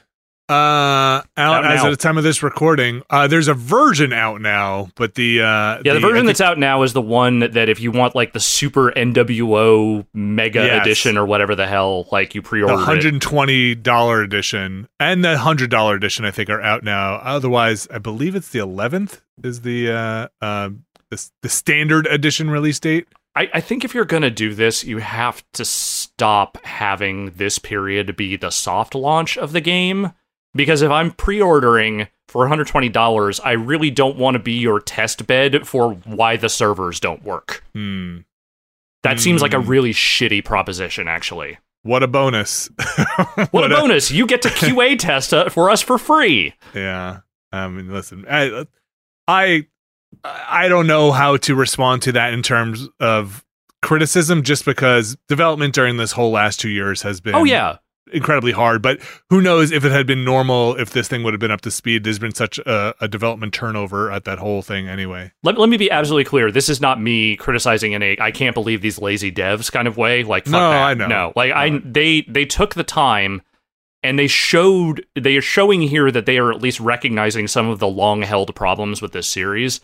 [0.51, 4.43] uh out, Out as of the time of this recording uh there's a version out
[4.43, 7.39] now but the uh Yeah, the, I version think- that's out now is the one
[7.41, 10.83] that if you want like the super NWO mega Yes.
[10.85, 16.25] edition or whatever the hell, like you pre-order the $120 edition and the $100 edition
[16.27, 20.69] i think are out now otherwise i believe it's the 11th is the uh uh
[21.11, 24.99] the, the standard edition release date I, I think if you're gonna do this, you
[24.99, 30.13] have to stop having this period be the soft launch of the game.
[30.55, 35.67] Because if I'm pre-ordering for $120, I really don't want to be your test bed
[35.67, 37.65] for why the servers don't work.
[37.75, 38.19] hmm
[39.03, 39.69] That seems like a Hmm.
[39.69, 41.59] really shitty proposition, actually.
[41.83, 42.71] what a bonus
[43.51, 44.11] What, a bonus!
[44.11, 46.55] You get to QA test uh, for us for free.
[46.75, 47.19] Yeah.
[47.53, 48.65] I mean, listen, I,
[49.29, 49.67] I,
[50.25, 53.45] I don't know how to respond to that in terms of
[53.83, 57.77] criticism, just because development during this whole last two years has been Oh yeah,
[58.13, 58.83] incredibly hard.
[58.83, 59.01] But
[59.31, 61.71] who knows if it had been normal, if this thing would have been up to
[61.71, 62.05] speed.
[62.05, 65.33] There's been such a, a development turnover at that whole thing, anyway.
[65.43, 66.51] let, let me be absolutely clear.
[66.51, 69.97] This is not me criticizing in a I can't believe these lazy devs kind of
[69.97, 70.25] way.
[70.25, 70.83] Like fuck No, that.
[70.83, 71.07] I know.
[71.07, 73.43] No, like I they they took the time
[74.03, 77.79] and they showed they are showing here that they are at least recognizing some of
[77.79, 79.81] the long held problems with this series.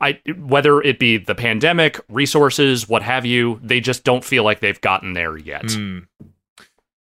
[0.00, 4.58] I whether it be the pandemic, resources, what have you, they just don't feel like
[4.58, 5.62] they've gotten there yet.
[5.66, 6.06] Mm.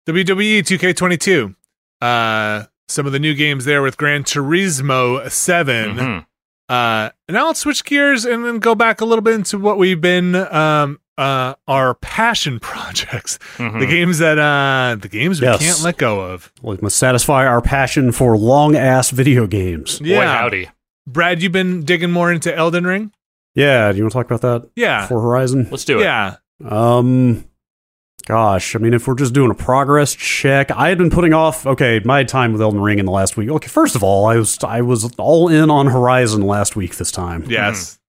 [0.07, 1.55] WWE 2K22.
[2.01, 5.95] Uh, some of the new games there with Gran Turismo 7.
[5.95, 6.25] Mhm.
[6.69, 10.01] Uh, now let's switch gears and then go back a little bit into what we've
[10.01, 13.79] been um uh our passion projects, Mhm.
[13.79, 15.59] the games that uh the games we Yes.
[15.63, 16.51] can't let go of.
[16.61, 19.99] We must satisfy our passion for long ass video games.
[19.99, 20.69] Boy, Yeah, howdy.
[21.07, 23.11] Brad, you've been digging more into Elden Ring.
[23.53, 25.67] Yeah, do you want to talk about that Yeah, for Horizon?
[25.71, 26.03] Let's do it.
[26.03, 26.37] yeah.
[26.67, 27.45] Um,
[28.26, 31.65] gosh, I mean, if we're just doing a progress check, I had been putting off.
[31.65, 33.49] Okay, my time with Elden Ring in the last week.
[33.49, 37.11] Okay, first of all, I was I was all in on Horizon last week this
[37.11, 37.99] time, Yes.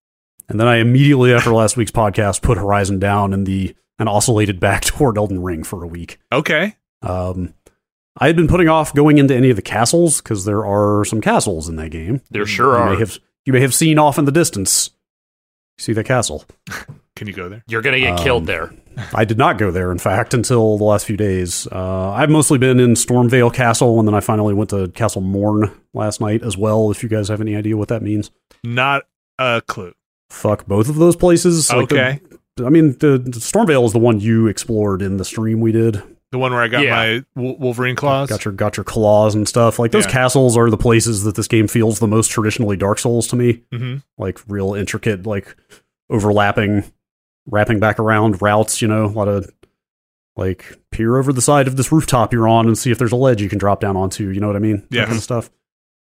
[0.49, 4.59] and then I immediately after last week's podcast put Horizon down and the and oscillated
[4.59, 6.19] back toward Elden Ring for a week.
[6.31, 6.75] Okay.
[7.01, 7.53] Um,
[8.19, 11.21] I had been putting off going into any of the castles because there are some
[11.21, 12.21] castles in that game.
[12.31, 12.93] There sure you are.
[12.93, 14.89] may have you may have seen off in the distance.
[15.77, 16.43] See the castle?
[17.17, 17.63] Can you go there?
[17.67, 18.71] You're gonna get Um, killed there.
[19.13, 21.67] I did not go there, in fact, until the last few days.
[21.71, 25.71] Uh, I've mostly been in Stormveil Castle, and then I finally went to Castle Morne
[25.93, 26.89] last night as well.
[26.89, 28.31] If you guys have any idea what that means,
[28.63, 29.03] Not
[29.37, 29.93] a clue.
[30.29, 31.71] fuck both of those places.
[31.71, 32.19] Like the- Okay.
[32.65, 36.01] I mean, the, the Stormveil is the one you explored in the stream we did.
[36.31, 37.19] The one where I got Yeah.
[37.35, 38.29] my Wolverine claws.
[38.29, 39.77] Got your got your claws and stuff.
[39.79, 40.11] Like those Yeah.
[40.11, 43.61] castles are the places that this game feels the most traditionally Dark Souls to me.
[43.71, 45.55] hmm Like real intricate, like
[46.09, 46.83] overlapping,
[47.47, 48.81] wrapping back around routes.
[48.81, 49.49] You know, a lot of
[50.35, 53.15] like peer over the side of this rooftop you're on and see if there's a
[53.15, 54.29] ledge you can drop down onto.
[54.29, 54.85] You know what I mean?
[54.91, 55.49] Yeah, kind of stuff.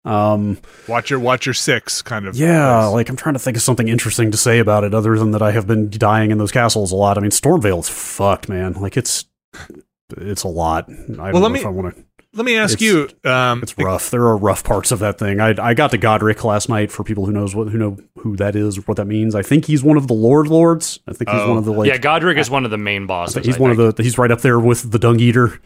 [0.05, 0.57] Um,
[0.87, 2.35] Watch your watch your six kind of.
[2.35, 2.93] yeah, place.
[2.93, 5.41] like I'm trying to think of something interesting to say about it other than that
[5.41, 7.17] I have been dying in those castles a lot.
[7.17, 8.73] I mean, Stormveil is fucked, man.
[8.73, 9.25] Like it's
[10.17, 10.89] it's a lot.
[10.89, 12.03] I don't Well, let know me- if I want to.
[12.35, 13.29] Let me ask It's- you.
[13.29, 14.11] Um, It's rough.
[14.11, 15.39] There are rough parts of that thing.
[15.39, 16.91] I I got to Godrick last night.
[16.91, 19.33] For people who knows what who know who that is, or what that means.
[19.33, 20.99] I think he's one of the Lord Lords.
[21.07, 21.49] I think he's Oh.
[21.49, 21.87] one of the like.
[21.87, 23.43] yeah, Godrick is one of the main bosses.
[23.45, 23.81] he's I one think.
[23.81, 24.03] of the.
[24.03, 25.59] He's right up there with the Dung Eater.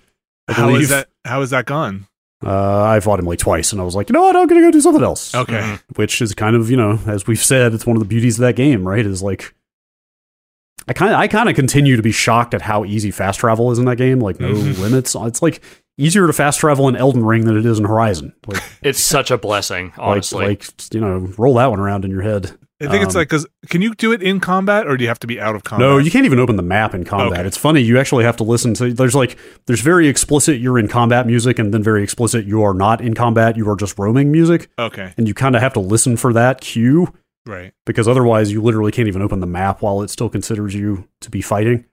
[0.48, 1.08] I how that?
[1.26, 2.08] How is that gone?
[2.46, 4.36] Uh, I fought him like twice, and I was like, you know what?
[4.36, 5.34] I'm gonna go do something else.
[5.36, 5.54] Okay.
[5.60, 5.80] Mhm.
[5.96, 8.42] Which is kind of you know, as we've said, it's one of the beauties of
[8.42, 9.06] that game, right?
[9.06, 9.54] Is like.
[10.86, 13.72] I kind of I kind of continue to be shocked at how easy fast travel
[13.72, 14.20] is in that game.
[14.20, 14.80] Like no Mhm.
[14.80, 15.16] limits.
[15.18, 15.62] It's like
[15.98, 18.34] easier to fast travel in Elden Ring than it is in Horizon.
[18.48, 20.46] Like It's such a blessing, honestly.
[20.46, 22.58] like, like you know, roll that one around in your head.
[22.82, 25.08] I think it's Um, like because can you do it in combat or do you
[25.08, 25.88] have to be out of combat?
[25.88, 27.40] No, you can't even open the map in combat.
[27.40, 27.48] Okay.
[27.48, 27.80] It's funny.
[27.80, 28.92] You actually have to listen to.
[28.92, 29.38] There's like
[29.68, 33.14] there's very explicit you're in combat music, and then very explicit you are not in
[33.14, 33.56] combat.
[33.56, 36.60] You are just roaming music, Okay, and you kind of have to listen for that
[36.60, 37.14] cue
[37.46, 37.74] right.
[37.86, 41.30] because otherwise you literally can't even open the map while it still considers you to
[41.30, 41.86] be fighting.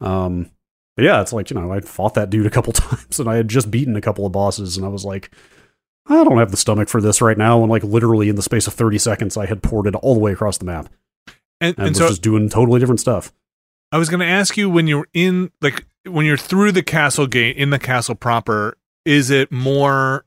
[0.00, 0.50] Um,
[0.96, 3.36] but yeah, it's like you know I fought that dude a couple times, and I
[3.36, 5.30] had just beaten a couple of bosses, and I was like.
[6.08, 8.68] I don't have the stomach for this right now, and like literally in the space
[8.68, 10.88] of thirty seconds, I had ported all the way across the map
[11.60, 13.32] And, and, and was so just doing totally different stuff.
[13.90, 17.26] I was going to ask you when you're in like when you're through the castle
[17.26, 20.24] gate in the castle proper, is it more?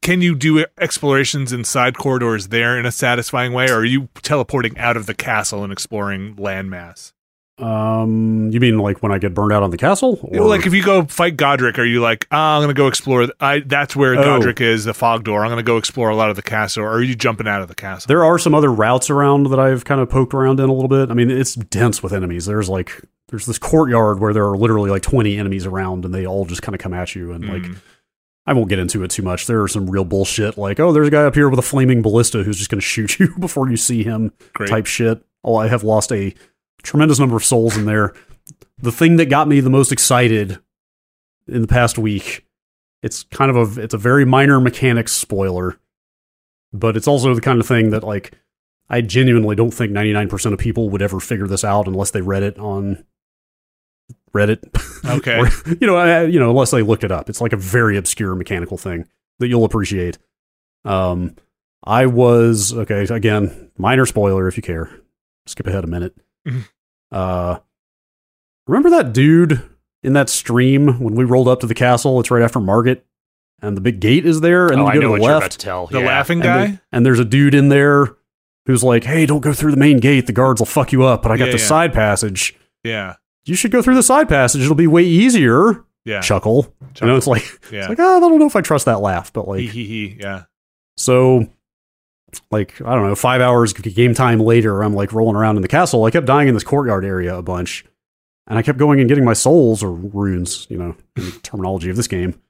[0.00, 4.08] Can you do explorations in side corridors there in a satisfying way, or are you
[4.22, 7.12] teleporting out of the castle and exploring landmass?
[7.58, 10.18] Um, you mean like when I get burned out on the castle?
[10.30, 13.26] Know, like if you go fight Godrick, are you like, ah, I'm gonna go explore?
[13.40, 14.22] I that's where Oh.
[14.22, 15.42] Godrick is, the fog door.
[15.44, 16.84] I'm gonna go explore a lot of the castle.
[16.84, 18.08] Or are you jumping out of the castle?
[18.08, 20.88] there are some other routes around that I've kind of poked around in a little
[20.88, 21.10] bit.
[21.10, 22.46] I mean, it's dense with enemies.
[22.46, 26.26] There's like there's this courtyard where there are literally like 20 enemies around, and they
[26.26, 27.32] all just kind of come at you.
[27.32, 27.76] And like Mm.
[28.48, 29.48] I won't get into it too much.
[29.48, 32.00] There are some real bullshit like, oh, there's a guy up here with a flaming
[32.00, 34.30] ballista who's just going to shoot you before you see him.
[34.52, 34.68] Great.
[34.70, 35.24] Type shit.
[35.42, 36.32] Oh, I have lost a
[36.86, 38.14] tremendous number of souls in there.
[38.78, 40.58] The thing that got me the most excited
[41.46, 42.46] in the past week,
[43.02, 45.78] it's kind of a it's a very minor mechanics spoiler,
[46.72, 48.32] but it's also the kind of thing that like
[48.88, 52.42] I genuinely don't think 99% of people would ever figure this out unless they read
[52.42, 53.04] it on
[54.32, 54.60] Reddit.
[55.04, 55.38] Okay.
[55.40, 55.48] Or,
[55.80, 57.28] you know, I, you know, unless they looked it up.
[57.28, 59.08] It's like a very obscure mechanical thing
[59.40, 60.18] that you'll appreciate.
[60.84, 61.34] Um,
[61.82, 63.02] I was okay.
[63.02, 64.90] Again, minor spoiler if you care.
[65.46, 66.14] Skip ahead a minute.
[67.12, 67.58] Uh,
[68.66, 69.62] remember that dude
[70.02, 72.18] in that stream when we rolled up to the castle?
[72.20, 73.04] It's right after Margit,
[73.62, 75.58] and the big gate is there, and oh, you I go to the left, to
[75.58, 75.86] tell.
[75.86, 76.06] the yeah.
[76.06, 76.44] laughing and,
[76.76, 76.80] guy.
[76.92, 78.16] and there's a dude in there
[78.66, 80.26] who's like, "Hey, don't go through the main gate.
[80.26, 81.66] The guards will fuck you up." But I got Yeah, the yeah.
[81.66, 82.54] side passage.
[82.84, 84.62] yeah, You should go through the side passage.
[84.62, 85.84] It'll be way easier.
[86.04, 86.72] yeah, Chuckle.
[87.00, 87.80] You know, it's like, yeah.
[87.80, 89.84] it's like oh, I don't know if I trust that laugh, but he like, he
[89.84, 90.16] he.
[90.20, 90.44] Yeah.
[90.96, 91.48] so,
[92.50, 95.68] like, I don't know, five hours game time later, I'm like rolling around in the
[95.68, 96.04] castle.
[96.04, 97.84] I kept dying in this courtyard area a bunch,
[98.46, 101.90] and I kept going and getting my souls or runes, you know, in the terminology
[101.90, 102.40] of this game.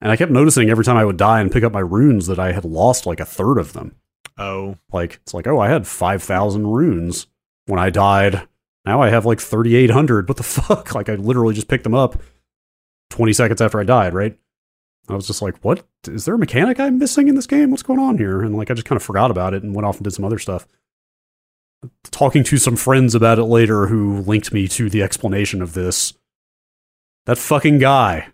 [0.00, 2.38] And I kept noticing every time I would die and pick up my runes that
[2.38, 3.94] I had lost like a third of them.
[4.38, 7.26] Oh, Like, it's like, oh, I had 5,000 runes
[7.66, 8.48] when I died.
[8.86, 10.28] Now I have like 3,800.
[10.28, 10.94] What the fuck?
[10.94, 12.20] Like, I literally just picked them up
[13.10, 14.38] 20 seconds after I died, right?
[15.08, 15.84] I was just like, what?
[16.06, 17.70] Is there a mechanic I'm missing in this game?
[17.70, 18.40] What's going on here?
[18.40, 20.24] And like, I just kind of forgot about it and went off and did some
[20.24, 20.66] other stuff.
[22.10, 26.14] Talking to some friends about it later who linked me to the explanation of this.
[27.26, 28.28] That fucking guy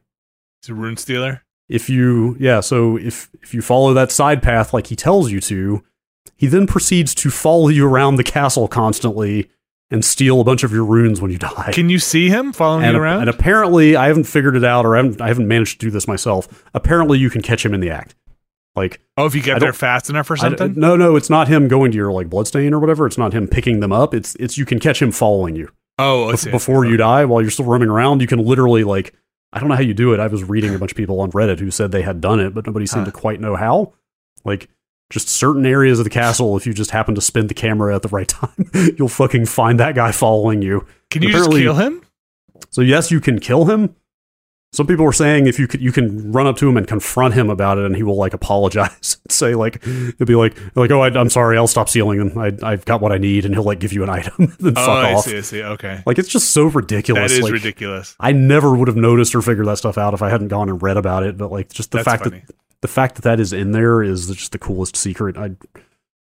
[0.63, 1.43] he's a rune stealer.
[1.69, 5.41] if you yeah so if if you follow that side path like he tells you
[5.41, 5.85] to
[6.37, 9.51] he then proceeds to follow you around the castle constantly
[9.91, 11.71] and steal a bunch of your runes when you die.
[11.73, 13.21] Can you see him following and, you around?
[13.21, 15.91] and apparently i haven't figured it out or I haven't, I haven't managed to do
[15.91, 16.65] this myself.
[16.75, 18.15] Apparently you can catch him in the act.
[18.75, 20.75] Like oh, if you get there fast enough or something.
[20.77, 23.07] no no it's not him going to your like bloodstain or whatever.
[23.07, 24.13] It's not him picking them up.
[24.13, 25.71] It's it's you can catch him following you.
[25.99, 29.15] Oh, bef- before you die while you're still roaming around you can literally like
[29.55, 30.21] i don't know how you do it.
[30.21, 32.53] I was reading a bunch of people on reddit who said they had done it
[32.55, 33.13] but nobody seemed Huh.
[33.13, 33.95] to quite know how.
[34.45, 34.69] Like
[35.11, 38.03] just certain areas of the castle if you just happen to spin the camera at
[38.03, 42.03] the right time you'll fucking find that guy following you Can you just kill him?
[42.71, 43.95] so yes you can kill him
[44.73, 47.33] some people were saying if you could you can run up to him and confront
[47.35, 50.91] him about it and he will like apologize and say like he'll be like like
[50.91, 53.55] oh I, i'm sorry i'll stop stealing them I, i've got what i need and
[53.55, 55.37] he'll like give you an item then Oh, fuck I off see.
[55.39, 55.63] I see.
[55.63, 58.17] Okay, like it's just so ridiculous that is like, ridiculous.
[58.19, 60.83] I never would have noticed or figured that stuff out if I hadn't gone and
[60.83, 61.39] read about it.
[61.39, 62.43] But like, just the That's fact funny.
[62.47, 62.55] that
[62.87, 65.37] the fact that that is in there is just the coolest secret.
[65.37, 65.51] I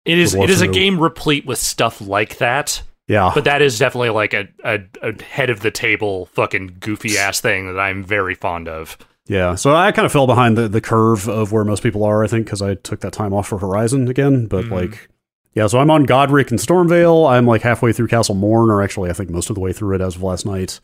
[0.04, 0.72] it is it is a know.
[0.72, 5.22] game replete with stuff like that, yeah, but that is definitely like a, a, a
[5.22, 8.96] head of the table fucking goofy ass thing that I'm very fond of.
[9.26, 9.54] yeah.
[9.54, 12.24] So I kind of fell behind the the curve of where most people are.
[12.24, 14.46] I think because I took that time off for Horizon again.
[14.46, 14.70] But Mhm.
[14.72, 15.08] like,
[15.54, 15.66] yeah.
[15.68, 17.30] So I'm on Godrick and Stormveil.
[17.30, 19.94] I'm like halfway through Castle Morne, or actually, I think most of the way through
[19.96, 20.80] it as of last night.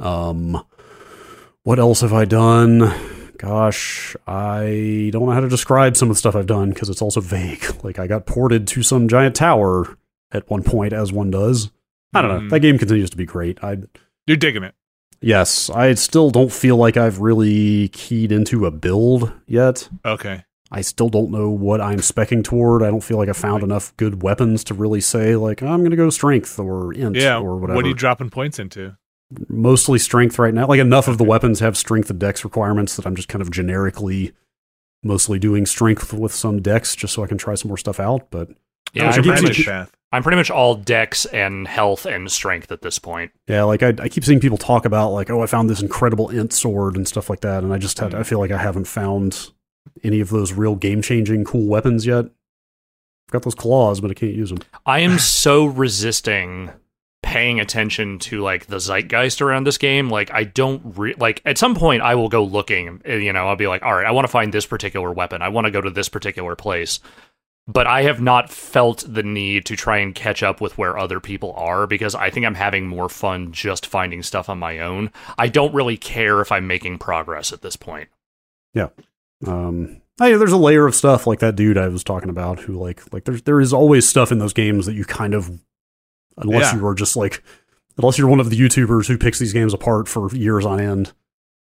[0.00, 0.60] Um,
[1.62, 2.92] what else have I done?
[3.38, 7.02] Gosh, I don't know how to describe some of the stuff I've done because it's
[7.02, 7.64] also vague.
[7.84, 9.98] Like I got ported to some giant tower
[10.32, 11.70] at one point, as one does.
[12.14, 12.40] I don't know.
[12.46, 12.50] Mhm.
[12.50, 13.62] That game continues to be great.
[13.62, 13.78] I
[14.26, 14.74] You're digging it.
[15.20, 19.88] yes, I still don't feel like I've really keyed into a build yet.
[20.04, 20.44] Okay.
[20.70, 22.82] I still don't know what I'm specking toward.
[22.82, 25.90] I don't feel like I found enough good weapons to really say like I'm going
[25.90, 27.38] to go strength or int Yeah.
[27.38, 27.76] or whatever.
[27.76, 28.96] What are you dropping points into?
[29.48, 30.66] Mostly strength right now.
[30.66, 33.50] Like enough of the weapons have strength and dex requirements that I'm just kind of
[33.50, 34.32] generically
[35.02, 38.30] mostly doing strength with some dex just so I can try some more stuff out.
[38.30, 38.50] But
[38.92, 39.92] Yeah, I'm pretty, much, path.
[40.12, 43.32] I'm pretty much all dex and health and strength at this point.
[43.48, 46.30] yeah, like I, I keep seeing people talk about like, oh, I found this incredible
[46.30, 48.20] int sword and stuff like that, and I just had hmm.
[48.20, 49.50] I feel like I haven't found
[50.02, 52.26] any of those real game changing cool weapons yet.
[52.26, 54.60] I've got those claws, but I can't use them.
[54.86, 56.70] I am so resisting
[57.34, 60.08] paying attention to like the zeitgeist around this game.
[60.08, 63.48] Like I don't re- like at some point I will go looking, uh, you know,
[63.48, 65.42] I'll be like, "All right, I want to find this particular weapon.
[65.42, 67.00] I want to go to this particular place."
[67.66, 71.18] But I have not felt the need to try and catch up with where other
[71.18, 75.10] people are because I think I'm having more fun just finding stuff on my own.
[75.36, 78.10] I don't really care if I'm making progress at this point.
[78.74, 78.90] Yeah.
[79.44, 82.74] Um, hey, there's a layer of stuff like that dude I was talking about who
[82.74, 85.50] like like there's there is always stuff in those games that you kind of
[86.36, 86.78] unless Yeah.
[86.80, 87.42] you are just like
[87.98, 91.12] unless you're one of the YouTubers who picks these games apart for years on end,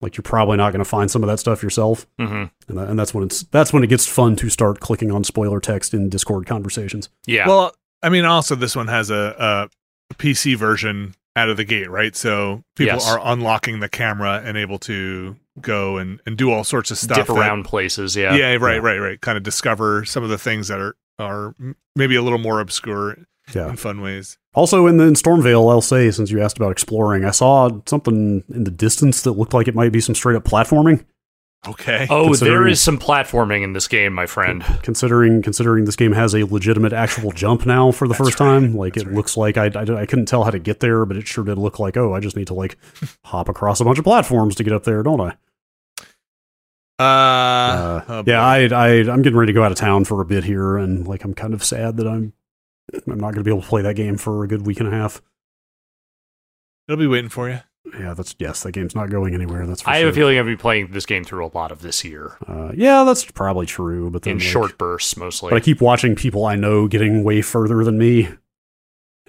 [0.01, 2.89] like you're probably not going to find some of that stuff yourself, hmm and, that,
[2.89, 5.93] and that's when it's that's when it gets fun to start clicking on spoiler text
[5.95, 7.09] in Discord conversations.
[7.27, 7.47] Yeah.
[7.47, 9.69] Well, I mean, also this one has a,
[10.11, 12.15] a PC version out of the gate, right?
[12.17, 13.09] So people Yes.
[13.09, 17.17] are unlocking the camera and able to go and, and do all sorts of stuff.
[17.19, 18.17] Dip that- around places.
[18.17, 18.35] Yeah.
[18.35, 18.79] yeah, right, Yeah.
[18.81, 19.21] right, right.
[19.21, 21.55] Kind of discover some of the things that are are
[21.95, 23.17] maybe a little more obscure
[23.55, 23.71] Yeah.
[23.71, 24.39] in fun ways.
[24.55, 28.45] Also, in the in Stormveil, I'll say since you asked about exploring, I saw something
[28.49, 31.05] in the distance that looked like it might be some straight up platforming.
[31.67, 32.09] Okay.
[32.11, 34.65] Oh, there is some platforming in this game, my friend.
[34.83, 38.47] considering considering this game has a legitimate actual jump now for the That's first right.
[38.61, 39.17] time like That's it right.
[39.17, 41.59] looks like I, I, I couldn't tell how to get there but it sure did
[41.59, 42.77] look like oh i just need to like
[43.25, 45.37] hop across a bunch of platforms to get up there don't i
[46.99, 48.43] Uh, uh, oh, yeah.
[48.45, 51.07] I, I i'm getting ready to go out of town for a bit here and
[51.07, 52.33] like i'm kind of sad that i'm
[52.95, 54.89] i'm not going to be able to play that game for a good week and
[54.89, 55.23] a half
[56.89, 57.61] it'll be waiting for you.
[57.99, 60.45] yeah that's yes that game's not going anywhere that's for I have a feeling I'll
[60.45, 64.11] be playing this game through a lot of this year uh, yeah that's probably true
[64.11, 65.51] but then in like, short bursts mostly.
[65.51, 68.29] but i keep watching people i know getting way further than me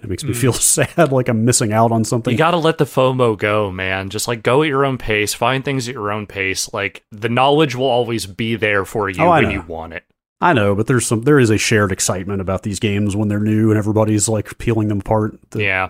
[0.02, 0.36] it makes me Mm.
[0.36, 3.70] feel sad like i'm missing out on something you got to let the FOMO go,
[3.70, 4.10] man.
[4.10, 6.70] Just like go at your own pace, find things at your own pace.
[6.74, 9.48] Like the knowledge will always be there for you Oh, when know.
[9.50, 10.04] you want it.
[10.44, 13.40] I know, but there's some there is a shared excitement about these games when they're
[13.40, 15.38] new and everybody's like peeling them apart.
[15.54, 15.88] Yeah.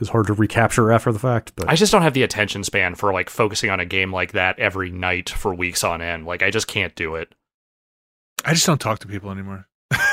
[0.00, 1.52] It's hard to recapture after the fact.
[1.54, 4.32] But I just don't have the attention span for like focusing on a game like
[4.32, 6.26] that every night for weeks on end.
[6.26, 7.32] Like I just can't do it.
[8.44, 9.68] I just don't talk to people anymore.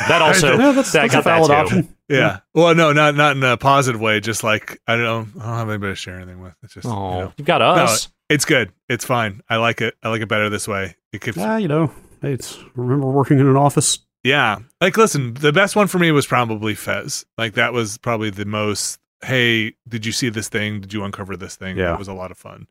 [0.08, 1.96] That also yeah, that's, that that's got a valid that option.
[2.08, 2.40] Yeah.
[2.54, 4.20] Well, no, not not in a positive way.
[4.20, 6.56] Just like I don't, I don't have anybody to share anything with.
[6.62, 8.10] It's just, Oh, you know, you've got us.
[8.30, 8.72] it's good.
[8.88, 9.42] It's fine.
[9.50, 9.96] I like it.
[10.04, 10.96] I like it better this way.
[11.12, 11.92] It keeps, Yeah, you know,
[12.26, 14.00] hey, it's remember working in an office.
[14.24, 14.58] yeah.
[14.82, 17.26] Like, listen, the best one for me was probably Fez.
[17.38, 19.00] Like that was probably the most.
[19.24, 20.82] Hey, did you see this thing?
[20.82, 21.78] Did you uncover this thing?
[21.78, 21.92] Yeah.
[21.92, 22.68] That was a lot of fun.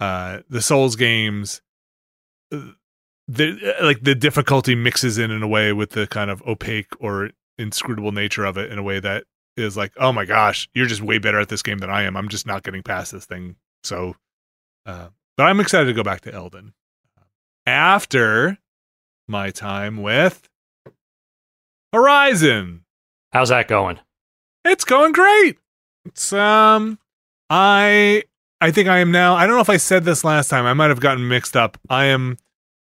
[0.00, 1.60] Uh, the Souls games.
[2.52, 2.60] uh,
[3.26, 7.30] The like the difficulty mixes in in a way with the kind of opaque or
[7.58, 9.24] inscrutable nature of it in a way that
[9.56, 12.16] is like, oh my gosh, you're just way better at this game than I am.
[12.16, 13.56] I'm just not getting past this thing.
[13.82, 14.14] So,
[14.86, 16.74] uh, but I'm excited to go back to Elden
[17.66, 18.58] after
[19.28, 20.48] my time with
[21.92, 22.84] Horizon.
[23.32, 23.98] How's that going?
[24.64, 25.58] It's going great.
[26.04, 26.98] It's um,
[27.50, 28.24] I
[28.60, 29.34] I think I am now.
[29.34, 30.66] I don't know if I said this last time.
[30.66, 31.78] I might have gotten mixed up.
[31.88, 32.36] I am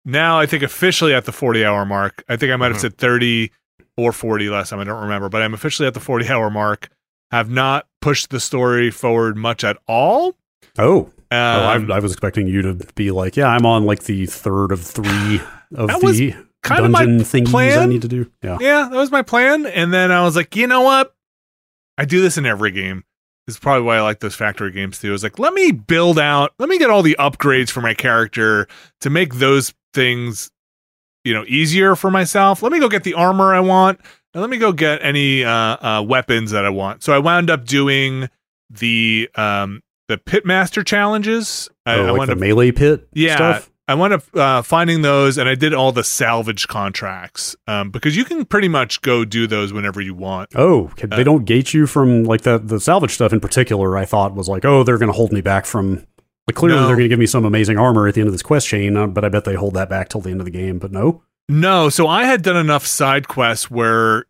[0.04, 0.38] now.
[0.38, 2.24] I think officially at the 40 hour mark.
[2.28, 2.80] I think I might have Mhm.
[2.80, 3.52] said 30
[3.96, 4.80] or 40 last time.
[4.80, 6.88] I don't remember, but I'm officially at the 40 hour mark.
[7.30, 10.36] Have not pushed the story forward much at all.
[10.78, 14.04] Oh, oh Um, I, I was expecting you to be like, yeah, I'm on like
[14.04, 15.40] the third of three
[15.74, 18.30] of That was the kind of my thingies I need to do.
[18.42, 19.66] Yeah, yeah, that was my plan.
[19.66, 21.14] And then I was like, you know what?
[21.98, 23.04] I do this in every game.
[23.46, 25.12] This is probably why I like those factory games too.
[25.12, 28.68] Is like, let me build out, let me get all the upgrades for my character
[29.00, 30.50] to make those things,
[31.24, 32.62] you know, easier for myself.
[32.62, 34.00] Let me go get the armor I want,
[34.34, 37.02] and let me go get any uh, uh, weapons that I want.
[37.02, 38.28] So I wound up doing
[38.70, 41.68] the um, the pitmaster challenges.
[41.86, 43.69] I, oh, I like wound the up melee pit Yeah, stuff.
[43.90, 48.16] I wound up uh, finding those, and I did all the salvage contracts um, because
[48.16, 50.50] you can pretty much go do those whenever you want.
[50.54, 53.96] Oh, Uh, they don't gate you from like the the salvage stuff in particular.
[53.98, 56.06] I thought was like, oh, they're going to hold me back from
[56.46, 56.86] But clearly, No.
[56.86, 58.96] they're going to give me some amazing armor at the end of this quest chain,
[58.96, 60.78] uh, but I bet they hold that back till the end of the game.
[60.78, 64.24] But no, No, so I had done enough side quests where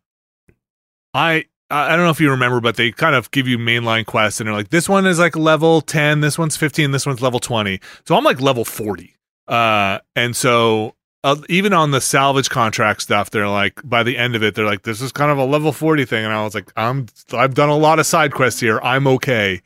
[1.13, 4.39] I I don't know if you remember, but they kind of give you mainline quests
[4.41, 7.39] and they're like, this one is like level 10, this one's 15, this one's level
[7.39, 7.79] 20.
[8.05, 9.15] So I'm like level 40.
[9.47, 14.35] Uh, and so uh, even on the salvage contract stuff, they're like, by the end
[14.35, 16.23] of it, they're like, this is kind of a level 40 thing.
[16.25, 18.79] And I was like, I'm, I've done a lot of side quests here.
[18.81, 19.61] I'm okay.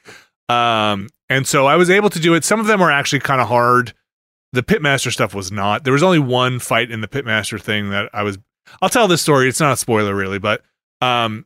[0.49, 2.43] Um, and so I was able to do it.
[2.43, 3.93] Some of them were actually kind of hard.
[4.53, 5.83] The pitmaster stuff was not.
[5.83, 8.37] There was only one fight in the pitmaster thing that I was.
[8.81, 9.49] I'll tell this story.
[9.49, 10.61] It's not a spoiler really, but
[11.01, 11.45] um,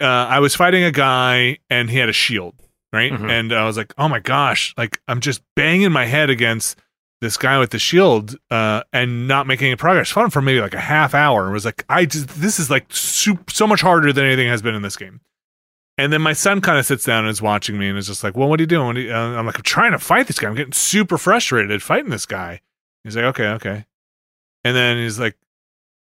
[0.00, 2.54] uh, I was fighting a guy and he had a shield,
[2.92, 3.12] right?
[3.12, 3.30] Mhm.
[3.30, 6.78] And I was like, oh my gosh, like I'm just banging my head against
[7.22, 10.10] this guy with the shield uh, and not making any progress.
[10.10, 11.44] Fought him for maybe like a half hour.
[11.44, 14.60] And was like, I just this is like so, so much harder than anything has
[14.60, 15.20] been in this game.
[15.96, 18.24] And then my son kind of sits down and is watching me and is just
[18.24, 18.96] like, well, what are you doing?
[18.96, 20.48] Are you-" uh, I'm like, I'm trying to fight this guy.
[20.48, 22.60] I'm getting super frustrated at fighting this guy.
[23.04, 23.86] He's like, okay, okay.
[24.64, 25.36] And then he's like,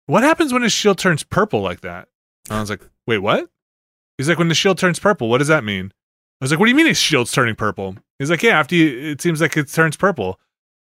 [0.07, 2.09] what happens when his shield turns purple like that?
[2.49, 3.49] And I was like, wait, what?
[4.17, 5.93] He's like, when the shield turns purple, what does that mean?
[6.41, 7.95] I was like, what do you mean his shield's turning purple?
[8.19, 10.39] He's like, yeah, after you, it seems like it turns purple.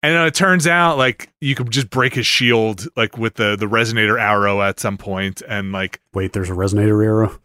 [0.03, 3.55] And then it turns out like you could just break his shield like with the
[3.55, 7.39] the resonator arrow at some point, and like wait, there's a resonator arrow.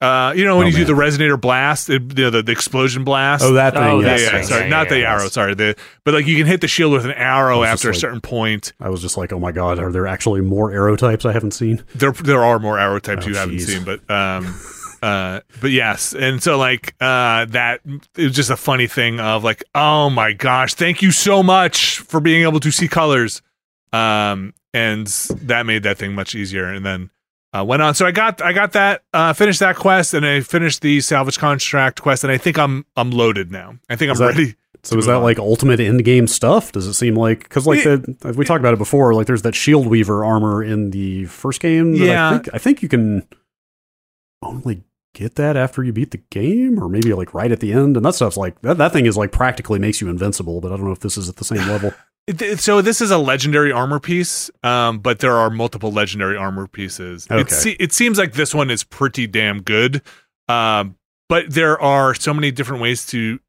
[0.00, 3.04] uh, you know when Oh, you do the resonator blast, it, the, the the explosion
[3.04, 3.44] blast.
[3.44, 3.82] Oh, that thing.
[3.84, 5.12] Oh, yeah, that yes, yeah, thing, sorry, yeah, not yeah, the yeah.
[5.12, 5.28] arrow.
[5.28, 7.90] Sorry, the but like you can hit the shield with an arrow I was after
[7.90, 8.72] a like- certain point.
[8.80, 11.52] I was just like, oh my god, are there actually more arrow types I haven't
[11.52, 11.84] seen?
[11.94, 14.58] there there are more arrow types Oh, you haven't seen, but um
[15.02, 16.14] uh but yes.
[16.14, 17.80] And so like uh that
[18.16, 21.98] it was just a funny thing of like, oh my gosh, thank you so much
[22.00, 23.42] for being able to see colors.
[23.92, 27.10] Um and that made that thing much easier and then
[27.52, 27.94] uh, went on.
[27.94, 31.38] So I got I got that uh, finished that quest and I finished the salvage
[31.38, 33.74] contract quest and I think I'm I'm loaded now.
[33.88, 34.54] I think I'm that- ready.
[34.82, 35.22] So is that on.
[35.22, 36.72] like ultimate end game stuff?
[36.72, 39.42] Does it seem like because like the as we talked about it before, like there's
[39.42, 41.92] that shield weaver armor in the first game.
[41.98, 42.28] that Yeah.
[42.30, 43.28] I think, I think you can
[44.42, 44.82] only
[45.14, 47.96] get that after you beat the game, or maybe like right at the end.
[47.96, 48.78] And that stuff's like that.
[48.78, 50.60] That thing is like practically makes you invincible.
[50.60, 51.92] But I don't know if this is at the same level.
[52.26, 56.36] It- it- so this is a legendary armor piece, um, but there are multiple legendary
[56.36, 57.26] armor pieces.
[57.28, 57.54] It, Okay.
[57.54, 60.02] se- it seems like this one is pretty damn good,
[60.46, 60.96] um,
[61.28, 63.40] but there are so many different ways to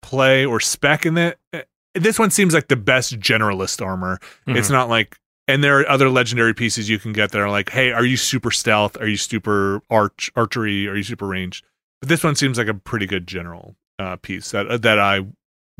[0.00, 1.38] play or spec in it.
[1.52, 1.62] Uh,
[1.94, 4.20] This one seems like the best generalist armor.
[4.46, 5.18] It's not like,
[5.52, 8.16] and there are other legendary pieces you can get that are like, hey, are you
[8.16, 8.96] super stealth?
[9.00, 10.88] Are you super arch archery?
[10.88, 11.64] Are you super ranged?
[12.00, 15.26] But this one seems like a pretty good general uh, piece that that I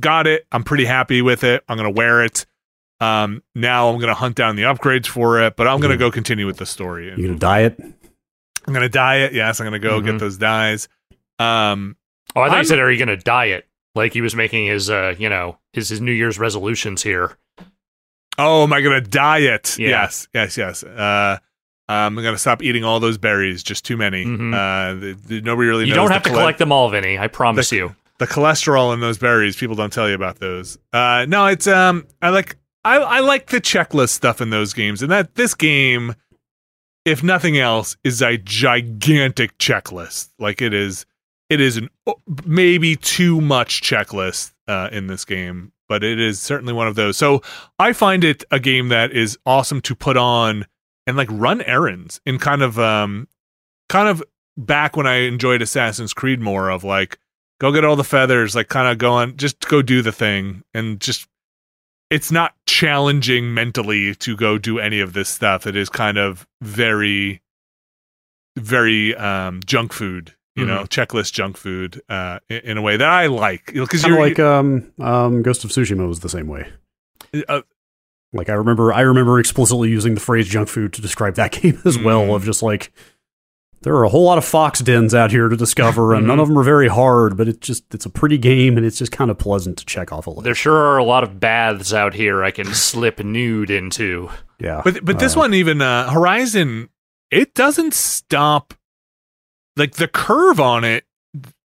[0.01, 0.47] got it.
[0.53, 1.65] I'm pretty happy with it.
[1.69, 2.45] I'm gonna wear it.
[3.01, 6.01] Um, now I'm gonna hunt down the upgrades for it, but I'm gonna Mhm.
[6.01, 7.07] go continue with the story.
[7.17, 7.81] You gonna die it.
[8.67, 9.33] I'm gonna dye it.
[9.33, 10.05] Yes, I'm gonna go Mhm.
[10.05, 10.89] get those dyes.
[11.39, 11.97] Um,
[12.37, 13.67] Oh, I thought I'm- you said, "Are you going to die it?
[13.97, 17.39] Like he was making his, uh, you know, his his New Year's resolutions here.
[18.41, 19.77] Oh, am I gonna diet?
[19.79, 19.89] Yeah.
[19.91, 20.83] Yes, yes, yes.
[20.85, 21.39] Uh,
[21.89, 23.63] I'm gonna stop eating all those berries.
[23.63, 24.25] Just too many.
[24.25, 24.55] Mhm.
[24.55, 25.87] Uh, the, the, nobody really.
[25.87, 27.19] You don't have to chole- collect them all, Vinny.
[27.19, 27.97] I promise The- you.
[28.19, 29.57] the cholesterol in those berries.
[29.57, 30.79] People don't tell you about those.
[30.93, 35.03] Uh, no, it's um, I like I I like the checklist stuff in those games,
[35.03, 36.15] and that this game,
[37.05, 40.29] if nothing else, is a gigantic checklist.
[40.39, 41.07] Like it is,
[41.49, 41.89] it is an
[42.47, 47.17] maybe too much checklist uh, in this game, but it is certainly one of those.
[47.17, 47.43] So
[47.81, 50.65] I find it a game that is awesome to put on
[51.05, 53.27] and like run errands in kind of um,
[53.89, 54.23] kind of
[54.57, 57.19] back when I enjoyed Assassin's Creed more of like
[57.61, 60.63] go get all the feathers, like kind of go on, just go do the thing,
[60.73, 61.27] and just
[62.09, 65.67] it's not challenging mentally to go do any of this stuff.
[65.67, 67.43] It is kind of very,
[68.57, 73.09] very um, junk food, you know, checklist junk food uh, in, in a way that
[73.09, 76.69] I like because Kind you're like um, um, Ghost of Tsushima was the same way.
[77.49, 77.63] uh,
[78.33, 81.81] Like I remember, I remember explicitly using the phrase "junk food" to describe that game
[81.85, 82.23] as well.
[82.27, 82.35] Mm.
[82.37, 82.93] Of just like
[83.83, 86.43] there are a whole lot of fox dens out here to discover, and none Mm-hmm.
[86.43, 87.37] of them are very hard.
[87.37, 90.13] But it's just it's a pretty game, and it's just kind of pleasant to check
[90.13, 90.45] off a list.
[90.45, 94.29] There sure are a lot of baths out here I can slip nude into.
[94.59, 96.91] yeah, But but this Uh, one even uh, Horizon,
[97.31, 98.75] it doesn't stop.
[99.81, 101.05] Like the curve on it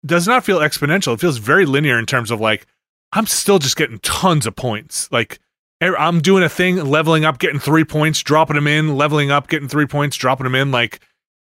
[0.05, 1.13] does not feel exponential.
[1.15, 2.67] It feels very linear in terms of like
[3.11, 5.11] I'm still just getting tons of points.
[5.11, 5.39] Like
[5.81, 9.67] I'm doing a thing, leveling up, getting three points, dropping them in, leveling up, getting
[9.67, 10.71] three points, dropping them in.
[10.71, 10.99] Like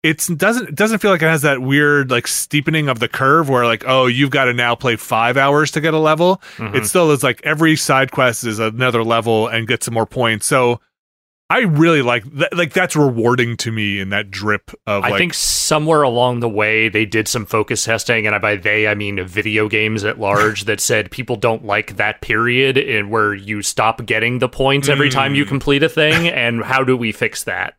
[0.02, 3.48] it's doesn't it doesn't feel like it has that weird like steepening of the curve
[3.48, 6.42] where like oh you've got to now play five hours to get a level.
[6.56, 6.74] Mhm.
[6.74, 10.46] It still is like every side quest is another level and get some more points.
[10.46, 10.80] So
[11.49, 12.57] I really like that.
[12.57, 15.05] Like that's rewarding to me in that drip of.
[15.05, 18.94] I think somewhere along the way they did some focus testing, and by they I
[18.94, 23.62] mean video games at large that said people don't like that period in where you
[23.62, 25.36] stop getting the points every time Mm.
[25.36, 27.74] you complete a thing, and how do we fix that?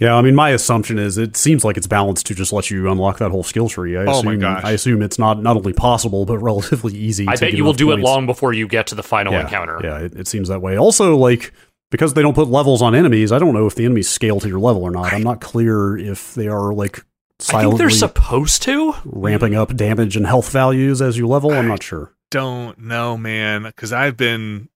[0.00, 2.90] Yeah, I mean, my assumption is it seems like it's balanced to just let you
[2.90, 3.96] unlock that whole skill tree.
[3.96, 4.64] I Oh assume, my gosh.
[4.64, 7.28] I assume it's not not only possible but relatively easy.
[7.28, 9.04] I to bet get you will enough do it long before you get to the
[9.04, 9.80] final yeah, encounter.
[9.84, 10.76] Yeah, it, it seems that way.
[10.76, 11.52] Also, like
[11.94, 14.48] because they don't put levels on enemies, I don't know if the enemies scale to
[14.48, 15.12] your level or not.
[15.12, 17.04] I'm not clear if they are like
[17.52, 18.94] I think they're supposed to.
[19.04, 21.52] ramping up damage and health values as you level.
[21.52, 22.12] I'm not sure.
[22.32, 24.68] don't know, man, because I've been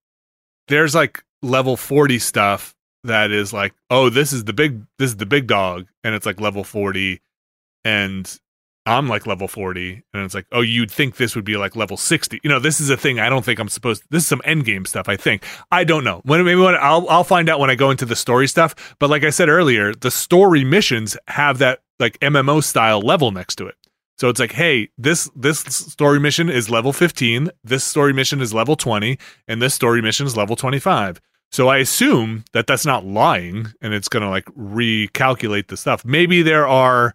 [0.69, 5.17] there's like level forty stuff that is like, oh, this is the big this is
[5.17, 7.21] the big dog, and it's like level forty,
[7.85, 8.39] and
[8.89, 11.97] I'm like level forty, and it's like, oh, you'd think this would be like level
[11.97, 12.41] sixty.
[12.43, 14.05] You know, this is a thing I don't think I'm supposed.
[14.11, 15.09] This is some end game stuff.
[15.09, 16.21] I think I don't know.
[16.25, 18.97] When maybe when I'll I'll find out when I go into the story stuff.
[18.99, 23.57] But like I said earlier, the story missions have that like MMO style level next
[23.57, 23.77] to it.
[24.17, 28.53] So it's like, hey, this this story mission is level 15, this story mission is
[28.53, 31.21] level 20, and this story mission is level 25.
[31.51, 36.05] So I assume that that's not lying and it's going to like recalculate the stuff.
[36.05, 37.15] Maybe there are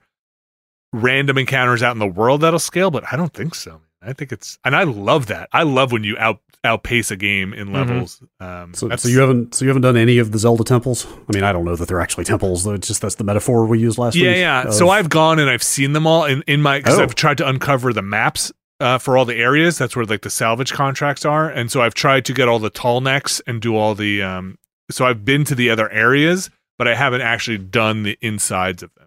[0.94, 3.82] random encounters out in the world that'll scale, but I don't think so.
[4.02, 5.50] I think it's and I love that.
[5.52, 8.22] I love when you out outpace a game in levels.
[8.40, 11.06] Um So, so you haven't so you haven't done any of the Zelda temples.
[11.06, 12.64] I mean, I don't know that they're actually temples.
[12.64, 14.38] Though it's just that's the metaphor we used last yeah, week.
[14.38, 14.64] yeah.
[14.68, 17.04] of- So I've gone and I've seen them all in, in my because Oh.
[17.04, 19.78] I've tried to uncover the maps uh, for all the areas.
[19.78, 22.70] That's where like the salvage contracts are, and so I've tried to get all the
[22.70, 24.22] tall necks and do all the.
[24.22, 24.58] Um,
[24.92, 28.94] so I've been to the other areas, but I haven't actually done the insides of
[28.96, 29.03] them.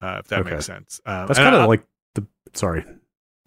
[0.00, 0.50] Uh, if that Okay.
[0.50, 1.00] makes sense.
[1.06, 1.84] Um, that's kind of like
[2.14, 2.84] the sorry.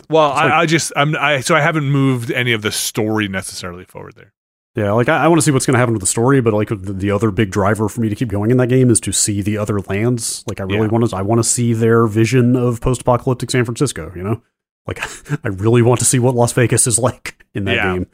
[0.09, 2.71] well, it's I, like- I just I'm I so I haven't moved any of the
[2.71, 4.33] story necessarily forward there.
[4.75, 6.53] Yeah, like I, I want to see what's going to happen with the story, but
[6.53, 8.99] like the, the other big driver for me to keep going in that game is
[9.01, 10.43] to see the other lands.
[10.47, 10.87] Like I really Yeah.
[10.87, 14.11] want to, I want to see their vision of post-apocalyptic San Francisco.
[14.15, 14.41] You know,
[14.87, 14.99] like
[15.43, 17.93] I really want to see what Las Vegas is like in that Yeah.
[17.95, 18.07] game.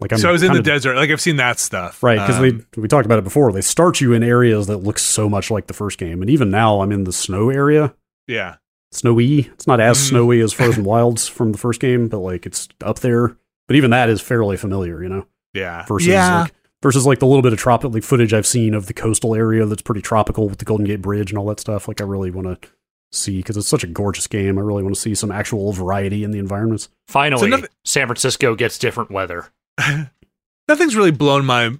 [0.00, 0.96] Like I'm so I was in the kinda- desert.
[0.96, 3.52] Like I've seen that stuff, right because Um, we we talked about it before.
[3.52, 6.50] They start you in areas that look so much like the first game, and even
[6.50, 7.94] now I'm in the snow area.
[8.26, 8.56] yeah.
[8.92, 9.40] Snowy.
[9.54, 10.08] It's not as Mhm.
[10.08, 13.36] snowy as Frozen Wilds from the first game, but like it's up there.
[13.68, 15.00] But even that is fairly familiar.
[15.02, 15.84] You know Yeah.
[15.86, 16.42] versus yeah.
[16.42, 19.34] like versus like the little bit of tropical like, footage I've seen of the coastal
[19.36, 21.86] area that's pretty tropical with the Golden Gate Bridge and all that stuff.
[21.86, 22.68] Like I really want to
[23.12, 24.58] see because it's such a gorgeous game.
[24.58, 26.88] I really want to see some actual variety in the environments.
[27.06, 29.46] Finally, nothing- San Francisco gets different weather.
[30.68, 31.70] nothing's really blown my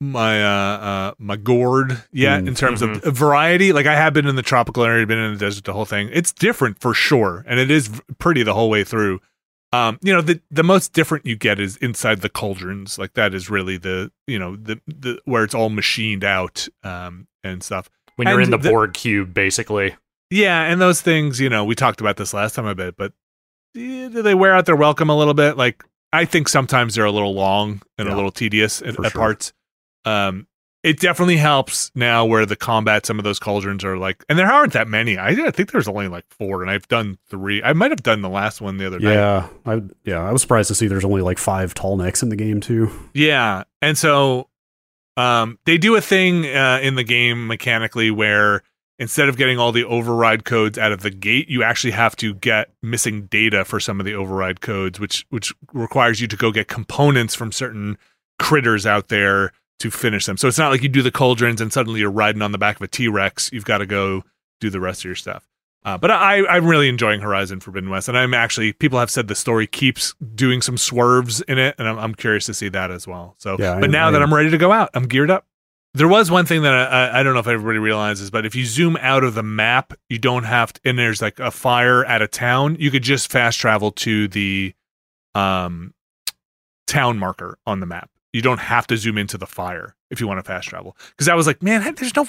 [0.00, 2.48] my uh, uh my gourd yet Mm.
[2.48, 3.72] in terms of variety.
[3.72, 6.08] Like I have been in the tropical area, been in the desert, the whole thing.
[6.12, 9.20] It's different for sure, and it is pretty the whole way through.
[9.72, 12.98] Um, you know, the the most different you get is inside the cauldrons.
[12.98, 17.26] Like that is really the you know the the where it's all machined out um
[17.44, 17.90] and stuff.
[18.16, 19.94] When you're And in the, the- Borg cube, basically.
[20.30, 23.12] Yeah, and those things, you know, we talked about this last time a bit, but
[23.76, 25.56] eh, do they wear out their welcome a little bit?
[25.56, 25.82] Like
[26.12, 29.10] I think sometimes they're a little long and Yeah, a little tedious at, at sure.
[29.10, 29.52] parts.
[30.04, 30.46] Um,
[30.84, 34.50] it definitely helps now where the combat, some of those cauldrons are like, and there
[34.50, 35.18] aren't that many.
[35.18, 37.62] I, I think there's only like four, and I've done three.
[37.62, 39.12] I might have done the last one the other night.
[39.14, 42.28] Yeah, I yeah I was surprised to see there's only like five tall necks in
[42.28, 42.90] the game too.
[43.12, 44.48] Yeah, and so
[45.16, 48.62] um, they do a thing uh, in the game mechanically where
[48.98, 52.34] instead of getting all the override codes out of the gate, you actually have to
[52.34, 56.50] get missing data for some of the override codes, which which requires you to go
[56.52, 57.96] get components from certain
[58.38, 60.36] critters out there to finish them.
[60.36, 62.76] So it's not like you do the cauldrons and suddenly you're riding on the back
[62.76, 63.50] of a T Rex.
[63.52, 64.24] You've got to go
[64.60, 65.48] do the rest of your stuff.
[65.84, 69.28] Uh, but I, I'm really enjoying Horizon Forbidden West, and I'm actually people have said
[69.28, 72.90] the story keeps doing some swerves in it, and I'm, I'm curious to see that
[72.90, 73.36] as well.
[73.38, 75.46] So, Yeah, I- but now I- that I'm ready to go out, I'm geared up.
[75.98, 78.64] There was one thing that I, I, don't know if everybody realizes, but if you
[78.64, 82.22] zoom out of the map, you don't have to, and there's like a fire at
[82.22, 84.74] a town, you could just fast travel to the
[85.34, 85.92] um
[86.86, 88.10] town marker on the map.
[88.32, 90.96] You don't have to zoom into the fire if you want to fast travel.
[91.10, 92.28] Because I was like, man, there's no,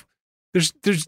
[0.53, 1.07] there's, there's,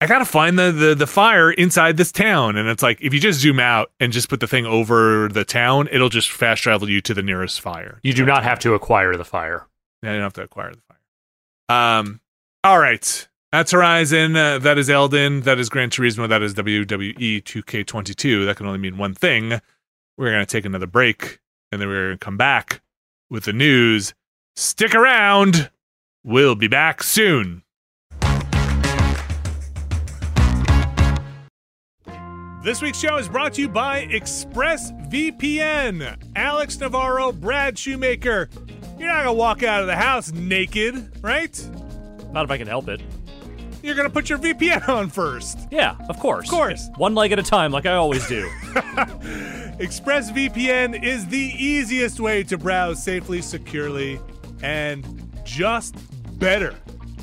[0.00, 3.20] I gotta find the, the the fire inside this town, and it's like if you
[3.20, 6.90] just zoom out and just put the thing over the town, it'll just fast travel
[6.90, 8.00] you to the nearest fire.
[8.02, 9.66] You do not have to acquire the fire.
[10.02, 10.83] Yeah, you don't have to acquire the fire.
[11.68, 12.20] Um,
[12.62, 14.36] all right, that's Horizon.
[14.36, 15.42] Uh, that is Elden.
[15.42, 16.28] That is Gran Turismo.
[16.28, 18.46] That is WWE 2K22.
[18.46, 19.60] That can only mean one thing.
[20.16, 21.40] We're gonna take another break,
[21.72, 22.82] and then we're gonna come back
[23.30, 24.14] with the news.
[24.56, 25.70] Stick around.
[26.22, 27.62] We'll be back soon.
[32.64, 36.16] This week's show is brought to you by ExpressVPN.
[36.34, 38.48] Alex Navarro, Brad Shoemaker.
[38.98, 41.70] You're not gonna walk out of the house naked, right?
[42.32, 43.00] Not if I can help it.
[43.82, 45.58] You're gonna put your VPN on first.
[45.70, 46.48] Yeah, of course.
[46.48, 46.88] Of course.
[46.96, 48.48] One leg at a time, like I always do.
[49.74, 54.20] ExpressVPN is the easiest way to browse safely, securely,
[54.62, 55.04] and
[55.44, 55.96] just
[56.38, 56.74] better.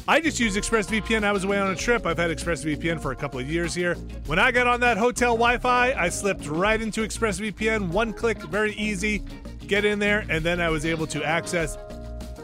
[0.07, 1.23] I just used ExpressVPN.
[1.23, 2.05] I was away on a trip.
[2.05, 3.95] I've had ExpressVPN for a couple of years here.
[4.25, 7.89] When I got on that hotel Wi Fi, I slipped right into ExpressVPN.
[7.89, 9.23] One click, very easy.
[9.67, 11.77] Get in there, and then I was able to access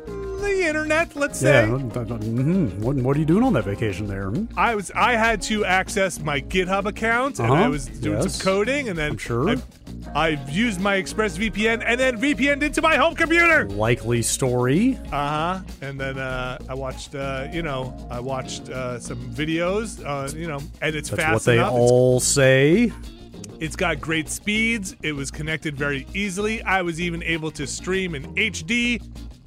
[0.05, 1.65] the internet, let's say.
[1.67, 1.73] Yeah.
[1.75, 2.77] mhm.
[2.79, 4.29] What, what are you doing on that vacation there?
[4.29, 4.45] hmm?
[4.57, 8.35] I was I had to access my GitHub account and Uh-huh, I was doing yes.
[8.35, 9.49] some coding and then I'm sure.
[9.49, 9.57] I,
[10.15, 13.65] I used my ExpressVPN and then VPN'd into my home computer.
[13.69, 14.97] Likely story.
[15.11, 15.59] Uh huh.
[15.81, 20.47] And then uh, I watched, uh, you know, I watched uh, some videos, uh, you
[20.47, 21.73] know, and it's That's fast what they enough.
[21.73, 22.93] all say.
[23.59, 24.95] It's, got great speeds.
[25.01, 26.61] It was connected very easily.
[26.63, 29.01] I was even able to stream in HD,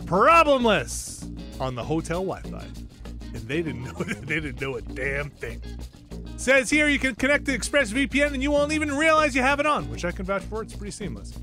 [0.05, 1.26] problemless,
[1.61, 2.66] on the hotel Wi-Fi,
[3.34, 3.93] and they didn't know.
[3.93, 5.62] They didn't know a damn thing.
[6.36, 9.66] Says here you can connect to ExpressVPN and you won't even realize you have it
[9.66, 10.62] on, which I can vouch for.
[10.62, 11.34] It's pretty seamless.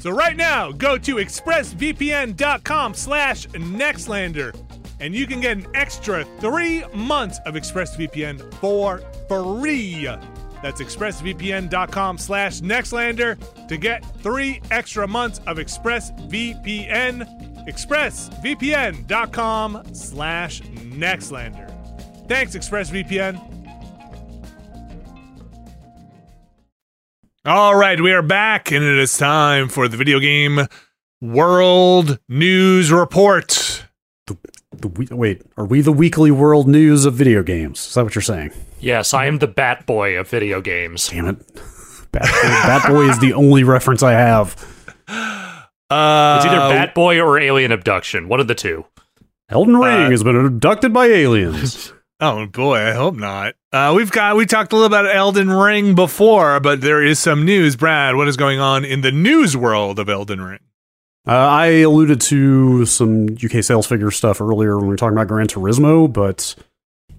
[0.00, 4.52] So right now, go to expressvpn.com slash nextlander
[4.98, 10.08] and you can get an extra three months of ExpressVPN for free.
[10.62, 17.68] That's expressvpn.com slash nextlander to get three extra months of ExpressVPN.
[17.68, 21.68] expressvpn.com slash nextlander.
[22.28, 23.52] Thanks, ExpressVPN.
[27.44, 30.68] All right, we are back, and it is time for the video game
[31.20, 33.81] world news report.
[34.74, 37.86] The we- wait, are we the weekly world news of video games?
[37.88, 38.52] Is that what you're saying?
[38.80, 41.08] yes, I am the Bat Boy of video games.
[41.08, 41.38] Damn it.
[42.10, 44.56] Bat Boy, Bat Boy is the only reference I have.
[45.08, 48.28] Uh, It's either Bat Boy or Alien Abduction.
[48.28, 48.84] One of the two.
[49.50, 51.92] Elden Ring Uh, has been abducted by aliens.
[52.24, 53.54] Oh boy, I hope not.
[53.72, 57.44] Uh, we've got we talked a little about Elden Ring before, but there is some
[57.44, 57.74] news.
[57.74, 60.60] Brad, what is going on in the news world of Elden Ring?
[61.26, 65.28] Uh, I alluded to some UK sales figure stuff earlier when we were talking about
[65.28, 66.54] Gran Turismo, but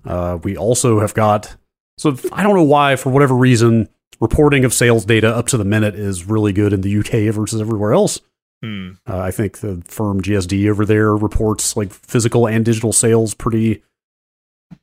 [0.06, 1.56] uh, we also have got.
[1.98, 3.88] So I don't know why, for whatever reason,
[4.20, 7.62] reporting of sales data up to the minute is really good in the UK versus
[7.62, 8.20] everywhere else.
[8.62, 8.92] Hmm.
[9.08, 13.84] Uh, I think the firm GSD over there reports like physical and digital sales pretty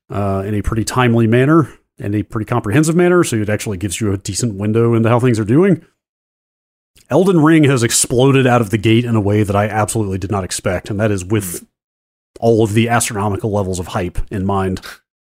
[0.09, 3.25] uh, in a pretty timely manner and a pretty comprehensive manner.
[3.25, 5.85] So it actually gives you a decent window into how things are doing.
[7.11, 10.31] Elden Ring has exploded out of the gate in a way that I absolutely did
[10.31, 11.67] not expect, and that is with
[12.39, 14.81] all of the astronomical levels of hype in mind.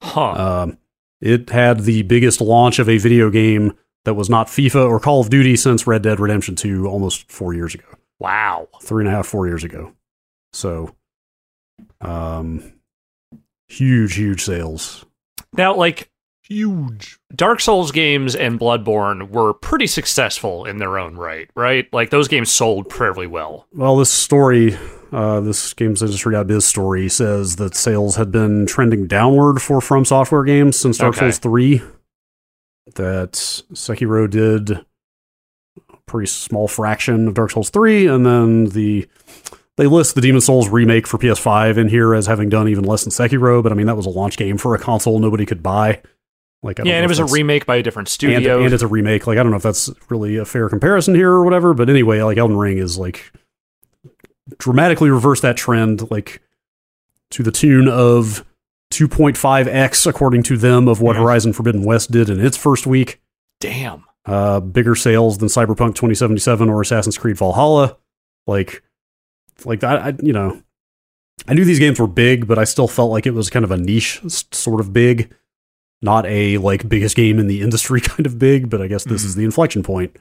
[0.01, 0.31] Huh.
[0.63, 0.77] Um,
[1.21, 3.75] it had the biggest launch of a video game
[4.05, 7.53] that was not FIFA or Call of Duty since Red Dead Redemption 2 almost four
[7.53, 8.67] years ago wow.
[8.81, 9.93] three and a half, four years ago.
[10.53, 10.95] So,
[12.01, 12.73] um,
[13.67, 15.05] huge, huge sales.
[15.53, 16.11] Now, like,
[16.49, 17.19] Huge.
[17.35, 21.87] Dark Souls games and Bloodborne were pretty successful in their own right, right?
[21.93, 23.67] Like, those games sold fairly well.
[23.71, 24.75] Well, this story,
[25.11, 30.05] uh, this games industry biz story says that sales had been trending downward for From
[30.05, 31.27] Software games since Dark Okay.
[31.27, 31.81] Souls three.
[32.95, 39.07] That Sekiro did a pretty small fraction of Dark Souls three, and then the
[39.77, 43.03] they list the Demon Souls remake for PS5 in here as having done even less
[43.03, 43.61] than Sekiro.
[43.61, 46.01] But I mean, that was a launch game for a console nobody could buy.
[46.61, 48.61] Like, Yeah, and it was a remake by a different studio.
[48.63, 49.25] and it's a remake.
[49.27, 52.21] Like I don't know if that's really a fair comparison here or whatever, but anyway,
[52.21, 53.31] like Elden Ring is like
[54.57, 56.41] dramatically reverse that trend, like
[57.31, 58.45] to the tune of
[58.91, 61.19] 2.5x according to them of what Mhm.
[61.19, 63.21] Horizon Forbidden West did in its first week.
[63.59, 64.03] Damn.
[64.25, 67.97] Uh, bigger sales than Cyberpunk 2077 or Assassin's Creed Valhalla.
[68.47, 68.83] Like,
[69.65, 70.61] like that, I, you know,
[71.47, 73.71] I knew these games were big, but I still felt like it was kind of
[73.71, 75.33] a niche sort of big,
[76.01, 78.69] not a like biggest game in the industry kind of big.
[78.69, 79.25] But I guess this Mhm.
[79.25, 80.15] is the inflection point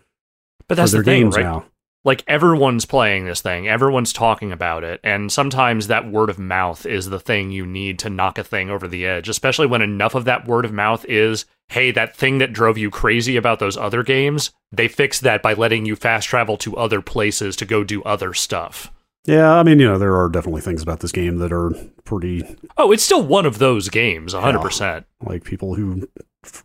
[0.68, 1.44] But that's their the thing, games right?
[1.44, 1.64] now.
[2.04, 6.86] Like, everyone's playing this thing, everyone's talking about it, and sometimes that word of mouth
[6.86, 10.14] is the thing you need to knock a thing over the edge, especially when enough
[10.14, 13.76] of that word of mouth is, hey, that thing that drove you crazy about those
[13.76, 17.82] other games, they fixed that by letting you fast travel to other places to go
[17.82, 18.92] do other stuff.
[19.28, 21.70] Yeah, I mean, you know, there are definitely things about this game that are
[22.04, 25.04] pretty Oh, it's still one of those games, 100%.
[25.22, 26.08] like people who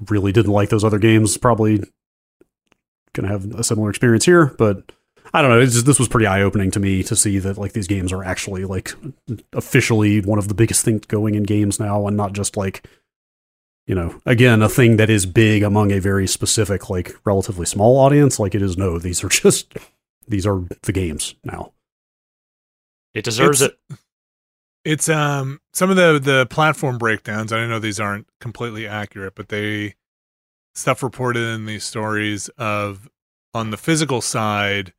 [0.10, 1.84] really didn't like those other games probably
[3.14, 4.92] gonna have a similar experience here but
[5.34, 7.74] i don't know it's just, this was pretty eye-opening to me to see that like
[7.74, 8.94] these games are actually like
[9.52, 12.88] officially one of the biggest things going in games now and not just like
[13.86, 17.98] you know again a thing that is big among a very specific like relatively small
[18.00, 18.40] audience.
[18.40, 19.74] Like it is no these are just
[20.28, 21.73] these are the games now
[23.14, 23.98] It deserves It's- it.
[24.86, 27.54] It's um some of the the platform breakdowns.
[27.54, 29.96] I know these aren't completely accurate, but they
[30.76, 33.08] stuff reported in these stories of
[33.54, 34.92] on the physical side,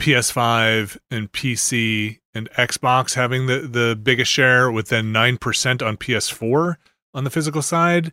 [0.00, 5.98] PS5 and PC and Xbox having the the biggest share, with then nine percent on
[5.98, 6.76] PS4
[7.12, 8.12] on the physical side.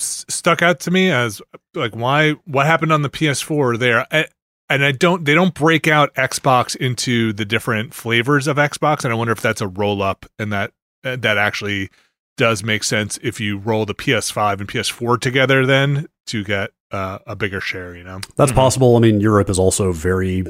[0.00, 1.40] S- stuck out to me as
[1.74, 4.06] like why what happened on the PS4 there.
[4.10, 4.26] I,
[4.68, 9.12] and I don't they don't break out Xbox into the different flavors of Xbox, and
[9.12, 10.72] I wonder if that's a roll up and that
[11.02, 11.90] that actually
[12.36, 17.18] does make sense if you roll the PS5 and PS4 together then to get uh,
[17.26, 18.20] a bigger share, you know.
[18.36, 18.96] That's possible.
[18.96, 20.44] I mean, Europe is also very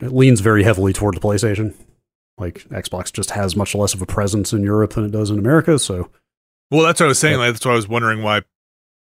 [0.00, 1.74] it leans very heavily toward the PlayStation.
[2.38, 5.38] Like Xbox just has much less of a presence in Europe than it does in
[5.38, 6.10] America, so
[6.70, 7.38] Well, that's what I was saying.
[7.38, 8.42] Like, that's why I was wondering why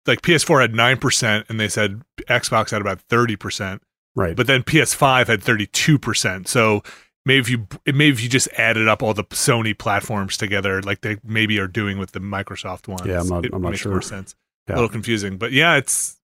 [0.08, 3.80] like PS4 had 9% and they said Xbox had about 30%,
[4.16, 4.36] right.
[4.36, 6.48] but then PS5 had 32%.
[6.48, 6.84] So
[7.26, 11.02] maybe if you maybe if you just added up all the Sony platforms together like
[11.02, 13.06] they maybe are doing with the Microsoft ones.
[13.06, 13.92] Yeah, I'm not- it I'm not makes sure.
[13.92, 14.36] more sense.
[14.68, 14.76] Yeah.
[14.76, 16.20] A little confusing, but yeah, it's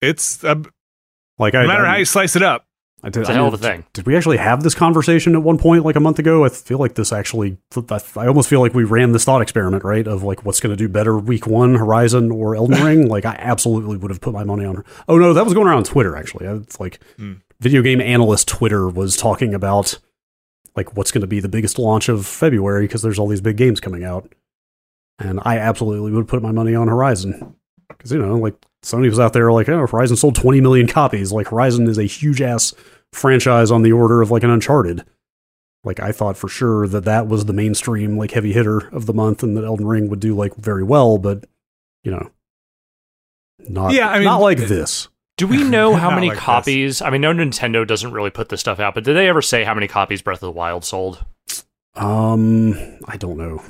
[0.00, 0.62] it's uh,
[1.38, 2.64] like no I, matter I, how you slice it up.
[3.02, 3.84] I did, It's a I hell mean, of a thing.
[3.92, 6.44] Did we actually have this conversation at one point, like a month ago?
[6.44, 7.56] I feel like this actually.
[7.76, 10.06] I almost feel like we ran this thought experiment, right?
[10.06, 13.08] Of like, what's going to do better, week one, Horizon or Elden Ring?
[13.08, 14.82] Like, I absolutely would have put my money on.
[15.08, 16.16] Oh no, that was going around on Twitter.
[16.16, 17.34] Actually, it's like Hmm.
[17.60, 19.98] video game analyst Twitter was talking about
[20.74, 23.56] like what's going to be the biggest launch of February because there's all these big
[23.56, 24.32] games coming out,
[25.20, 27.54] and I absolutely would put my money on Horizon
[27.88, 31.32] because you know, like Sony was out there like, oh, Horizon sold 20 million copies.
[31.32, 32.72] Like Horizon is a huge ass
[33.12, 35.04] franchise on the order of like an Uncharted.
[35.84, 39.14] Like I thought for sure that that was the mainstream like heavy hitter of the
[39.14, 41.44] month, and that Elden Ring would do like very well, but
[42.04, 42.30] you know,
[43.68, 45.08] not Yeah, I mean- not like this.
[45.36, 46.44] Do we know how many like this.
[46.44, 47.02] copies?
[47.02, 49.62] I mean, no, Nintendo doesn't really put this stuff out, but did they ever say
[49.64, 51.24] how many copies Breath of the Wild sold?
[51.94, 52.74] Um,
[53.06, 53.62] I don't know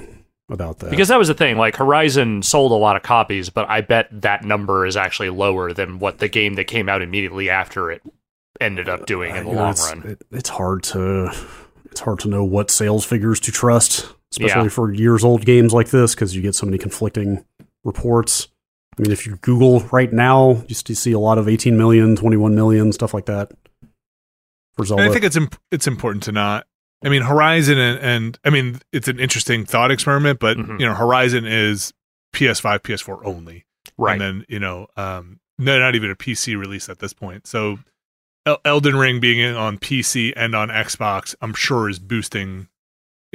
[0.51, 1.57] about that Because that was the thing.
[1.59, 5.73] Like Horizon sold a lot of copies, but I bet that number is actually lower
[5.73, 8.03] than what the game that came out immediately after it
[8.61, 10.03] ended up doing in the Uh, long it's, run.
[10.07, 11.31] It, it's hard to
[11.91, 14.69] it's hard to know what sales figures to trust, especially Yeah.
[14.69, 17.45] for years old games like this, because you get so many conflicting
[17.85, 18.49] reports.
[18.99, 22.55] I mean, if you Google right now, you see a lot of 18 million, 21
[22.55, 23.53] million, stuff like that.
[24.77, 26.67] For Zelda, And I think it's imp- it's important to not.
[27.05, 30.81] I mean, Horizon and, and I mean, it's an interesting thought experiment, but Mhm.
[30.81, 31.93] you know, Horizon is
[32.35, 33.65] PS5, PS4 only,
[33.97, 34.13] right.
[34.13, 37.47] and then you know, um, no, not even a PC release at this point.
[37.47, 37.79] So,
[38.47, 42.69] El- Elden Ring being on PC and on Xbox, I'm sure is boosting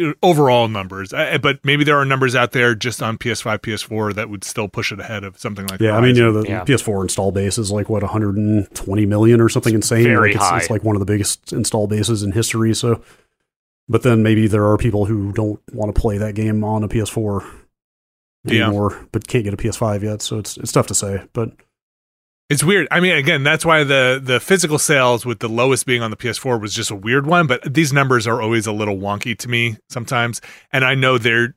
[0.02, 1.14] uh, overall numbers.
[1.14, 4.68] Uh, but maybe there are numbers out there just on PS5, PS4 that would still
[4.68, 5.80] push it ahead of something like.
[5.80, 5.86] That.
[5.86, 6.64] Yeah, I mean, you know, the Yeah.
[6.66, 10.04] PS4 install base is like what 120 million or something insane.
[10.04, 10.58] very like it's, high.
[10.58, 12.74] it's like one of the biggest install bases in history.
[12.74, 13.02] So,
[13.90, 16.88] but then maybe there are people who don't want to play that game on a
[16.88, 17.44] PS4
[18.46, 18.66] Yeah.
[18.66, 20.22] anymore, but can't get a PS5 yet.
[20.22, 21.24] So it's it's tough to say.
[21.34, 21.52] But
[22.50, 22.88] It's weird.
[22.92, 26.18] I mean, again, that's why the the physical sales with the lowest being on the
[26.18, 27.48] PS4 was just a weird one.
[27.48, 30.42] But these numbers are always a little wonky to me sometimes,
[30.72, 31.56] and I know they're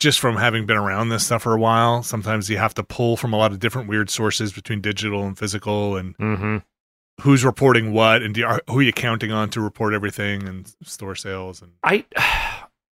[0.00, 2.02] just from having been around this stuff for a while.
[2.02, 5.36] Sometimes you have to pull from a lot of different weird sources between digital and
[5.38, 6.58] physical, and hmm
[7.22, 10.46] who's reporting what, and do you, are, who are you counting on to report everything,
[10.48, 12.04] and store sales, and I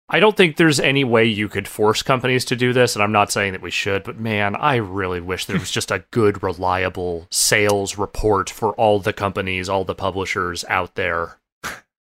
[0.08, 3.12] I don't think there's any way you could force companies to do this, and I'm
[3.12, 6.44] not saying that we should, but man, I really wish there was just a good,
[6.44, 11.40] reliable sales report for all the companies, all the publishers out there.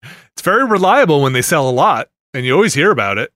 [0.02, 3.32] it's very reliable when they sell a lot, and you always hear about it.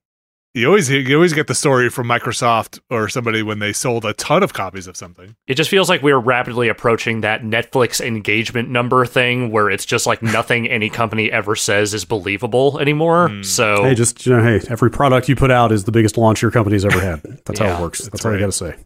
[0.57, 4.13] You always you always get the story from Microsoft or somebody when they sold a
[4.15, 5.35] ton of copies of something.
[5.49, 10.07] It just feels like we're rapidly approaching that Netflix engagement number thing where it's just
[10.07, 13.31] like nothing any company ever says is believable anymore.
[13.31, 13.43] Hmm.
[13.43, 16.41] So hey, just you know, hey, every product you put out is the biggest launch
[16.41, 17.21] your company's ever had.
[17.45, 17.99] That's how it works.
[17.99, 18.41] that's That's, all you right.
[18.43, 18.77] got to say.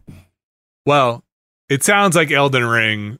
[0.87, 1.23] Well,
[1.69, 3.19] it sounds like Elden Ring.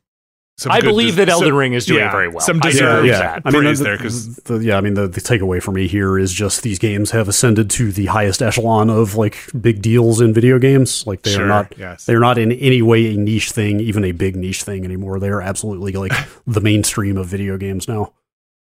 [0.60, 2.42] Some I good believe des- that Elden so- Ring is doing yeah, very well.
[2.42, 3.42] Some I deserved deserve yeah, that.
[3.46, 5.88] I mean, praise the, there because the, yeah, I mean, the, the takeaway for me
[5.88, 10.22] here is just these games have ascended to the highest echelon of like big deals
[10.22, 11.08] in video games.
[11.08, 13.80] Like they sure, are not, yes, they are not in any way a niche thing,
[13.80, 15.20] even a big niche thing anymore.
[15.20, 16.14] They are absolutely like
[16.48, 18.14] the mainstream of video games now.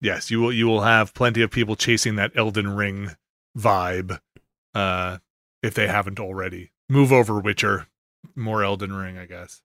[0.01, 3.11] yes, you will you will have plenty of people chasing that Elden Ring
[3.59, 4.19] vibe,
[4.75, 5.19] uh,
[5.63, 6.71] if they haven't already.
[6.89, 7.87] Move over, Witcher,
[8.35, 9.63] more Elden Ring, I guess.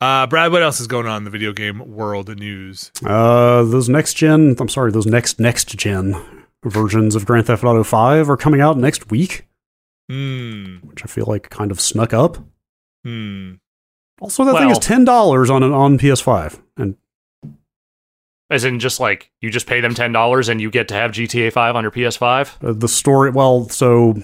[0.00, 2.90] Uh, Brad, what else is going on in the video game world news?
[3.04, 6.16] Uh, those next gen, I'm sorry, those next next gen
[6.64, 9.46] versions of Grand Theft Auto 5 are coming out next week,
[10.08, 10.76] Hmm.
[10.82, 12.38] which I feel like kind of snuck up.
[13.04, 13.54] Hmm.
[14.20, 16.96] Also, that thing is ten dollars on an on PS5, and
[18.50, 21.12] As in, just like you just pay them ten dollars and you get to have
[21.12, 22.56] GTA Five on your PS5.
[22.62, 24.20] Uh, the story, well, so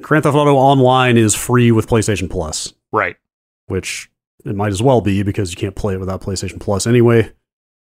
[0.00, 3.16] Grand Theft Auto Online is free with PlayStation Plus, Right.
[3.70, 4.10] Which
[4.44, 7.32] it might as well be because you can't play it without PlayStation Plus anyway.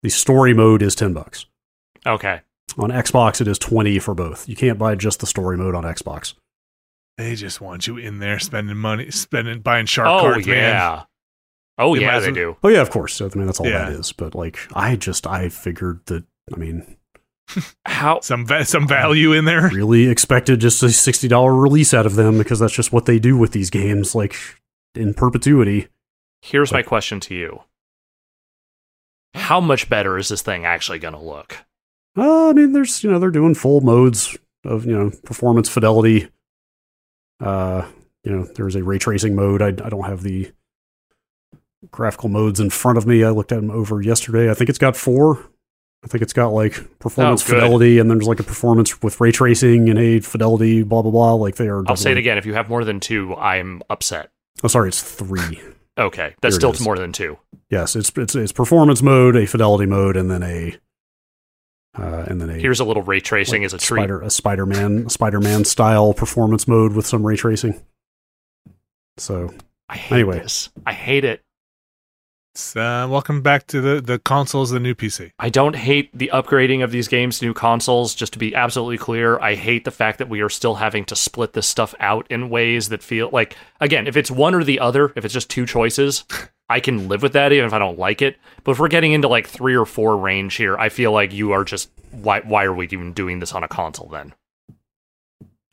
[0.03, 1.45] The story mode is ten bucks.
[2.06, 2.41] Okay.
[2.78, 4.48] On Xbox, it is twenty for both.
[4.48, 6.34] You can't buy just the story mode on Xbox.
[7.18, 10.56] They just want you in there spending money, spending buying shark Oh cards, man.
[10.58, 11.03] yeah.
[11.78, 12.56] Oh You yeah, they do.
[12.64, 13.14] Oh yeah, of course.
[13.14, 13.90] So, I mean, that's all Yeah.
[13.90, 14.12] that is.
[14.14, 16.24] But like, I just I figured that.
[16.53, 16.98] I mean,
[17.86, 18.20] How?
[18.24, 19.70] Some va- some value in there.
[19.70, 23.20] really expected just a sixty dollar release out of them because that's just what they
[23.20, 24.36] do with these games, like
[24.95, 25.88] in perpetuity.
[26.41, 27.61] Here's my question to you.
[29.34, 31.57] How much better is this thing actually going to look?
[32.18, 36.30] Uh, I mean, there's you know they're doing full modes of you know performance fidelity.
[37.39, 37.88] Uh,
[38.23, 39.61] you know, there's a ray tracing mode.
[39.61, 40.51] I I don't have the
[41.89, 43.23] graphical modes in front of me.
[43.23, 44.51] I looked at them over yesterday.
[44.51, 45.39] I think it's got four.
[46.03, 49.22] I think it's got like performance Oh, fidelity, and then there's like a performance with
[49.22, 51.34] ray tracing and a fidelity, blah blah blah.
[51.35, 51.84] Like they are.
[51.88, 52.38] I'll say it again.
[52.38, 54.31] If you have more than two, I'm upset.
[54.64, 55.61] Oh, sorry, it's three.
[55.98, 57.38] Okay, that's Here still more than two.
[57.69, 60.78] Yes, it's it's it's performance mode, a fidelity mode, and then a
[61.99, 63.99] uh, and then a Here's a little ray tracing like as a treat.
[63.99, 67.80] Spider a Spider Man Spider Man style performance mode with some ray tracing.
[69.18, 69.53] So
[69.90, 70.40] I hate Anyway.
[70.40, 70.69] this.
[70.86, 71.44] I hate it.
[72.53, 75.32] Uh, welcome back to the the consoles, the new PC.
[75.40, 78.14] I don't hate the upgrading of these games to new consoles.
[78.14, 81.15] Just to be absolutely clear, I hate the fact that we are still having to
[81.15, 84.82] split this stuff out in ways that feel like, again, if it's one or the
[84.82, 86.26] other, if it's just two choices,
[86.69, 88.36] I can live with that even if I don't like it.
[88.65, 91.53] But if we're getting into like three or four range here, I feel like you
[91.53, 94.34] are just why why are we even doing this on a console then?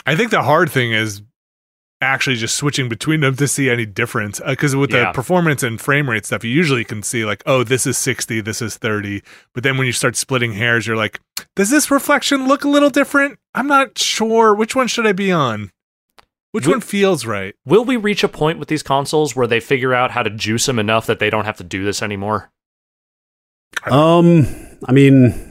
[0.06, 1.22] I think the hard thing is
[2.00, 4.40] actually just switching between them to see any difference.
[4.46, 5.06] Because with Yeah.
[5.06, 8.40] the performance and frame rate stuff, you usually can see like, oh, this is 60,
[8.40, 9.22] this is 30.
[9.52, 11.20] But then when you start splitting hairs, you're like,
[11.56, 13.38] does this reflection look a little different?
[13.54, 14.54] I'm not sure.
[14.54, 15.70] Which one should I be on?
[16.52, 17.54] Which Wh- one feels right?
[17.66, 20.66] Will we reach a point with these consoles where they figure out how to juice
[20.66, 22.50] them enough that they don't have to do this anymore?
[23.90, 24.46] um
[24.86, 25.47] I mean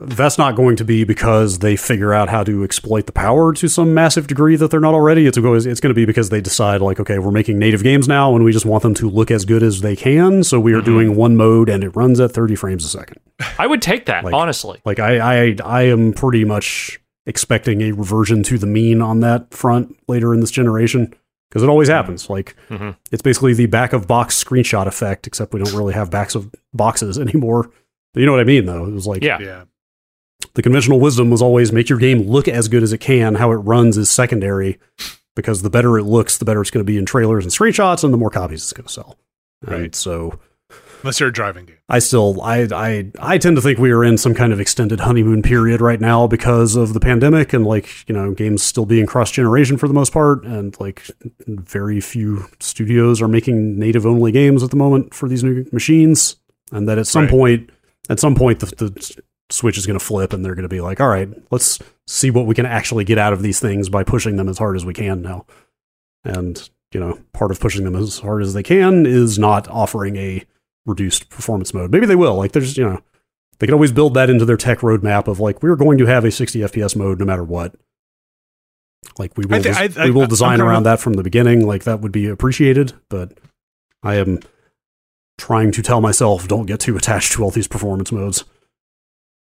[0.00, 3.68] that's not going to be because they figure out how to exploit the power to
[3.68, 5.26] some massive degree that they're not already.
[5.26, 8.08] It's always it's going to be because they decide like okay, we're making native games
[8.08, 10.72] now and we just want them to look as good as they can, so we
[10.72, 10.84] are Mhm.
[10.86, 13.18] doing one mode and it runs at 30 frames a second.
[13.58, 14.80] I would take that, Like- honestly.
[14.84, 15.18] Like I,
[15.48, 20.32] I, I am pretty much expecting a reversion to the mean on that front later
[20.34, 21.12] in this generation
[21.50, 22.30] because it always happens.
[22.30, 22.96] Like Mhm.
[23.12, 26.50] it's basically the back of box screenshot effect, except we don't really have backs of
[26.72, 27.70] boxes anymore.
[28.14, 28.86] But you know what I mean, though.
[28.86, 29.38] It was like Yeah.
[29.40, 29.62] Yeah.
[30.54, 33.36] The conventional wisdom was always make your game look as good as it can.
[33.36, 34.78] How it runs is secondary
[35.36, 38.02] because the better it looks, the better it's going to be in trailers and screenshots,
[38.04, 39.18] and the more copies it's going to sell.
[39.66, 39.94] And Right.
[39.94, 40.38] so
[41.02, 41.76] Unless you're a driving game.
[41.88, 45.00] I still I I I tend to think we are in some kind of extended
[45.00, 49.06] honeymoon period right now because of the pandemic and like, you know, games still being
[49.06, 51.02] cross generation for the most part and like
[51.46, 56.36] very few studios are making native only games at the moment for these new machines
[56.70, 57.30] and that at some Right.
[57.30, 57.70] point
[58.10, 60.80] at some point the, the switch is going to flip and they're going to be
[60.80, 64.02] like, "All right, let's see what we can actually get out of these things by
[64.04, 65.44] pushing them as hard as we can now."
[66.24, 70.16] And, you know, part of pushing them as hard as they can is not offering
[70.16, 70.44] a
[70.86, 71.90] reduced performance mode.
[71.90, 72.34] Maybe they will.
[72.36, 73.00] Like there's, you know,
[73.58, 76.24] they can always build that into their tech roadmap of like we're going to have
[76.24, 77.74] a 60 FPS mode no matter what.
[79.18, 81.22] Like we will, I thi- des- I- I- we will design around that from the
[81.22, 81.66] beginning.
[81.66, 83.32] Like that would be appreciated, but
[84.02, 84.40] I am
[85.38, 88.44] trying to tell myself don't get too attached to all these performance modes.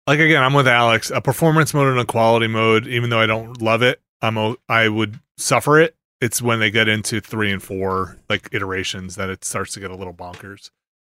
[0.06, 1.10] Like again, I'm with Alex.
[1.10, 4.56] A performance mode and a quality mode, even though I don't love it, I'm o-
[4.68, 5.96] I would suffer it.
[6.20, 9.90] It's when they get into three and four like iterations that it starts to get
[9.90, 10.70] a little bonkers.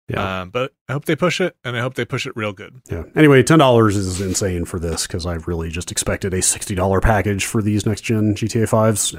[0.08, 0.40] Yeah.
[0.40, 2.80] Um, but I hope they push it, and I hope they push it real good.
[2.90, 3.04] Yeah.
[3.14, 7.00] Anyway, ten dollars is insane for this because I really just expected a sixty dollar
[7.02, 9.14] package for these next gen GTA fives,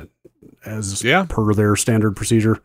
[0.66, 1.28] as Yeah.
[1.30, 2.60] per their standard procedure.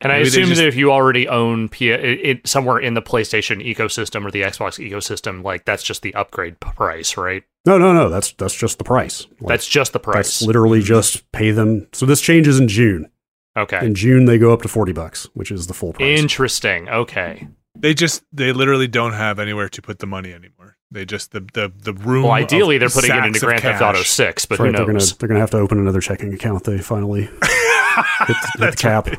[0.00, 2.78] And I Maybe they assume just- that if you already own P- it, it, somewhere
[2.78, 7.42] in the PlayStation ecosystem or the Xbox ecosystem, like that's just the upgrade price, right?
[7.66, 8.08] No, no, no.
[8.08, 9.26] That's that's just the price.
[9.40, 10.04] Like, that's just the that's
[10.38, 10.42] price.
[10.42, 11.88] literally just pay them.
[11.92, 13.10] So this changes in June.
[13.56, 13.84] okay.
[13.84, 16.18] In June, they go up to forty bucks, which is the full price.
[16.20, 16.88] Interesting.
[16.88, 17.48] Okay.
[17.76, 20.76] They just they literally don't have anywhere to put the money anymore.
[20.92, 22.22] They just the the the room.
[22.22, 24.02] Well, ideally, of they're putting it sacks into of Grand Theft Auto.
[24.02, 25.16] Six, but That's right, who they're gonna knows?
[25.16, 26.62] they're gonna have to open another checking account.
[26.64, 29.08] They finally hit, the- hit the That's cap.
[29.08, 29.18] right.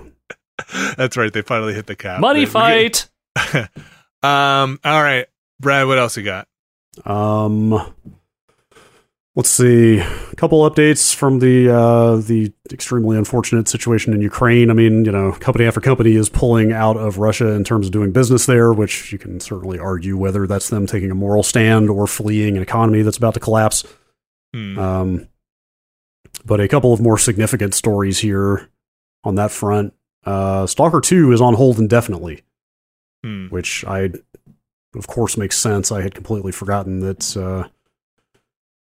[0.97, 1.31] That's right.
[1.31, 2.19] They finally hit the cap.
[2.19, 3.09] Money They- fight.
[4.23, 4.79] um.
[4.83, 5.27] All right,
[5.59, 5.87] Brad.
[5.87, 6.47] What else you got?
[7.05, 7.93] Um,
[9.39, 9.99] Let's see.
[9.99, 14.69] A couple updates from the uh, the extremely unfortunate situation in Ukraine.
[14.69, 17.93] I mean, you know, company after company is pulling out of Russia in terms of
[17.93, 21.89] doing business there, which you can certainly argue whether that's them taking a moral stand
[21.89, 23.85] or fleeing an economy that's about to collapse.
[24.53, 24.77] Hmm.
[24.77, 25.27] Um,
[26.43, 28.67] but a couple of more significant stories here
[29.23, 29.93] on that front.
[30.25, 32.43] Uh, Stalker 2 is on hold indefinitely,
[33.23, 33.47] Hmm.
[33.47, 34.11] which I,
[34.95, 35.91] of course, makes sense.
[35.91, 37.67] I had completely forgotten that uh,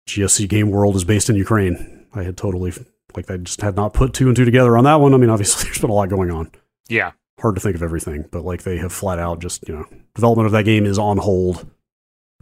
[0.08, 2.06] GSC Game World is based in Ukraine.
[2.14, 2.72] I had totally,
[3.16, 5.14] like, I just had not put two and two together on that one.
[5.14, 6.50] I mean, obviously, there's been a lot going on.
[6.88, 7.12] Yeah.
[7.40, 10.46] Hard to think of everything, but like, they have flat out just, you know, development
[10.46, 11.66] of that game is on hold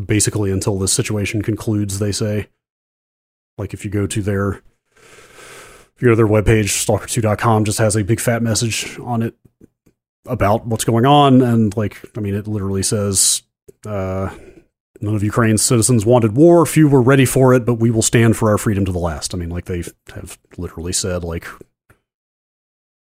[0.05, 2.49] basically until this situation concludes, they say.
[3.59, 4.63] Like, if you go to their
[6.01, 9.35] if you go to their webpage, stalker2.com just has a big fat message on it
[10.25, 11.43] about what's going on.
[11.43, 13.43] And like, I mean, it literally says,
[13.85, 14.35] uh,
[15.03, 16.65] none of Ukraine's citizens wanted war.
[16.65, 19.35] Few were ready for it, but we will stand for our freedom to the last.
[19.35, 21.47] I mean, like they have literally said, like,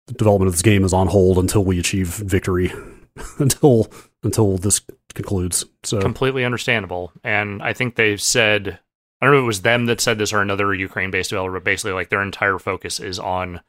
[0.06, 2.72] the development of this game is on hold until we achieve victory,
[3.38, 3.92] until
[4.22, 4.80] until this
[5.12, 5.66] concludes.
[5.82, 7.12] So completely understandable.
[7.22, 8.78] And I think they've said,
[9.20, 11.54] I don't know if it was them that said this or another Ukraine based developer,
[11.54, 13.60] but basically, like, their entire focus is on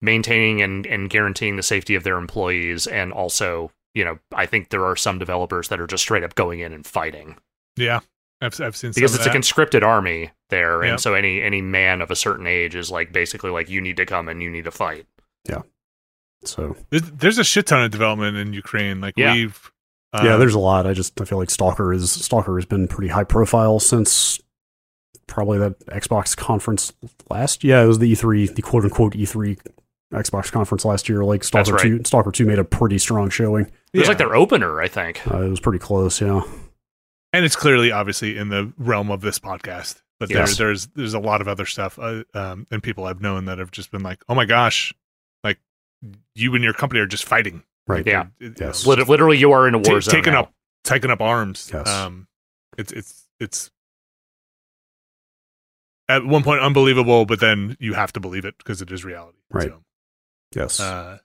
[0.00, 2.86] maintaining and, and guaranteeing the safety of their employees.
[2.86, 6.34] And also, you know, I think there are some developers that are just straight up
[6.34, 7.36] going in and fighting
[7.76, 8.00] Yeah,
[8.40, 10.82] I've I've seen because it's of a conscripted army there.
[10.82, 10.90] Yep.
[10.90, 13.96] And so any, any man of a certain age is like basically like, you need
[13.96, 15.06] to come and you need to fight.
[15.48, 15.62] Yeah.
[16.44, 19.00] So There's, there's a shit ton of development in Ukraine.
[19.00, 19.34] Like Yeah.
[19.34, 19.72] we've
[20.14, 20.86] yeah, um, there's a lot.
[20.86, 24.40] I just I feel like Stalker is Stalker has been pretty high profile since
[25.28, 26.92] probably that Xbox conference
[27.30, 27.62] last.
[27.62, 29.58] Yeah, it was the E3, the quote unquote E3
[30.12, 31.24] Xbox conference last year.
[31.24, 31.82] Like Stalker right.
[31.82, 33.66] two, Stalker two made a pretty strong showing.
[33.92, 34.08] It was yeah.
[34.08, 35.20] like their opener, I think.
[35.30, 36.20] Uh, it was pretty close.
[36.20, 36.40] Yeah,
[37.32, 40.02] and it's clearly obviously in the realm of this podcast.
[40.18, 40.56] But Yes.
[40.56, 43.58] there, there's there's a lot of other stuff uh, um, and people I've known that
[43.58, 44.92] have just been like, oh my gosh,
[45.44, 45.58] like
[46.34, 47.62] you and your company are just fighting.
[47.86, 47.98] right.
[47.98, 48.26] Like, Yeah.
[48.40, 48.84] it- it- Yes.
[48.86, 50.14] Literally, you are in a ta- war zone.
[50.14, 50.40] taking now.
[50.40, 50.52] up
[50.84, 51.70] taking up arms.
[51.72, 51.86] Yes.
[51.88, 52.26] Um,
[52.76, 53.70] it's it's it's
[56.08, 59.38] at one point unbelievable, but then you have to believe it because it is reality.
[59.50, 59.68] Right.
[59.70, 59.82] So,
[60.54, 60.80] Yes.
[60.80, 61.18] uh,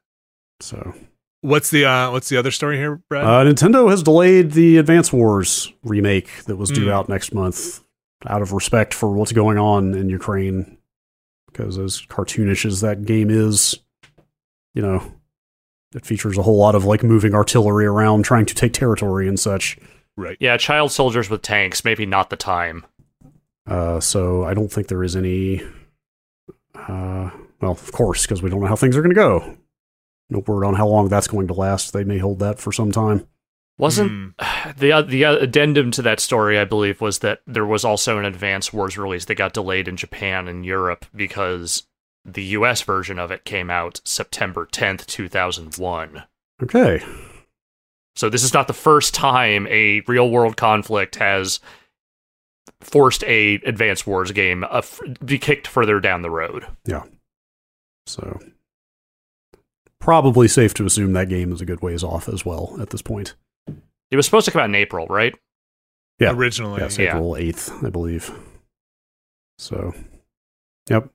[0.60, 0.94] so
[1.42, 3.24] what's the uh, what's the other story here, Brad?
[3.26, 6.92] uh, Nintendo has delayed the Advance Wars remake that was due Mm.
[6.92, 7.84] out next month
[8.26, 10.78] out of respect for what's going on in Ukraine.
[11.48, 13.76] Because as cartoonish as that game is,
[14.74, 15.14] you know,
[15.94, 19.40] it features a whole lot of like moving artillery around trying to take territory and
[19.40, 19.78] such.
[20.18, 20.38] right.
[20.40, 22.86] Yeah, child soldiers with tanks, maybe not the time.
[23.68, 25.62] Uh, so I don't think there is any.
[26.76, 27.30] Uh,
[27.62, 29.58] well, of course, because we don't know how things are going to go.
[30.30, 31.94] No word on how long that's going to last.
[31.94, 33.28] They may hold that for some time.
[33.78, 34.72] Wasn't Hmm.
[34.78, 36.60] the uh, the addendum to that story?
[36.60, 39.98] I believe was that there was also an Advance Wars release that got delayed in
[39.98, 41.84] Japan and Europe because
[42.26, 42.82] the U.S.
[42.82, 46.24] version of it came out September tenth, two thousand one.
[46.62, 47.04] Okay.
[48.16, 51.60] So this is not the first time a real world conflict has
[52.82, 56.66] forced a Advance Wars game uh, f- be kicked further down the road.
[56.86, 57.04] Yeah.
[58.06, 58.40] So
[60.00, 63.02] probably safe to assume that game is a good ways off as well at this
[63.02, 63.36] point.
[64.12, 65.34] It was supposed to come out in April, right?
[66.20, 66.32] Yeah.
[66.34, 67.10] Originally, Yes, Yeah.
[67.16, 68.32] April eighth, I believe.
[69.58, 69.94] So,
[70.90, 71.10] yep.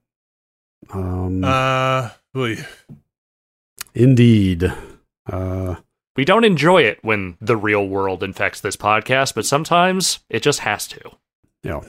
[0.90, 2.56] Um, uh, oy.
[3.94, 4.72] indeed.
[5.30, 5.76] Uh,
[6.16, 10.60] We don't enjoy it when the real world infects this podcast, but sometimes it just
[10.60, 11.00] has to.
[11.68, 11.80] Yeah.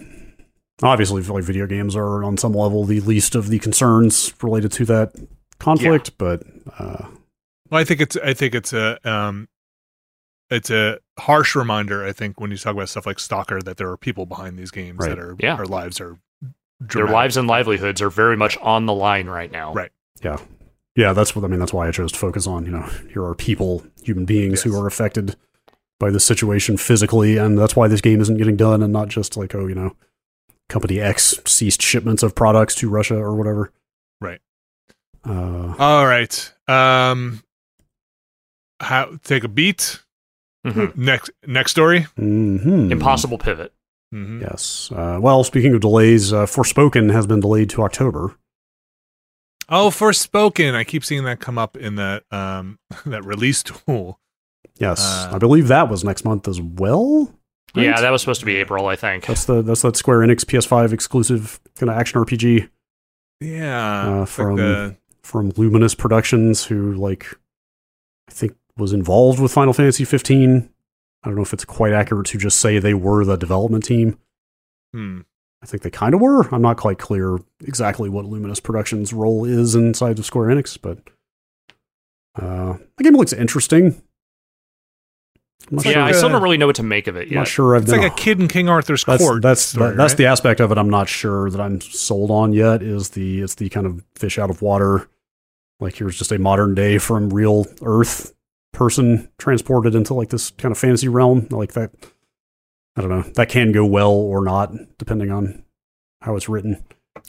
[0.82, 4.86] Obviously, like video games are on some level the least of the concerns related to
[4.86, 5.14] that
[5.60, 6.44] conflict, but
[6.78, 7.06] uh,
[7.70, 9.50] Well, I think it's I think it's a um,
[10.50, 12.06] it's a harsh reminder.
[12.06, 14.72] I think when you talk about stuff like Stalker, that there are people behind these
[14.72, 15.10] games Right.
[15.10, 15.56] that are Yeah.
[15.56, 16.18] our lives are
[16.80, 19.74] Their lives and livelihoods are very much on the line right now.
[19.74, 19.92] Right.
[20.24, 20.38] yeah,
[20.96, 21.12] Yeah.
[21.12, 21.60] that's what I mean.
[21.60, 22.66] That's why I chose to focus on.
[22.66, 25.36] You know, here are people, human beings who are affected
[26.00, 29.36] by the situation physically, and that's why this game isn't getting done, and not just
[29.38, 29.96] like, oh, you know,
[30.70, 33.72] company X ceased shipments of products to Russia or whatever.
[34.22, 34.40] Right.
[35.28, 36.54] Uh, All right.
[36.68, 37.44] Um,
[38.80, 40.00] how take a beat.
[40.66, 40.96] Mhm.
[40.96, 42.08] Next next story.
[42.18, 42.92] Mm-hmm.
[42.92, 43.74] Impossible pivot.
[44.14, 44.42] Mm-hmm.
[44.42, 44.92] Yes.
[44.94, 48.36] Uh, well, speaking of delays, uh, Forspoken has been delayed to October.
[49.70, 50.74] Oh, Forspoken.
[50.76, 54.20] I keep seeing that come up in that um that release tool.
[54.78, 57.34] Yes, Uh, I believe that was next month as well.
[57.76, 57.86] right?
[57.86, 59.26] Yeah, that was supposed to be April, I think.
[59.26, 62.70] that's the that's that Square Enix PS5 exclusive kind of action RPG
[63.42, 64.08] Yeah.
[64.08, 67.28] Uh, like from- the- from Luminous Productions, who like
[68.28, 70.70] I think was involved with Final Fantasy 15.
[71.24, 74.18] I don't know if it's quite accurate to just say they were the development team.
[74.94, 75.22] hmm.
[75.62, 76.48] I think they kind of were.
[76.56, 81.00] I'm not quite clear exactly what Luminous Productions' role is inside of Square Enix, but
[82.42, 84.02] uh, the game looks interesting.
[85.72, 87.42] I'm yeah, sure, I still don't really know what to make of it I'm not
[87.42, 87.48] yet.
[87.48, 89.42] sure I've It's been like a kid in King Arthur's that's court.
[89.42, 90.18] that's story, that- that's right?
[90.18, 93.56] the aspect of it I'm not sure that I'm sold on yet is the it's
[93.56, 95.10] the kind of fish out of water
[95.80, 98.34] like here's just a modern day from real earth
[98.74, 101.92] person transported into like this kind of fantasy realm like that
[102.96, 105.64] I don't know that can go well or not depending on
[106.22, 106.84] how it's written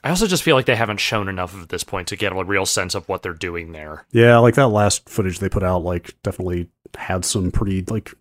[0.05, 2.44] I also just feel like they haven't shown enough at this point to get a
[2.44, 4.07] real sense of what they're doing there.
[4.12, 8.12] yeah like that last footage they put out like definitely had some pretty like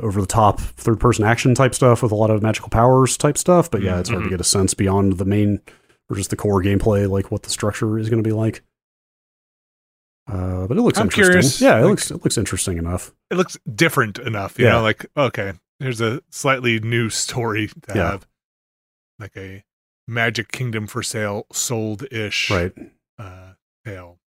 [0.00, 3.36] over the top third person action type stuff with a lot of magical powers type
[3.36, 4.30] stuff but yeah it's hard to Mhm.
[4.30, 5.60] get a sense beyond the main
[6.08, 8.62] or just the core gameplay like what the structure is going to be like
[10.30, 13.12] uh, but it looks I'm interesting curious, yeah it like- looks it looks interesting enough
[13.30, 14.58] it looks different enough.
[14.58, 14.72] You Yeah.
[14.72, 18.10] know, like okay, here's a slightly new story to Yeah.
[18.12, 18.26] have,
[19.18, 19.64] like a
[20.08, 22.72] Magic Kingdom for sale sold ish right
[23.18, 23.52] uh,
[23.84, 24.18] tale.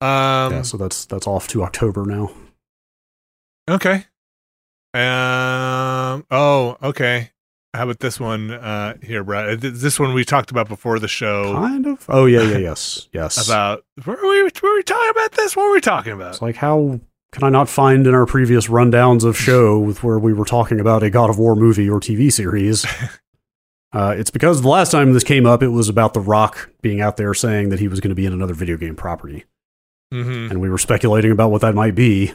[0.00, 2.32] Um, yeah so that's that's off to october now
[3.68, 4.04] Okay.
[4.94, 6.26] Um.
[6.30, 7.30] Oh, okay.
[7.74, 9.60] How about this one uh, here, Brad?
[9.60, 13.46] This one we talked about before the show kind of oh yeah yeah yes yes
[13.46, 13.84] about.
[14.04, 15.56] Were we, were we talking about this?
[15.56, 16.32] What were we talking about?
[16.32, 17.00] It's like how
[17.32, 20.80] can I not find in our previous rundowns of show with where we were talking
[20.80, 22.84] about a God of War movie or TV series?
[23.94, 27.00] uh, it's because the last time this came up, it was about The Rock being
[27.00, 29.44] out there saying that he was going to be in another video game property,
[30.12, 32.34] hmm and we were speculating about what that might be.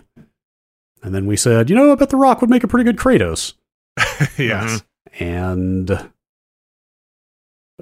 [1.04, 2.98] And then we said, you know, I bet The Rock would make a pretty good
[2.98, 3.54] Kratos.
[4.38, 4.84] yes.
[5.20, 6.10] And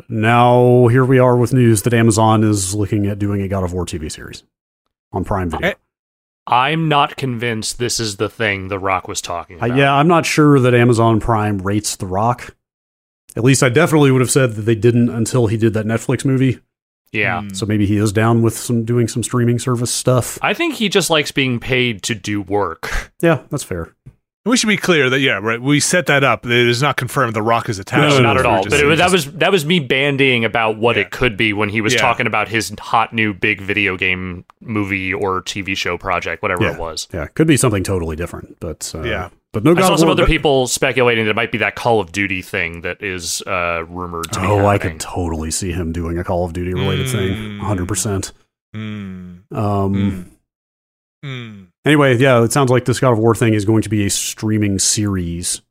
[0.09, 3.73] now here we are with news that Amazon is looking at doing a God of
[3.73, 4.43] War TV series
[5.11, 5.69] on Prime Video.
[5.69, 5.73] Eh,
[6.47, 9.77] I'm not convinced this is the thing The Rock was talking Uh, about.
[9.77, 12.55] yeah, I'm not sure that Amazon Prime rates The Rock.
[13.37, 16.23] At least I definitely would have said that they didn't until he did that Netflix
[16.25, 16.59] movie.
[17.15, 17.43] Yeah.
[17.53, 20.37] So maybe he is down with some doing some streaming service stuff.
[20.41, 23.11] I think he just likes being paid to do work.
[23.21, 23.93] Yeah, that's fair.
[24.47, 25.59] We should be clear that yeah, right.
[25.59, 26.45] We set that up.
[26.45, 27.33] It is not confirmed.
[27.33, 28.09] The Rock is attached.
[28.15, 28.61] No, no, not at all.
[28.61, 31.01] just- But it, we're was- that was that was me bandying about what Yeah.
[31.03, 32.01] it could be when he was Yeah.
[32.01, 36.73] talking about his hot new big video game movie or TV show project, whatever Yeah.
[36.73, 37.07] it was.
[37.11, 39.29] Yeah, could be something totally different, but uh, Yeah.
[39.55, 41.99] But no I saw some War- other people speculating that it might be that Call
[42.01, 44.93] of Duty thing that is uh, rumored to be Oh, I happening.
[44.93, 47.11] could totally see him doing a Call of Duty related Mm.
[47.11, 48.31] thing, 100%.
[48.75, 49.41] Mm.
[49.55, 50.25] Um Mm.
[51.25, 51.67] Mm.
[51.85, 54.09] anyway, yeah, it sounds like this God of War thing is going to be a
[54.09, 55.61] streaming series,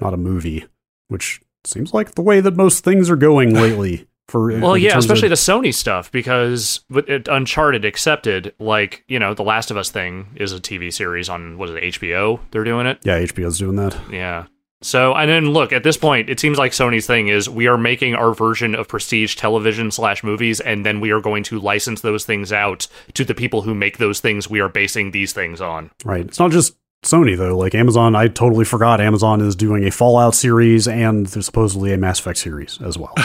[0.00, 0.66] not a movie,
[1.08, 4.92] which seems like the way that most things are going lately for Well, in yeah,
[4.92, 9.42] terms of- especially the Sony stuff because with it, Uncharted accepted, like you know, the
[9.44, 12.40] Last of Us thing is a TV series on what is it HBO?
[12.50, 12.98] They're doing it.
[13.02, 13.96] Yeah, HBO's doing that.
[14.10, 14.46] Yeah.
[14.82, 17.76] So and then look at this point, it seems like Sony's thing is we are
[17.76, 22.00] making our version of prestige television slash movies, and then we are going to license
[22.00, 25.60] those things out to the people who make those things we are basing these things
[25.60, 25.90] on.
[26.02, 26.24] Right.
[26.24, 27.58] It's not just Sony though.
[27.58, 31.98] Like Amazon, I totally forgot Amazon is doing a Fallout series and there's supposedly a
[31.98, 33.14] Mass Effect series as well.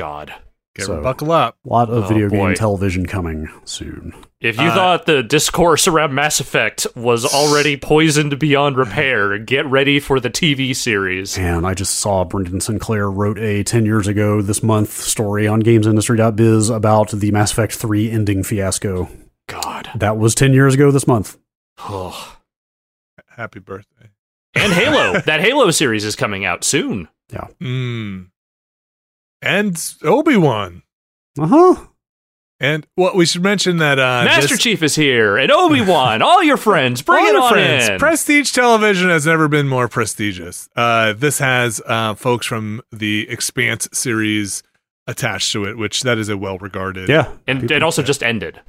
[0.00, 0.34] A God.
[0.76, 1.56] Get So- buckle up.
[1.66, 2.36] A lot of Oh, video boy.
[2.48, 4.14] game television coming soon.
[4.40, 9.66] If you Uh, thought the discourse around Mass Effect was already poisoned beyond repair, get
[9.66, 11.36] ready for the TV series.
[11.36, 15.60] And I just saw Brendan Sinclair wrote a 10 years ago this month story on
[15.62, 19.08] gamesindustry.biz about the Mass Effect 3 ending fiasco.
[19.48, 19.90] God.
[19.96, 21.36] That was 10 years ago this month.
[21.80, 22.36] Oh.
[23.36, 24.10] Happy birthday.
[24.54, 25.18] And Halo.
[25.26, 27.08] that Halo series is coming out soon.
[27.32, 27.48] Yeah.
[27.60, 28.26] Mm.
[29.42, 30.82] And Obi Wan.
[31.38, 31.86] Uh huh.
[32.62, 36.20] And well, we should mention that uh, Master this- Chief is here, and Obi Wan.
[36.20, 37.98] all your friends, bring All it your on friends, in.
[37.98, 40.68] Prestige television has never been more prestigious.
[40.76, 44.62] Uh, this has uh, folks from the Expanse series
[45.06, 47.08] attached to it, which that is a well regarded.
[47.08, 47.32] Yeah.
[47.46, 48.60] and it also just ended.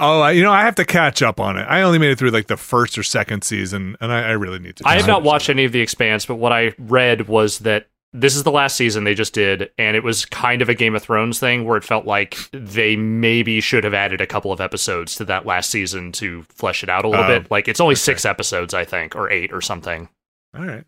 [0.00, 1.62] Oh, I- you know, I have to catch up on it.
[1.68, 4.58] I only made it through like the first or second season, and I, I really
[4.58, 4.88] need to.
[4.88, 5.22] I have not up.
[5.22, 8.76] watched any of the Expanse, but what I read was that this is the last
[8.76, 11.76] season they just did, and it was kind of a Game of Thrones thing where
[11.76, 15.70] it felt like they maybe should have added a couple of episodes to that last
[15.70, 17.50] season to flesh it out a little Oh, bit.
[17.50, 18.00] Like it's only okay.
[18.00, 20.08] six episodes, I think, or eight or something.
[20.56, 20.84] All right.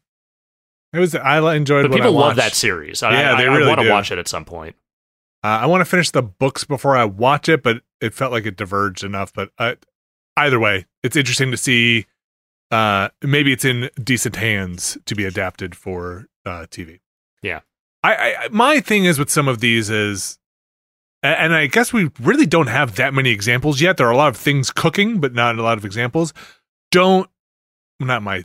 [0.93, 1.15] It was.
[1.15, 1.85] I enjoyed.
[1.85, 3.03] But what I people love that series.
[3.03, 4.77] I, Yeah, I, they I really want to watch it at some point.
[5.45, 8.47] Uh, I want to finish the books before I watch it, but it felt like
[8.47, 9.33] it diverged enough.
[9.33, 9.77] But uh,
[10.37, 12.07] either way, it's interesting to see.
[12.71, 17.01] Uh, maybe it's in decent hands to be adapted for uh, TV.
[17.43, 17.61] Yeah.
[18.03, 20.39] I, I my thing is with some of these is,
[21.23, 23.97] and I guess we really don't have that many examples yet.
[23.97, 26.33] There are a lot of things cooking, but not a lot of examples.
[26.91, 27.29] Don't
[28.01, 28.45] not my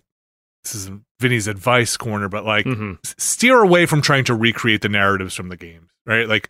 [0.64, 4.90] this is Vinny's advice corner, but like hmm steer away from trying to recreate the
[4.90, 6.28] narratives from the games, right?
[6.28, 6.50] Like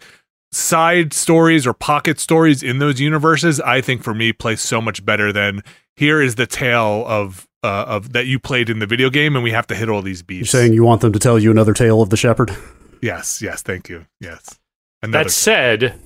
[0.51, 5.05] side stories or pocket stories in those universes, I think for me play so much
[5.05, 5.63] better than
[5.95, 9.43] here is the tale of uh, of that you played in the video game, and
[9.43, 10.53] we have to hit all these beasts.
[10.53, 12.55] You're saying you want them to tell you another tale of the shepherd?
[13.01, 14.59] yes, yes, thank you, yes.
[15.01, 15.99] Another That said,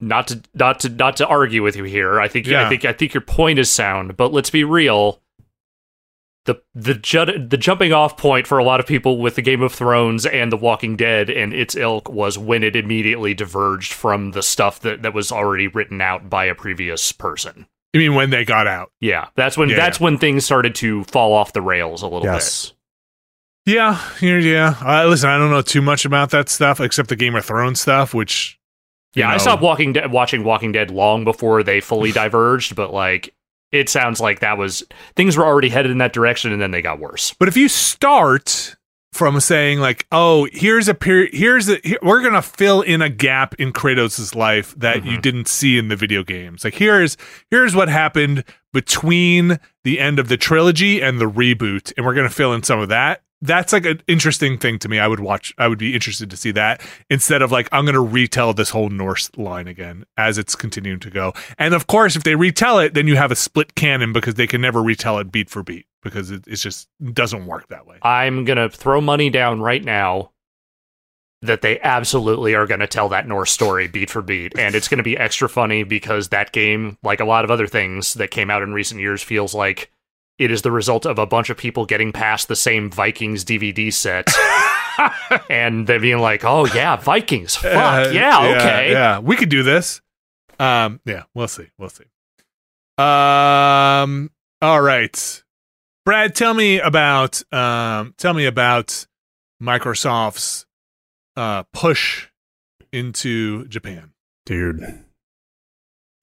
[0.00, 2.20] not to not to not to argue with you here.
[2.20, 2.66] I think Yeah.
[2.66, 5.20] I think I think your point is sound, but let's be real.
[6.44, 9.60] The the ju- the jumping off point for a lot of people with the Game
[9.60, 14.30] of Thrones and The Walking Dead and its ilk was when it immediately diverged from
[14.30, 17.66] the stuff that, that was already written out by a previous person.
[17.94, 21.04] I mean, when they got out, Yeah, that's when Yeah, that's when things started to
[21.04, 22.72] fall off the rails a little Yes.
[23.64, 24.74] yeah, yeah, yeah.
[24.82, 27.80] Uh, listen, I don't know too much about that stuff except the Game of Thrones
[27.80, 28.58] stuff, which.
[29.14, 32.92] Yeah, you I stopped Walking Dead watching Walking Dead long before they fully diverged, but
[32.92, 33.34] like
[33.72, 34.82] it sounds like that was
[35.16, 37.34] things were already headed in that direction and then they got worse.
[37.38, 38.76] But if you start
[39.12, 41.30] from saying like, "Oh, here's a period.
[41.32, 45.22] Here's a here, we're gonna fill in a gap in Kratos' life that you Mhm.
[45.22, 46.64] didn't see in the video games.
[46.64, 47.16] Like here's
[47.50, 52.28] here's what happened between the end of the trilogy and the reboot, and we're gonna
[52.30, 54.98] fill in some of that." That's like an interesting thing to me.
[54.98, 55.54] I would watch.
[55.58, 58.88] I would be interested to see that instead of like I'm gonna retell this whole
[58.88, 61.32] Norse line again as it's continuing to go.
[61.56, 64.48] And of course, if they retell it, then you have a split canon because they
[64.48, 67.98] can never retell it beat for beat because it just doesn't work that way.
[68.02, 70.32] I'm gonna throw money down right now
[71.42, 75.04] that they absolutely are gonna tell that Norse story beat for beat, and it's gonna
[75.04, 78.62] be extra funny because that game, like a lot of other things that came out
[78.62, 79.92] in recent years, feels like
[80.38, 83.92] it is the result of a bunch of people getting passed the same Vikings DVD
[83.92, 84.28] set.
[85.50, 89.62] and they being like, "Oh yeah, Vikings, fuck Uh, yeah, okay." yeah, we could do
[89.62, 90.00] this.
[90.58, 92.04] Um, yeah, we'll see, we'll see.
[92.96, 95.44] Um, all right,
[96.04, 99.06] Brad, tell me about um, tell me about
[99.62, 100.66] Microsoft's
[101.36, 102.28] uh push
[102.92, 104.12] into Japan.
[104.46, 105.04] Dude.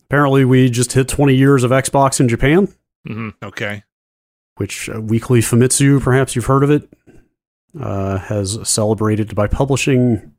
[0.09, 2.67] Apparently, we just hit 20 years of Xbox in Japan,
[3.07, 3.83] hmm Okay,
[4.57, 6.89] which uh, Weekly Famitsu, perhaps you've heard of it,
[7.79, 10.31] uh, has celebrated by publishing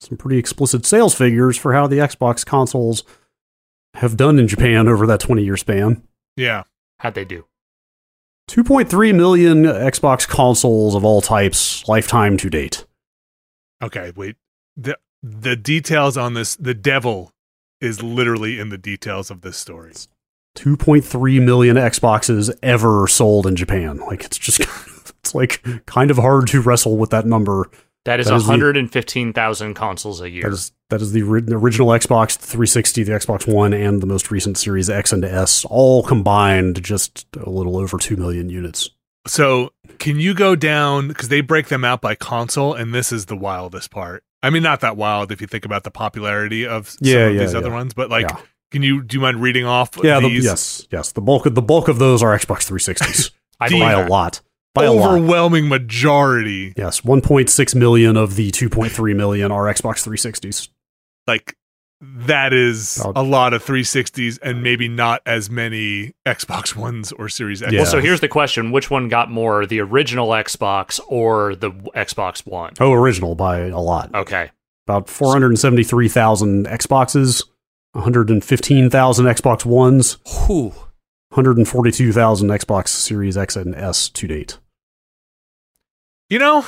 [0.00, 3.04] some pretty explicit sales figures for how the Xbox consoles
[3.94, 6.02] have done in Japan over that 20 year span.
[6.36, 6.64] yeah,
[6.98, 7.46] How'd they do?
[8.48, 12.84] 2.3 million Xbox consoles of all types, lifetime to date.
[13.82, 14.12] okay.
[14.16, 14.36] Wait,
[14.76, 16.56] the the details on this.
[16.56, 17.32] The devil
[17.80, 19.92] is literally in the details of this story.
[20.56, 23.98] 2.3 million Xboxes ever sold in Japan.
[23.98, 24.60] Like it's just
[25.20, 27.70] it's like kind of hard to wrestle with that number.
[28.04, 30.42] That is That is the- 115,000 consoles a year.
[30.42, 34.58] That is that is the original Xbox 360, the Xbox One, and the most recent
[34.58, 38.90] Series X and S, all combined, just a little over 2 million units.
[39.26, 43.26] So can you go down because they break them out by console, and this is
[43.26, 44.22] the wildest part.
[44.42, 47.34] I mean, not that wild if you think about the popularity of some Yeah, of
[47.36, 48.36] yeah, these other ones, but like, Yeah.
[48.72, 49.90] Can you do you mind reading off?
[50.02, 51.12] Yeah, the, yes, yes.
[51.12, 53.30] The bulk of the bulk of those are Xbox 360s
[53.60, 54.40] I Do you- believe by a lot.
[54.74, 55.10] By a lot.
[55.12, 56.72] overwhelming majority?
[56.78, 60.68] Yes, 1.6 million of the 2.3 million are Xbox 360s.
[61.26, 61.56] Like
[62.00, 67.28] that is About- a lot of 360s, and maybe not as many Xbox Ones or
[67.28, 67.70] Series X.
[67.72, 67.80] Yeah.
[67.82, 72.44] Well, so here's the question: Which one got more, the original Xbox or the Xbox
[72.46, 72.72] One?
[72.80, 74.12] Oh, original by a lot.
[74.14, 74.50] Okay,
[74.88, 77.44] About 473,000 Xboxes,
[77.92, 80.72] 115,000 Xbox Ones, Whew.
[81.30, 84.58] 142,000 Xbox Series X and S to date.
[86.28, 86.64] you know,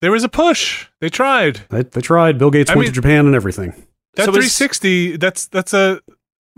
[0.00, 0.86] there was a push.
[1.00, 1.60] They tried.
[1.70, 2.38] They, they tried.
[2.38, 3.70] Bill Gates I went mean- to Japan and everything.
[4.14, 5.16] That So is- 360.
[5.16, 6.00] That's that's a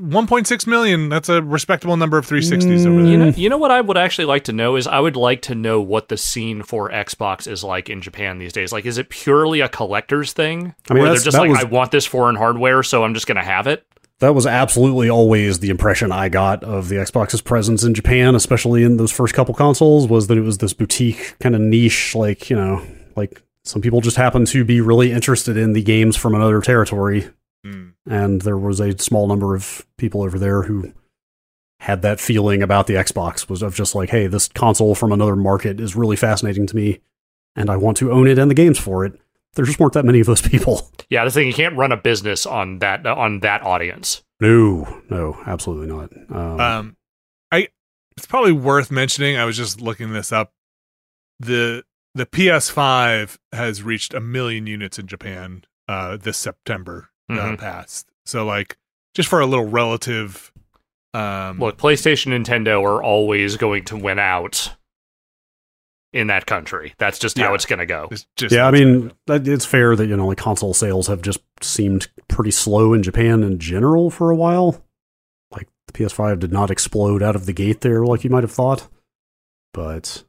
[0.00, 1.08] 1.6 million.
[1.10, 3.10] That's a respectable number of 360s over there.
[3.12, 5.42] You know, you know what I would actually like to know is I would like
[5.42, 8.72] to know what the scene for Xbox is like in Japan these days.
[8.72, 11.64] Like, is it purely a collector's thing, I mean, where they're just like, was- I
[11.64, 13.86] want this foreign hardware, so I'm just gonna have it?
[14.20, 18.84] That was absolutely always the impression I got of the Xbox's presence in Japan, especially
[18.84, 22.50] in those first couple consoles, was that it was this boutique kind of niche, like,
[22.50, 22.82] you know,
[23.16, 27.30] like some people just happen to be really interested in the games from another territory.
[27.64, 27.94] Mm.
[28.06, 30.92] And there was a small number of people over there who
[31.80, 35.34] had that feeling about the Xbox was of just like, hey, this console from another
[35.34, 37.00] market is really fascinating to me,
[37.56, 39.18] and I want to own it and the games for it.
[39.54, 40.88] There just weren't that many of those people.
[41.10, 44.22] Yeah, the thing you can't run a business on that on that audience.
[44.40, 46.10] No, no, absolutely not.
[46.30, 46.96] Um, Um,
[47.50, 47.66] I
[48.16, 49.36] it's probably worth mentioning.
[49.36, 50.52] I was just looking this up.
[51.40, 51.82] the
[52.14, 57.58] The PS5 has reached a million units in Japan uh, this September uh, Mhm.
[57.58, 58.08] past.
[58.24, 58.76] So, like,
[59.16, 60.52] just for a little relative.
[61.12, 64.76] Um, Look, PlayStation, Nintendo are always going to win out
[66.12, 66.94] in that country.
[66.98, 68.08] That's just how it's going to go.
[68.10, 71.22] It's just yeah, I mean, that- it's fair that you know, like console sales have
[71.22, 74.82] just seemed pretty slow in Japan in general for a while.
[75.52, 78.52] Like the PS5 did not explode out of the gate there, like you might have
[78.52, 78.88] thought.
[79.72, 80.24] But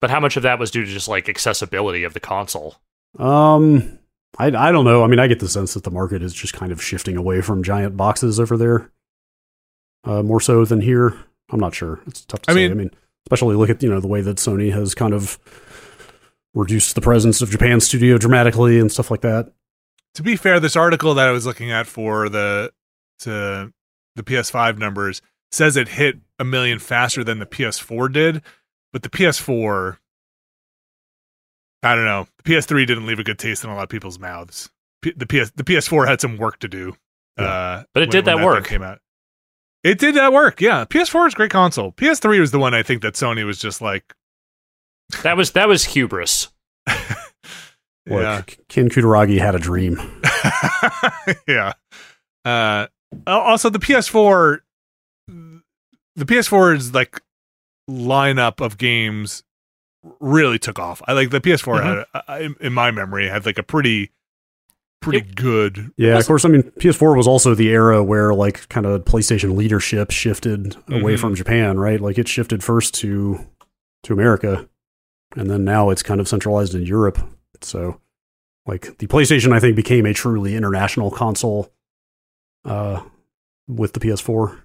[0.00, 2.76] But how much of that was due to just like accessibility of the console?
[3.18, 3.98] um,
[4.38, 5.04] I I don't know.
[5.04, 7.40] I mean, I get the sense that the market is just kind of shifting away
[7.40, 8.90] from giant boxes over there,
[10.04, 11.16] uh, more so than here.
[11.50, 12.00] I'm not sure.
[12.06, 12.62] It's tough to I say.
[12.68, 12.90] mean- I mean,
[13.26, 15.38] especially look at you know the way that Sony has kind of
[16.54, 19.52] reduced the presence of Japan studio dramatically and stuff like that.
[20.14, 22.72] to be fair, this article that I was looking at for the
[23.20, 23.72] to
[24.16, 25.20] the PS5 numbers
[25.50, 28.42] says it hit a million faster than the PS4 did,
[28.92, 29.98] but the PS4
[31.82, 32.26] I don't know.
[32.42, 34.70] The PS3 didn't leave a good taste in a lot of people's mouths.
[35.02, 36.94] P- the PS the PS4 had some work to do.
[37.36, 38.66] Uh, But it when- did when that thing work.
[38.66, 39.00] Came out.
[39.84, 40.60] It did that work.
[40.62, 41.92] Yeah, PS4 is a great console.
[41.92, 44.14] PS3 was the one I think that Sony was just like,
[45.22, 46.48] That was that was hubris.
[46.88, 46.98] Look,
[48.06, 50.00] yeah, Ken Kutaragi had a dream.
[51.48, 51.72] yeah.
[52.44, 52.86] Uh,
[53.26, 54.58] also, the PS4,
[55.26, 57.20] the PS4's like
[57.88, 59.42] lineup of games
[60.20, 61.02] really took off.
[61.06, 64.12] I like the PS4 had, uh, in, in my memory, had like a pretty,
[65.04, 65.92] pretty good.
[65.96, 66.44] Yeah, of course.
[66.44, 71.14] I mean, PS4 was also the era where like kind of PlayStation leadership shifted away
[71.14, 71.18] Mhm.
[71.20, 72.00] from Japan, right?
[72.00, 73.38] Like it shifted first to
[74.04, 74.68] to America,
[75.36, 77.18] and then now it's kind of centralized in Europe.
[77.60, 78.00] So,
[78.66, 81.72] like the PlayStation, I think became a truly international console
[82.64, 83.02] uh,
[83.68, 84.58] with the PS4.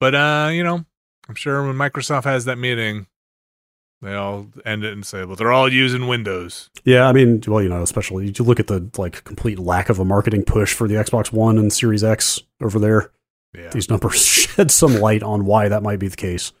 [0.00, 0.84] But uh, you know,
[1.28, 3.06] I'm sure when Microsoft has that meeting,
[4.02, 7.62] they all end it and say, "Well, they're all using Windows." Yeah, I mean, well,
[7.62, 10.88] you know, especially you look at the like complete lack of a marketing push for
[10.88, 13.12] the Xbox One and Series X over there.
[13.56, 16.52] Yeah, these numbers shed some light on why that might be the case.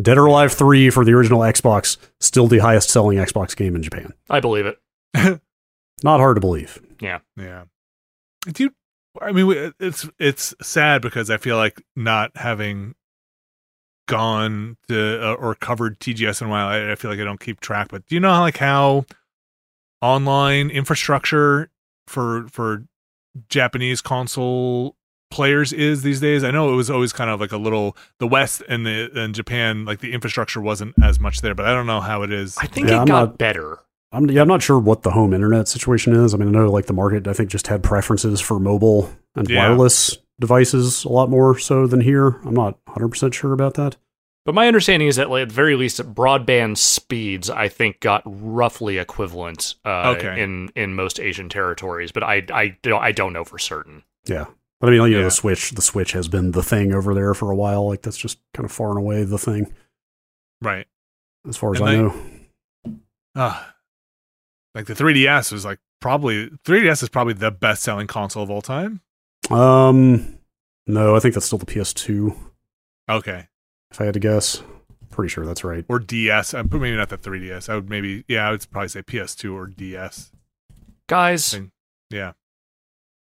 [0.00, 3.82] Dead or Alive 3 for the original Xbox, still the highest selling Xbox game in
[3.82, 4.12] Japan.
[4.28, 4.78] I believe it.
[6.02, 6.80] Not hard to believe.
[7.00, 7.18] Yeah.
[7.36, 7.64] Yeah.
[8.50, 8.74] Do you,
[9.20, 12.94] I mean, it's it's sad because I feel like not having
[14.12, 17.40] gone to uh, or covered TGS in a while, I, I feel like I don't
[17.40, 17.88] keep track.
[17.90, 19.06] But do you know like how
[20.00, 21.70] online infrastructure
[22.06, 22.84] for for
[23.48, 24.96] Japanese console
[25.30, 26.44] players is these days?
[26.44, 29.34] I know it was always kind of like a little the West and the and
[29.34, 32.56] Japan, like the infrastructure wasn't as much there, but I don't know how it is.
[32.58, 33.78] I think Yeah, it I'm got not- better.
[34.14, 36.34] I'm, yeah, I'm not sure what the home internet situation is.
[36.34, 39.48] I mean, I know like the market, I think, just had preferences for mobile and
[39.48, 39.66] Yeah.
[39.70, 42.38] wireless devices a lot more so than here.
[42.44, 43.96] I'm not 100% sure about that.
[44.44, 48.22] But my understanding is that, like, at the very least, broadband speeds, I think, got
[48.26, 50.42] roughly equivalent uh, Okay.
[50.42, 52.10] in in most Asian territories.
[52.12, 54.02] But I I don't I don't know for certain.
[54.26, 54.46] Yeah.
[54.80, 55.24] But I mean, you know, Yeah.
[55.26, 57.86] the Switch, the Switch has been the thing over there for a while.
[57.86, 59.72] Like, that's just kind of far and away the thing,
[60.60, 60.88] right.
[61.48, 62.14] as far as And I they- know.
[63.36, 63.74] Ah,
[64.74, 68.60] like the 3DS was like probably 3DS is probably the best selling console of all
[68.60, 69.00] time.
[69.50, 70.38] Um,
[70.86, 72.36] no, I think that's still the PS2.
[73.08, 73.48] Okay,
[73.90, 74.62] If I had to guess,
[75.10, 75.84] pretty sure that's right.
[75.88, 76.54] or DS.
[76.54, 77.68] I'm maybe not the 3DS.
[77.68, 80.30] I would maybe yeah, I would probably say PS2 or DS.
[81.08, 81.72] Guys, Thing.
[82.10, 82.32] Yeah,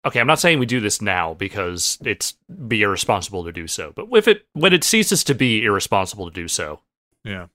[0.06, 2.34] okay, I'm not saying we do this now because it's
[2.68, 3.92] be irresponsible to do so.
[3.96, 6.82] But if it when it ceases to be irresponsible to do so,
[7.26, 7.48] yeah.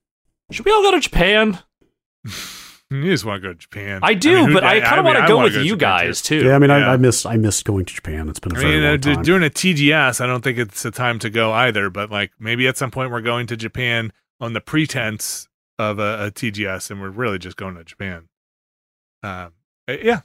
[0.51, 1.61] should we all go to Japan?
[2.91, 4.01] You just want to go to Japan.
[4.03, 6.41] I do, mean, but I kind of want to go with you guys too.
[6.41, 6.47] too.
[6.49, 6.77] Yeah, I mean, Yeah.
[6.89, 8.29] I, I miss I missed going to Japan.
[8.31, 9.23] It's been a I very mean, uh, long d- time.
[9.25, 11.91] during a TGS, I don't think it's the time to go either.
[11.91, 14.11] But like maybe at some point we're going to Japan
[14.41, 15.49] on the pretense
[15.79, 18.29] of a, a TGS, and we're really just going to Japan.
[19.23, 19.53] Um,
[19.87, 20.21] uh, yeah,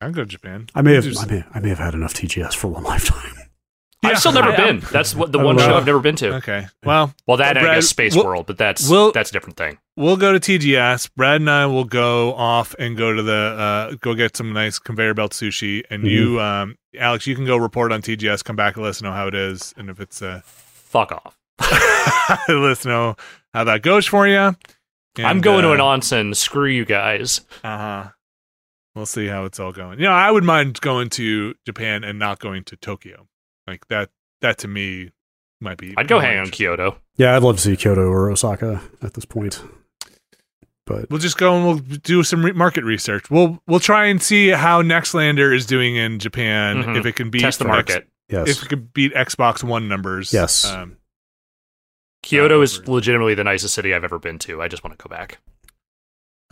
[0.00, 0.68] I'm going to Japan.
[0.74, 3.34] I may have Just- I may, I may have had enough TGS for one lifetime.
[4.06, 4.12] Yeah.
[4.12, 4.80] I've still never I- been.
[4.80, 5.76] That's what the I one show.
[5.76, 6.34] I've never been to.
[6.36, 6.66] Okay.
[6.84, 9.56] Well, Well, that Well, I guess Space we'll- World, but that's we'll- that's a different
[9.56, 9.78] thing.
[9.96, 11.10] we'll go to TGS.
[11.16, 13.32] Brad and I will go off and go to the
[13.92, 15.82] uh, go get some nice conveyor belt sushi.
[15.90, 16.10] And Mhm.
[16.10, 18.42] you, um, Alex, you can go report on TGS.
[18.42, 21.36] Come back and let us know how it is, and if it's uh, Fuck off.
[22.48, 23.16] let us know
[23.52, 24.54] how that goes for you.
[25.18, 26.36] I'm going to an onsen.
[26.36, 27.40] Screw you guys.
[27.64, 28.04] Uh huh.
[28.94, 29.98] We'll see how it's all going.
[29.98, 33.26] You know, I would mind going to Japan and not going to Tokyo.
[33.66, 34.10] Like that.
[34.42, 35.10] That to me
[35.60, 35.94] might be.
[35.96, 36.66] I'd go hang on interesting.
[36.66, 36.96] Kyoto.
[37.16, 39.62] Yeah, I'd love to see Kyoto or Osaka at this point.
[40.86, 43.28] But We'll just go and we'll do some re- market research.
[43.30, 46.82] We'll we'll try and see how Nextlander is doing in Japan.
[46.84, 46.96] Mhm.
[46.98, 48.08] If it can beat Test the X- market.
[48.28, 50.32] yes, if it could beat Xbox One numbers.
[50.32, 50.64] Yes.
[50.64, 50.98] Um,
[52.22, 54.62] Kyoto Uh, is legitimately the nicest city I've ever been to.
[54.62, 55.38] I just want to go back.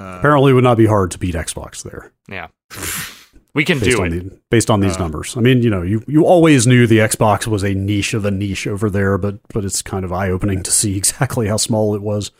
[0.01, 2.11] uh, apparently it would not be hard to beat Xbox there.
[2.29, 2.49] Yeah.
[3.55, 4.31] We can based do on it.
[4.31, 5.37] the, based on these Uh, numbers.
[5.37, 8.31] I mean, you know, you you always knew the Xbox was a niche of a
[8.31, 11.95] niche over there, but but it's kind of eye opening to see exactly how small
[11.95, 12.31] it was.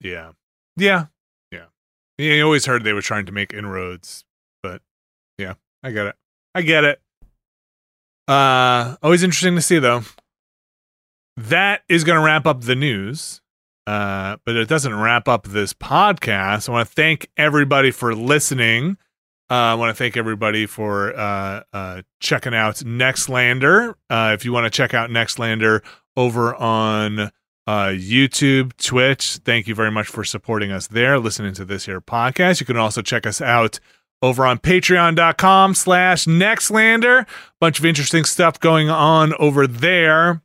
[0.00, 0.32] yeah.
[0.78, 1.06] Yeah,
[1.50, 1.64] yeah.
[2.18, 4.24] Yeah, You always heard they were trying to make inroads,
[4.62, 4.82] but
[5.38, 6.16] yeah, I get it.
[6.54, 7.00] I get it.
[8.28, 10.02] Uh, always interesting to see though.
[11.36, 13.40] That is going to wrap up the news.
[13.86, 16.68] Uh, but it doesn't wrap up this podcast.
[16.68, 18.96] I want to thank everybody for listening.
[19.48, 23.94] Uh, I want to thank everybody for uh, uh, checking out Nextlander.
[24.10, 25.84] Uh, if you want to check out Nextlander
[26.16, 27.30] over on uh,
[27.68, 32.58] YouTube, Twitch, thank you very much for supporting us there, listening to this here podcast.
[32.58, 33.78] You can also check us out
[34.20, 37.24] over on patreon.com slash Nextlander.
[37.60, 40.42] Bunch of interesting stuff going on over there.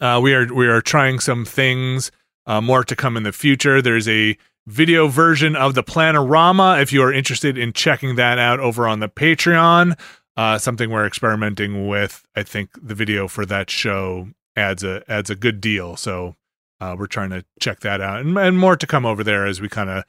[0.00, 2.10] Uh, we are we are trying some things.
[2.48, 3.82] More to come in the future.
[3.82, 4.36] There's a
[4.68, 9.00] video version of the Planorama if you are interested in checking that out over on
[9.00, 9.98] the Patreon.
[10.36, 12.24] Uh, something we're experimenting with.
[12.36, 15.96] I think the video for that show adds a adds a good deal.
[15.96, 16.36] So
[16.80, 19.60] uh, we're trying to check that out, and, and more to come over there as
[19.60, 20.04] we kind of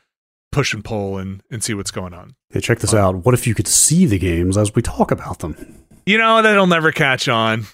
[0.51, 2.35] push and pull and and see what's going on.
[2.51, 3.25] Hey, check this out.
[3.25, 5.85] What if you could see the games as we talk about them?
[6.05, 7.65] You know that'll never catch on.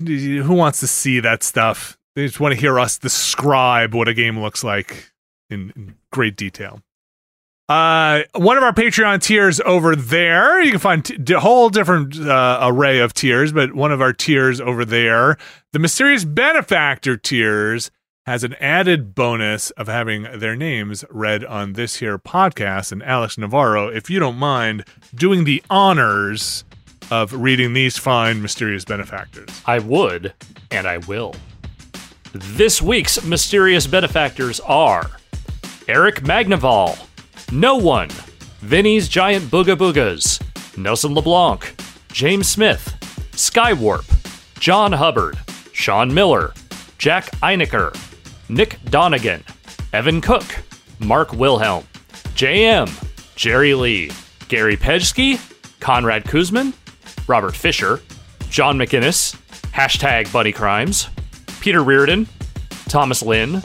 [0.00, 1.96] Who wants to see that stuff?
[2.16, 5.12] They just want to hear us describe what a game looks like
[5.48, 6.80] in, in great detail.
[7.68, 12.58] Uh, one of our Patreon tiers over there, you can find a whole different uh,
[12.62, 15.38] array of tiers, but one of our tiers over there,
[15.72, 17.90] the Mysterious Benefactor tiers,
[18.26, 22.92] has an added bonus of having their names read on this here podcast.
[22.92, 24.84] And Alex Navarro, if you don't mind
[25.14, 26.64] doing the honors
[27.10, 29.48] of reading these fine mysterious benefactors.
[29.66, 30.34] I would,
[30.70, 31.34] and I will.
[32.32, 35.10] This week's mysterious benefactors are
[35.88, 36.96] Eric Magnaval,
[37.50, 38.08] No One,
[38.60, 40.40] Vinny's Giant Booga Boogas,
[40.78, 41.74] Nelson LeBlanc,
[42.12, 42.94] James Smith,
[43.32, 44.04] Skywarp,
[44.60, 45.38] John Hubbard,
[45.72, 46.52] Sean Miller,
[46.98, 47.96] Jack Einecker,
[48.48, 49.42] Nick Donegan,
[49.92, 50.44] Evan Cook,
[51.00, 51.84] Mark Wilhelm,
[52.34, 52.88] JM,
[53.34, 54.12] Jerry Lee,
[54.48, 55.40] Gary Pejsky,
[55.80, 56.72] Conrad Kuzman,
[57.26, 58.00] Robert Fisher,
[58.50, 59.36] John McInnes,
[59.72, 61.08] hashtag Bunny Crimes,
[61.60, 62.28] Peter Reardon,
[62.88, 63.60] Thomas Lynn,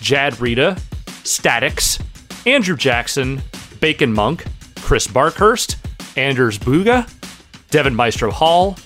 [0.00, 0.76] Jad Rita,
[1.24, 1.98] Statics,
[2.46, 3.42] Andrew Jackson,
[3.80, 4.44] Bacon Monk,
[4.80, 5.76] Chris Barkhurst,
[6.16, 7.08] Anders Buga,
[7.70, 8.76] Devin Maestro Hall,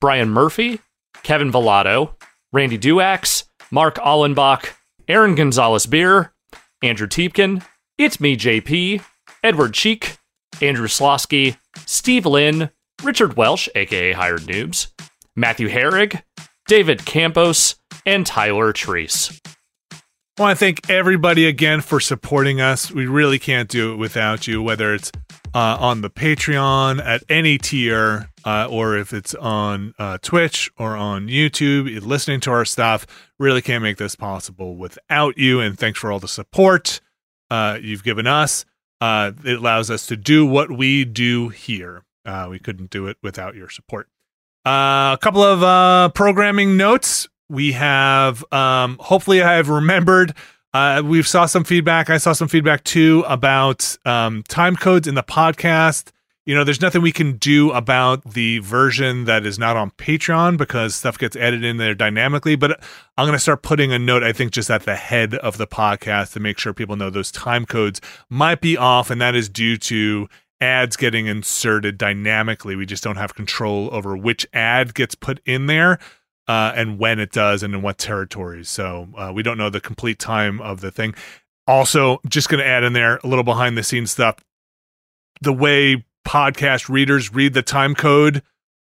[0.00, 0.80] Brian Murphy,
[1.22, 2.14] Kevin Villado,
[2.52, 4.70] Randy Duax, Mark Allenbach,
[5.08, 6.32] Aaron Gonzalez Beer,
[6.82, 7.62] Andrew Teepkin,
[7.98, 9.02] It's Me JP,
[9.42, 10.16] Edward Cheek,
[10.62, 11.56] Andrew Slosky,
[11.86, 12.70] Steve Lynn,
[13.02, 14.88] Richard Welsh, aka Hired Noobs,
[15.36, 16.22] Matthew Herrig,
[16.66, 17.76] David Campos,
[18.06, 19.38] and Tyler Treese.
[20.40, 22.90] I want to thank everybody again for supporting us.
[22.90, 25.12] We really can't do it without you, whether it's
[25.54, 30.96] uh, on the Patreon at any tier, uh, or if it's on uh, Twitch or
[30.96, 33.06] on YouTube, listening to our stuff.
[33.38, 35.60] Really can't make this possible without you.
[35.60, 37.02] And thanks for all the support
[37.50, 38.64] uh, you've given us.
[38.98, 42.02] Uh, it allows us to do what we do here.
[42.24, 44.08] Uh, we couldn't do it without your support.
[44.64, 50.34] a couple of programming notes we have um hopefully i have remembered
[50.72, 52.08] uh we've saw some feedback.
[52.08, 56.12] I saw some feedback too about um time codes in the podcast.
[56.46, 60.56] You know there's nothing we can do about the version that is not on patreon
[60.56, 62.80] because stuff gets added in there dynamically but
[63.16, 65.66] i'm going to start putting a note i think just at the head of the
[65.66, 68.00] podcast to make sure people know those time codes
[68.30, 70.28] might be off and that is due to
[70.60, 72.76] ads getting inserted dynamically.
[72.76, 75.98] We just don't have control over which ad gets put in there
[76.48, 78.68] uh, and when it does and in what territories.
[78.68, 81.14] So uh, we don't know the complete time of the thing.
[81.66, 84.36] Also, just going to add in there a little behind the scenes stuff.
[85.40, 88.42] The way podcast readers read the time code,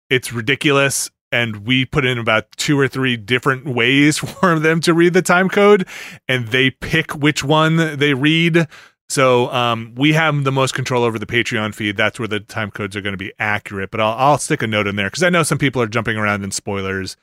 [0.09, 1.09] it's ridiculous.
[1.31, 5.22] And we put in about two or three different ways for them to read the
[5.22, 5.88] time code,
[6.27, 8.67] and they pick which one they read.
[9.09, 11.97] So um, we have the most control over the Patreon feed.
[11.97, 13.91] That's where the time codes are going to be accurate.
[13.91, 16.17] But I'll, I'll stick a note in there because I know some people are jumping
[16.17, 17.15] around in spoilers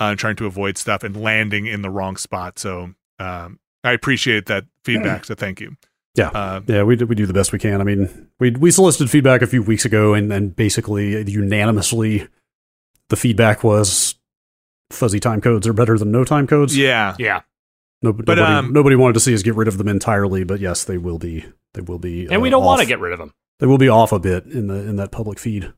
[0.00, 2.58] uh, trying to avoid stuff and landing in the wrong spot.
[2.58, 5.24] So um, I appreciate that feedback.
[5.24, 5.76] So thank you.
[6.16, 7.80] Yeah, uh, yeah, we do, we do the best we can.
[7.80, 12.28] I mean, we we solicited feedback a few weeks ago, and and basically unanimously,
[13.08, 14.14] the feedback was
[14.90, 16.76] fuzzy time codes are better than no time codes.
[16.76, 17.42] Yeah, yeah.
[18.00, 20.60] No, but nobody, um, nobody wanted to see us get rid of them entirely, but
[20.60, 21.46] yes, they will be.
[21.72, 23.32] They will be, and uh, we don't want to get rid of them.
[23.58, 25.72] They will be off a bit in the in that public feed.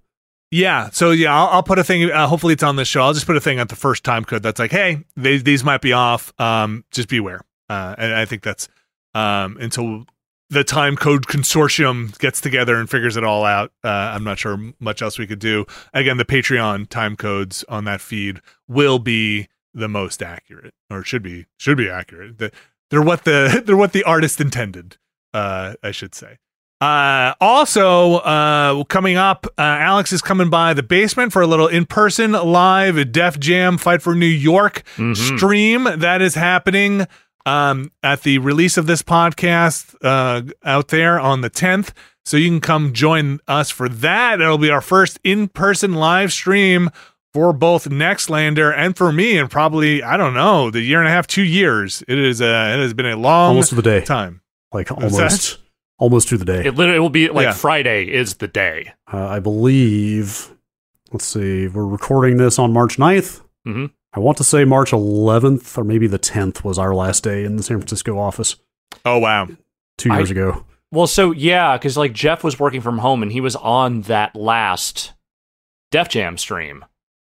[0.50, 0.90] Yeah.
[0.90, 2.10] So yeah, I'll, I'll put a thing.
[2.10, 3.02] Uh, hopefully, it's on this show.
[3.02, 5.64] I'll just put a thing at the first time code that's like, hey, they, these
[5.64, 6.32] might be off.
[6.40, 7.40] Um, just beware.
[7.68, 8.68] Uh, and I think that's
[9.14, 10.04] um until
[10.50, 13.72] the time code consortium gets together and figures it all out.
[13.82, 15.66] Uh, I'm not sure much else we could do.
[15.92, 21.22] Again, the Patreon time codes on that feed will be the most accurate, or should
[21.22, 22.38] be should be accurate.
[22.38, 22.52] The,
[22.90, 24.96] they're what the they're what the artist intended.
[25.34, 26.38] uh, I should say.
[26.80, 31.68] Uh, also, uh, coming up, uh, Alex is coming by the basement for a little
[31.68, 35.16] in person live Def Jam Fight for New York Mhm.
[35.16, 37.06] stream that is happening
[37.46, 41.92] um, at the release of this podcast uh, out there on the 10th.
[42.24, 44.40] So you can come join us for that.
[44.40, 46.90] It'll be our first in person live stream
[47.32, 51.10] for both Nextlander and for me, and probably, I don't know, the year and a
[51.12, 52.02] half, two years.
[52.08, 54.40] It is uh, it has been a long almost the day, time.
[54.72, 55.58] like almost,
[55.98, 56.64] almost to the day.
[56.66, 57.52] It literally will be like Yeah.
[57.52, 58.92] Friday is the day.
[59.12, 60.50] Uh, I believe.
[61.12, 61.68] Let's see.
[61.68, 63.42] We're recording this on March 9th.
[63.66, 63.90] Mhm.
[64.12, 67.56] I want to say March 11th or maybe the 10th was our last day in
[67.56, 68.56] the San Francisco office
[69.04, 69.48] Oh, wow.
[69.98, 70.64] two years I- ago.
[70.92, 74.34] Well, so yeah, because like Jeff was working from home and he was on that
[74.36, 75.12] last
[75.90, 76.84] Def Jam stream.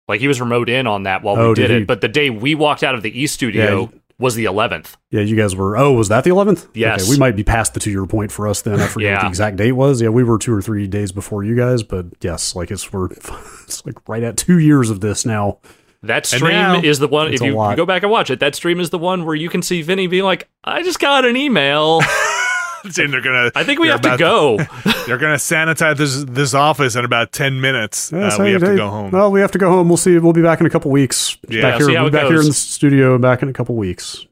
[0.08, 1.76] Like he was remote in on that while Oh, we did, did he?
[1.82, 1.86] it.
[1.86, 4.96] But the day we walked out of the East studio Yeah, was the 11th.
[5.10, 5.76] Yeah, you guys were.
[5.76, 6.68] Oh, was that the 11th?
[6.72, 7.02] Yes.
[7.02, 8.80] Okay, we might be past the two year point for us then.
[8.80, 10.00] I forget what the exact date was.
[10.00, 13.06] Yeah, we were two or three days before you guys, but yes, like it's we're
[13.10, 15.58] it's like right at two years of this now.
[16.04, 17.32] That stream now- is the one.
[17.32, 19.48] If you, you go back and watch it, that stream is the one where you
[19.48, 22.00] can see Vinny being like, "I just got an email.
[22.98, 23.50] and they're gonna.
[23.54, 24.56] I think we You're have to about- go."
[25.06, 28.12] They're gonna sanitize this this office in about ten minutes.
[28.12, 29.10] Yeah, uh, so, we have to go home.
[29.10, 29.88] Well, we have to go home.
[29.88, 30.16] We'll see.
[30.18, 31.36] We'll be back in a couple weeks.
[31.48, 33.18] Yeah, back here, see how we'll be back here in the studio.
[33.18, 34.26] Back in a couple weeks.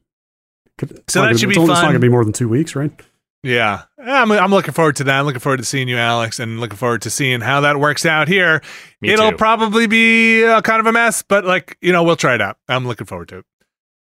[0.81, 2.49] It's So that should be it's only- It's not going to be more than two
[2.49, 2.91] weeks, right?
[3.43, 5.19] Yeah, I'm, I'm looking forward to that.
[5.21, 8.05] I'm looking forward to seeing you, Alex, and looking forward to seeing how that works
[8.05, 8.61] out here.
[9.01, 9.37] Me It'll too.
[9.39, 12.59] probably be uh, kind of a mess, but like you know, we'll try it out.
[12.69, 13.45] I'm looking forward to it.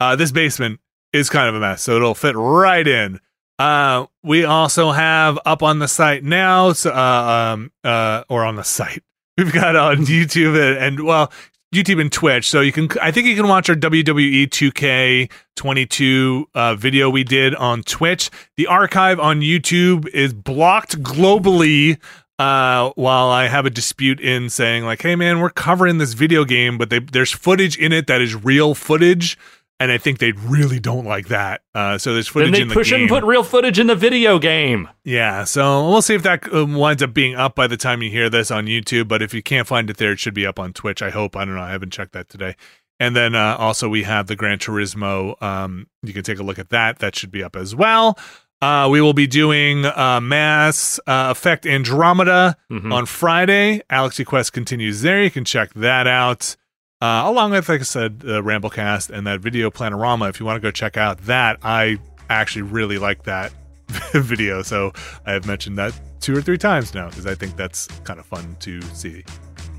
[0.00, 0.80] Uh, this basement
[1.12, 3.20] is kind of a mess, so it'll fit right in.
[3.58, 8.56] Uh, we also have up on the site now, so, uh, um, uh, or on
[8.56, 9.02] the site.
[9.38, 11.32] We've got on YouTube and, and well,
[11.74, 12.48] YouTube and Twitch.
[12.48, 17.54] So you can, I think you can watch our WWE 2K22 uh, video we did
[17.54, 18.30] on Twitch.
[18.56, 21.98] The archive on YouTube is blocked globally.
[22.40, 26.44] Uh, while I have a dispute in saying like, hey man, we're covering this video
[26.44, 29.36] game, but they, there's footage in it that is real footage,
[29.80, 31.62] and I think they really don't like that.
[31.74, 33.00] Uh, so there's footage then they in the push game.
[33.02, 34.88] and put real footage in the video game.
[35.04, 38.10] Yeah, so we'll see if that um, winds up being up by the time you
[38.10, 39.08] hear this on YouTube.
[39.08, 41.00] But if you can't find it there, it should be up on Twitch.
[41.02, 41.36] I hope.
[41.36, 41.60] I don't know.
[41.62, 42.56] I haven't checked that today.
[43.00, 45.40] And then uh, also we have the Gran Turismo.
[45.40, 46.98] Um, you can take a look at that.
[46.98, 48.18] That should be up as well.
[48.60, 52.92] Uh, we will be doing uh, Mass uh, Effect Andromeda Mhm.
[52.92, 53.82] on Friday.
[53.88, 55.22] Galaxy Quest continues there.
[55.22, 56.56] You can check that out.
[57.00, 60.28] Uh, along with, like I said, the Ramblecast and that video Planorama.
[60.30, 61.98] If you want to go check out that, I
[62.28, 63.52] actually really like that
[64.14, 64.62] video.
[64.62, 64.92] So
[65.24, 68.26] I have mentioned that two or three times now because I think that's kind of
[68.26, 69.22] fun to see.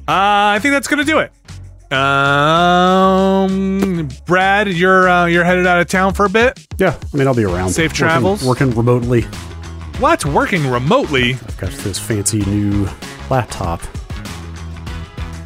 [0.08, 1.34] Uh, I think that's gonna do it.
[2.72, 6.66] Um, Brad, you're uh, you're headed out of town for a bit.
[6.80, 7.72] Yeah, I mean, I'll be around.
[7.72, 8.44] Safe Working- travels.
[8.46, 9.24] Working, remotely.
[10.00, 11.34] What's working remotely?
[11.34, 12.88] I've got this fancy new
[13.30, 13.82] laptop.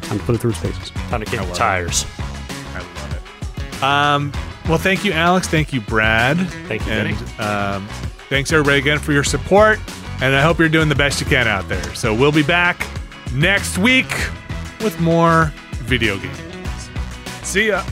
[0.04, 0.90] Time to put it through its paces.
[0.90, 2.06] Time to kick I the love tires.
[2.18, 3.82] I love it.
[3.82, 4.32] Um,
[4.68, 5.48] well, thank you, Alex.
[5.48, 6.38] Thank you, Brad.
[6.68, 7.86] Thank you, and um,
[8.28, 9.78] thanks everybody again for your support.
[10.20, 11.94] And I hope you're doing the best you can out there.
[11.94, 12.86] So we'll be back
[13.32, 14.10] next week
[14.80, 15.52] with more
[15.82, 16.90] video games.
[17.42, 17.84] See ya.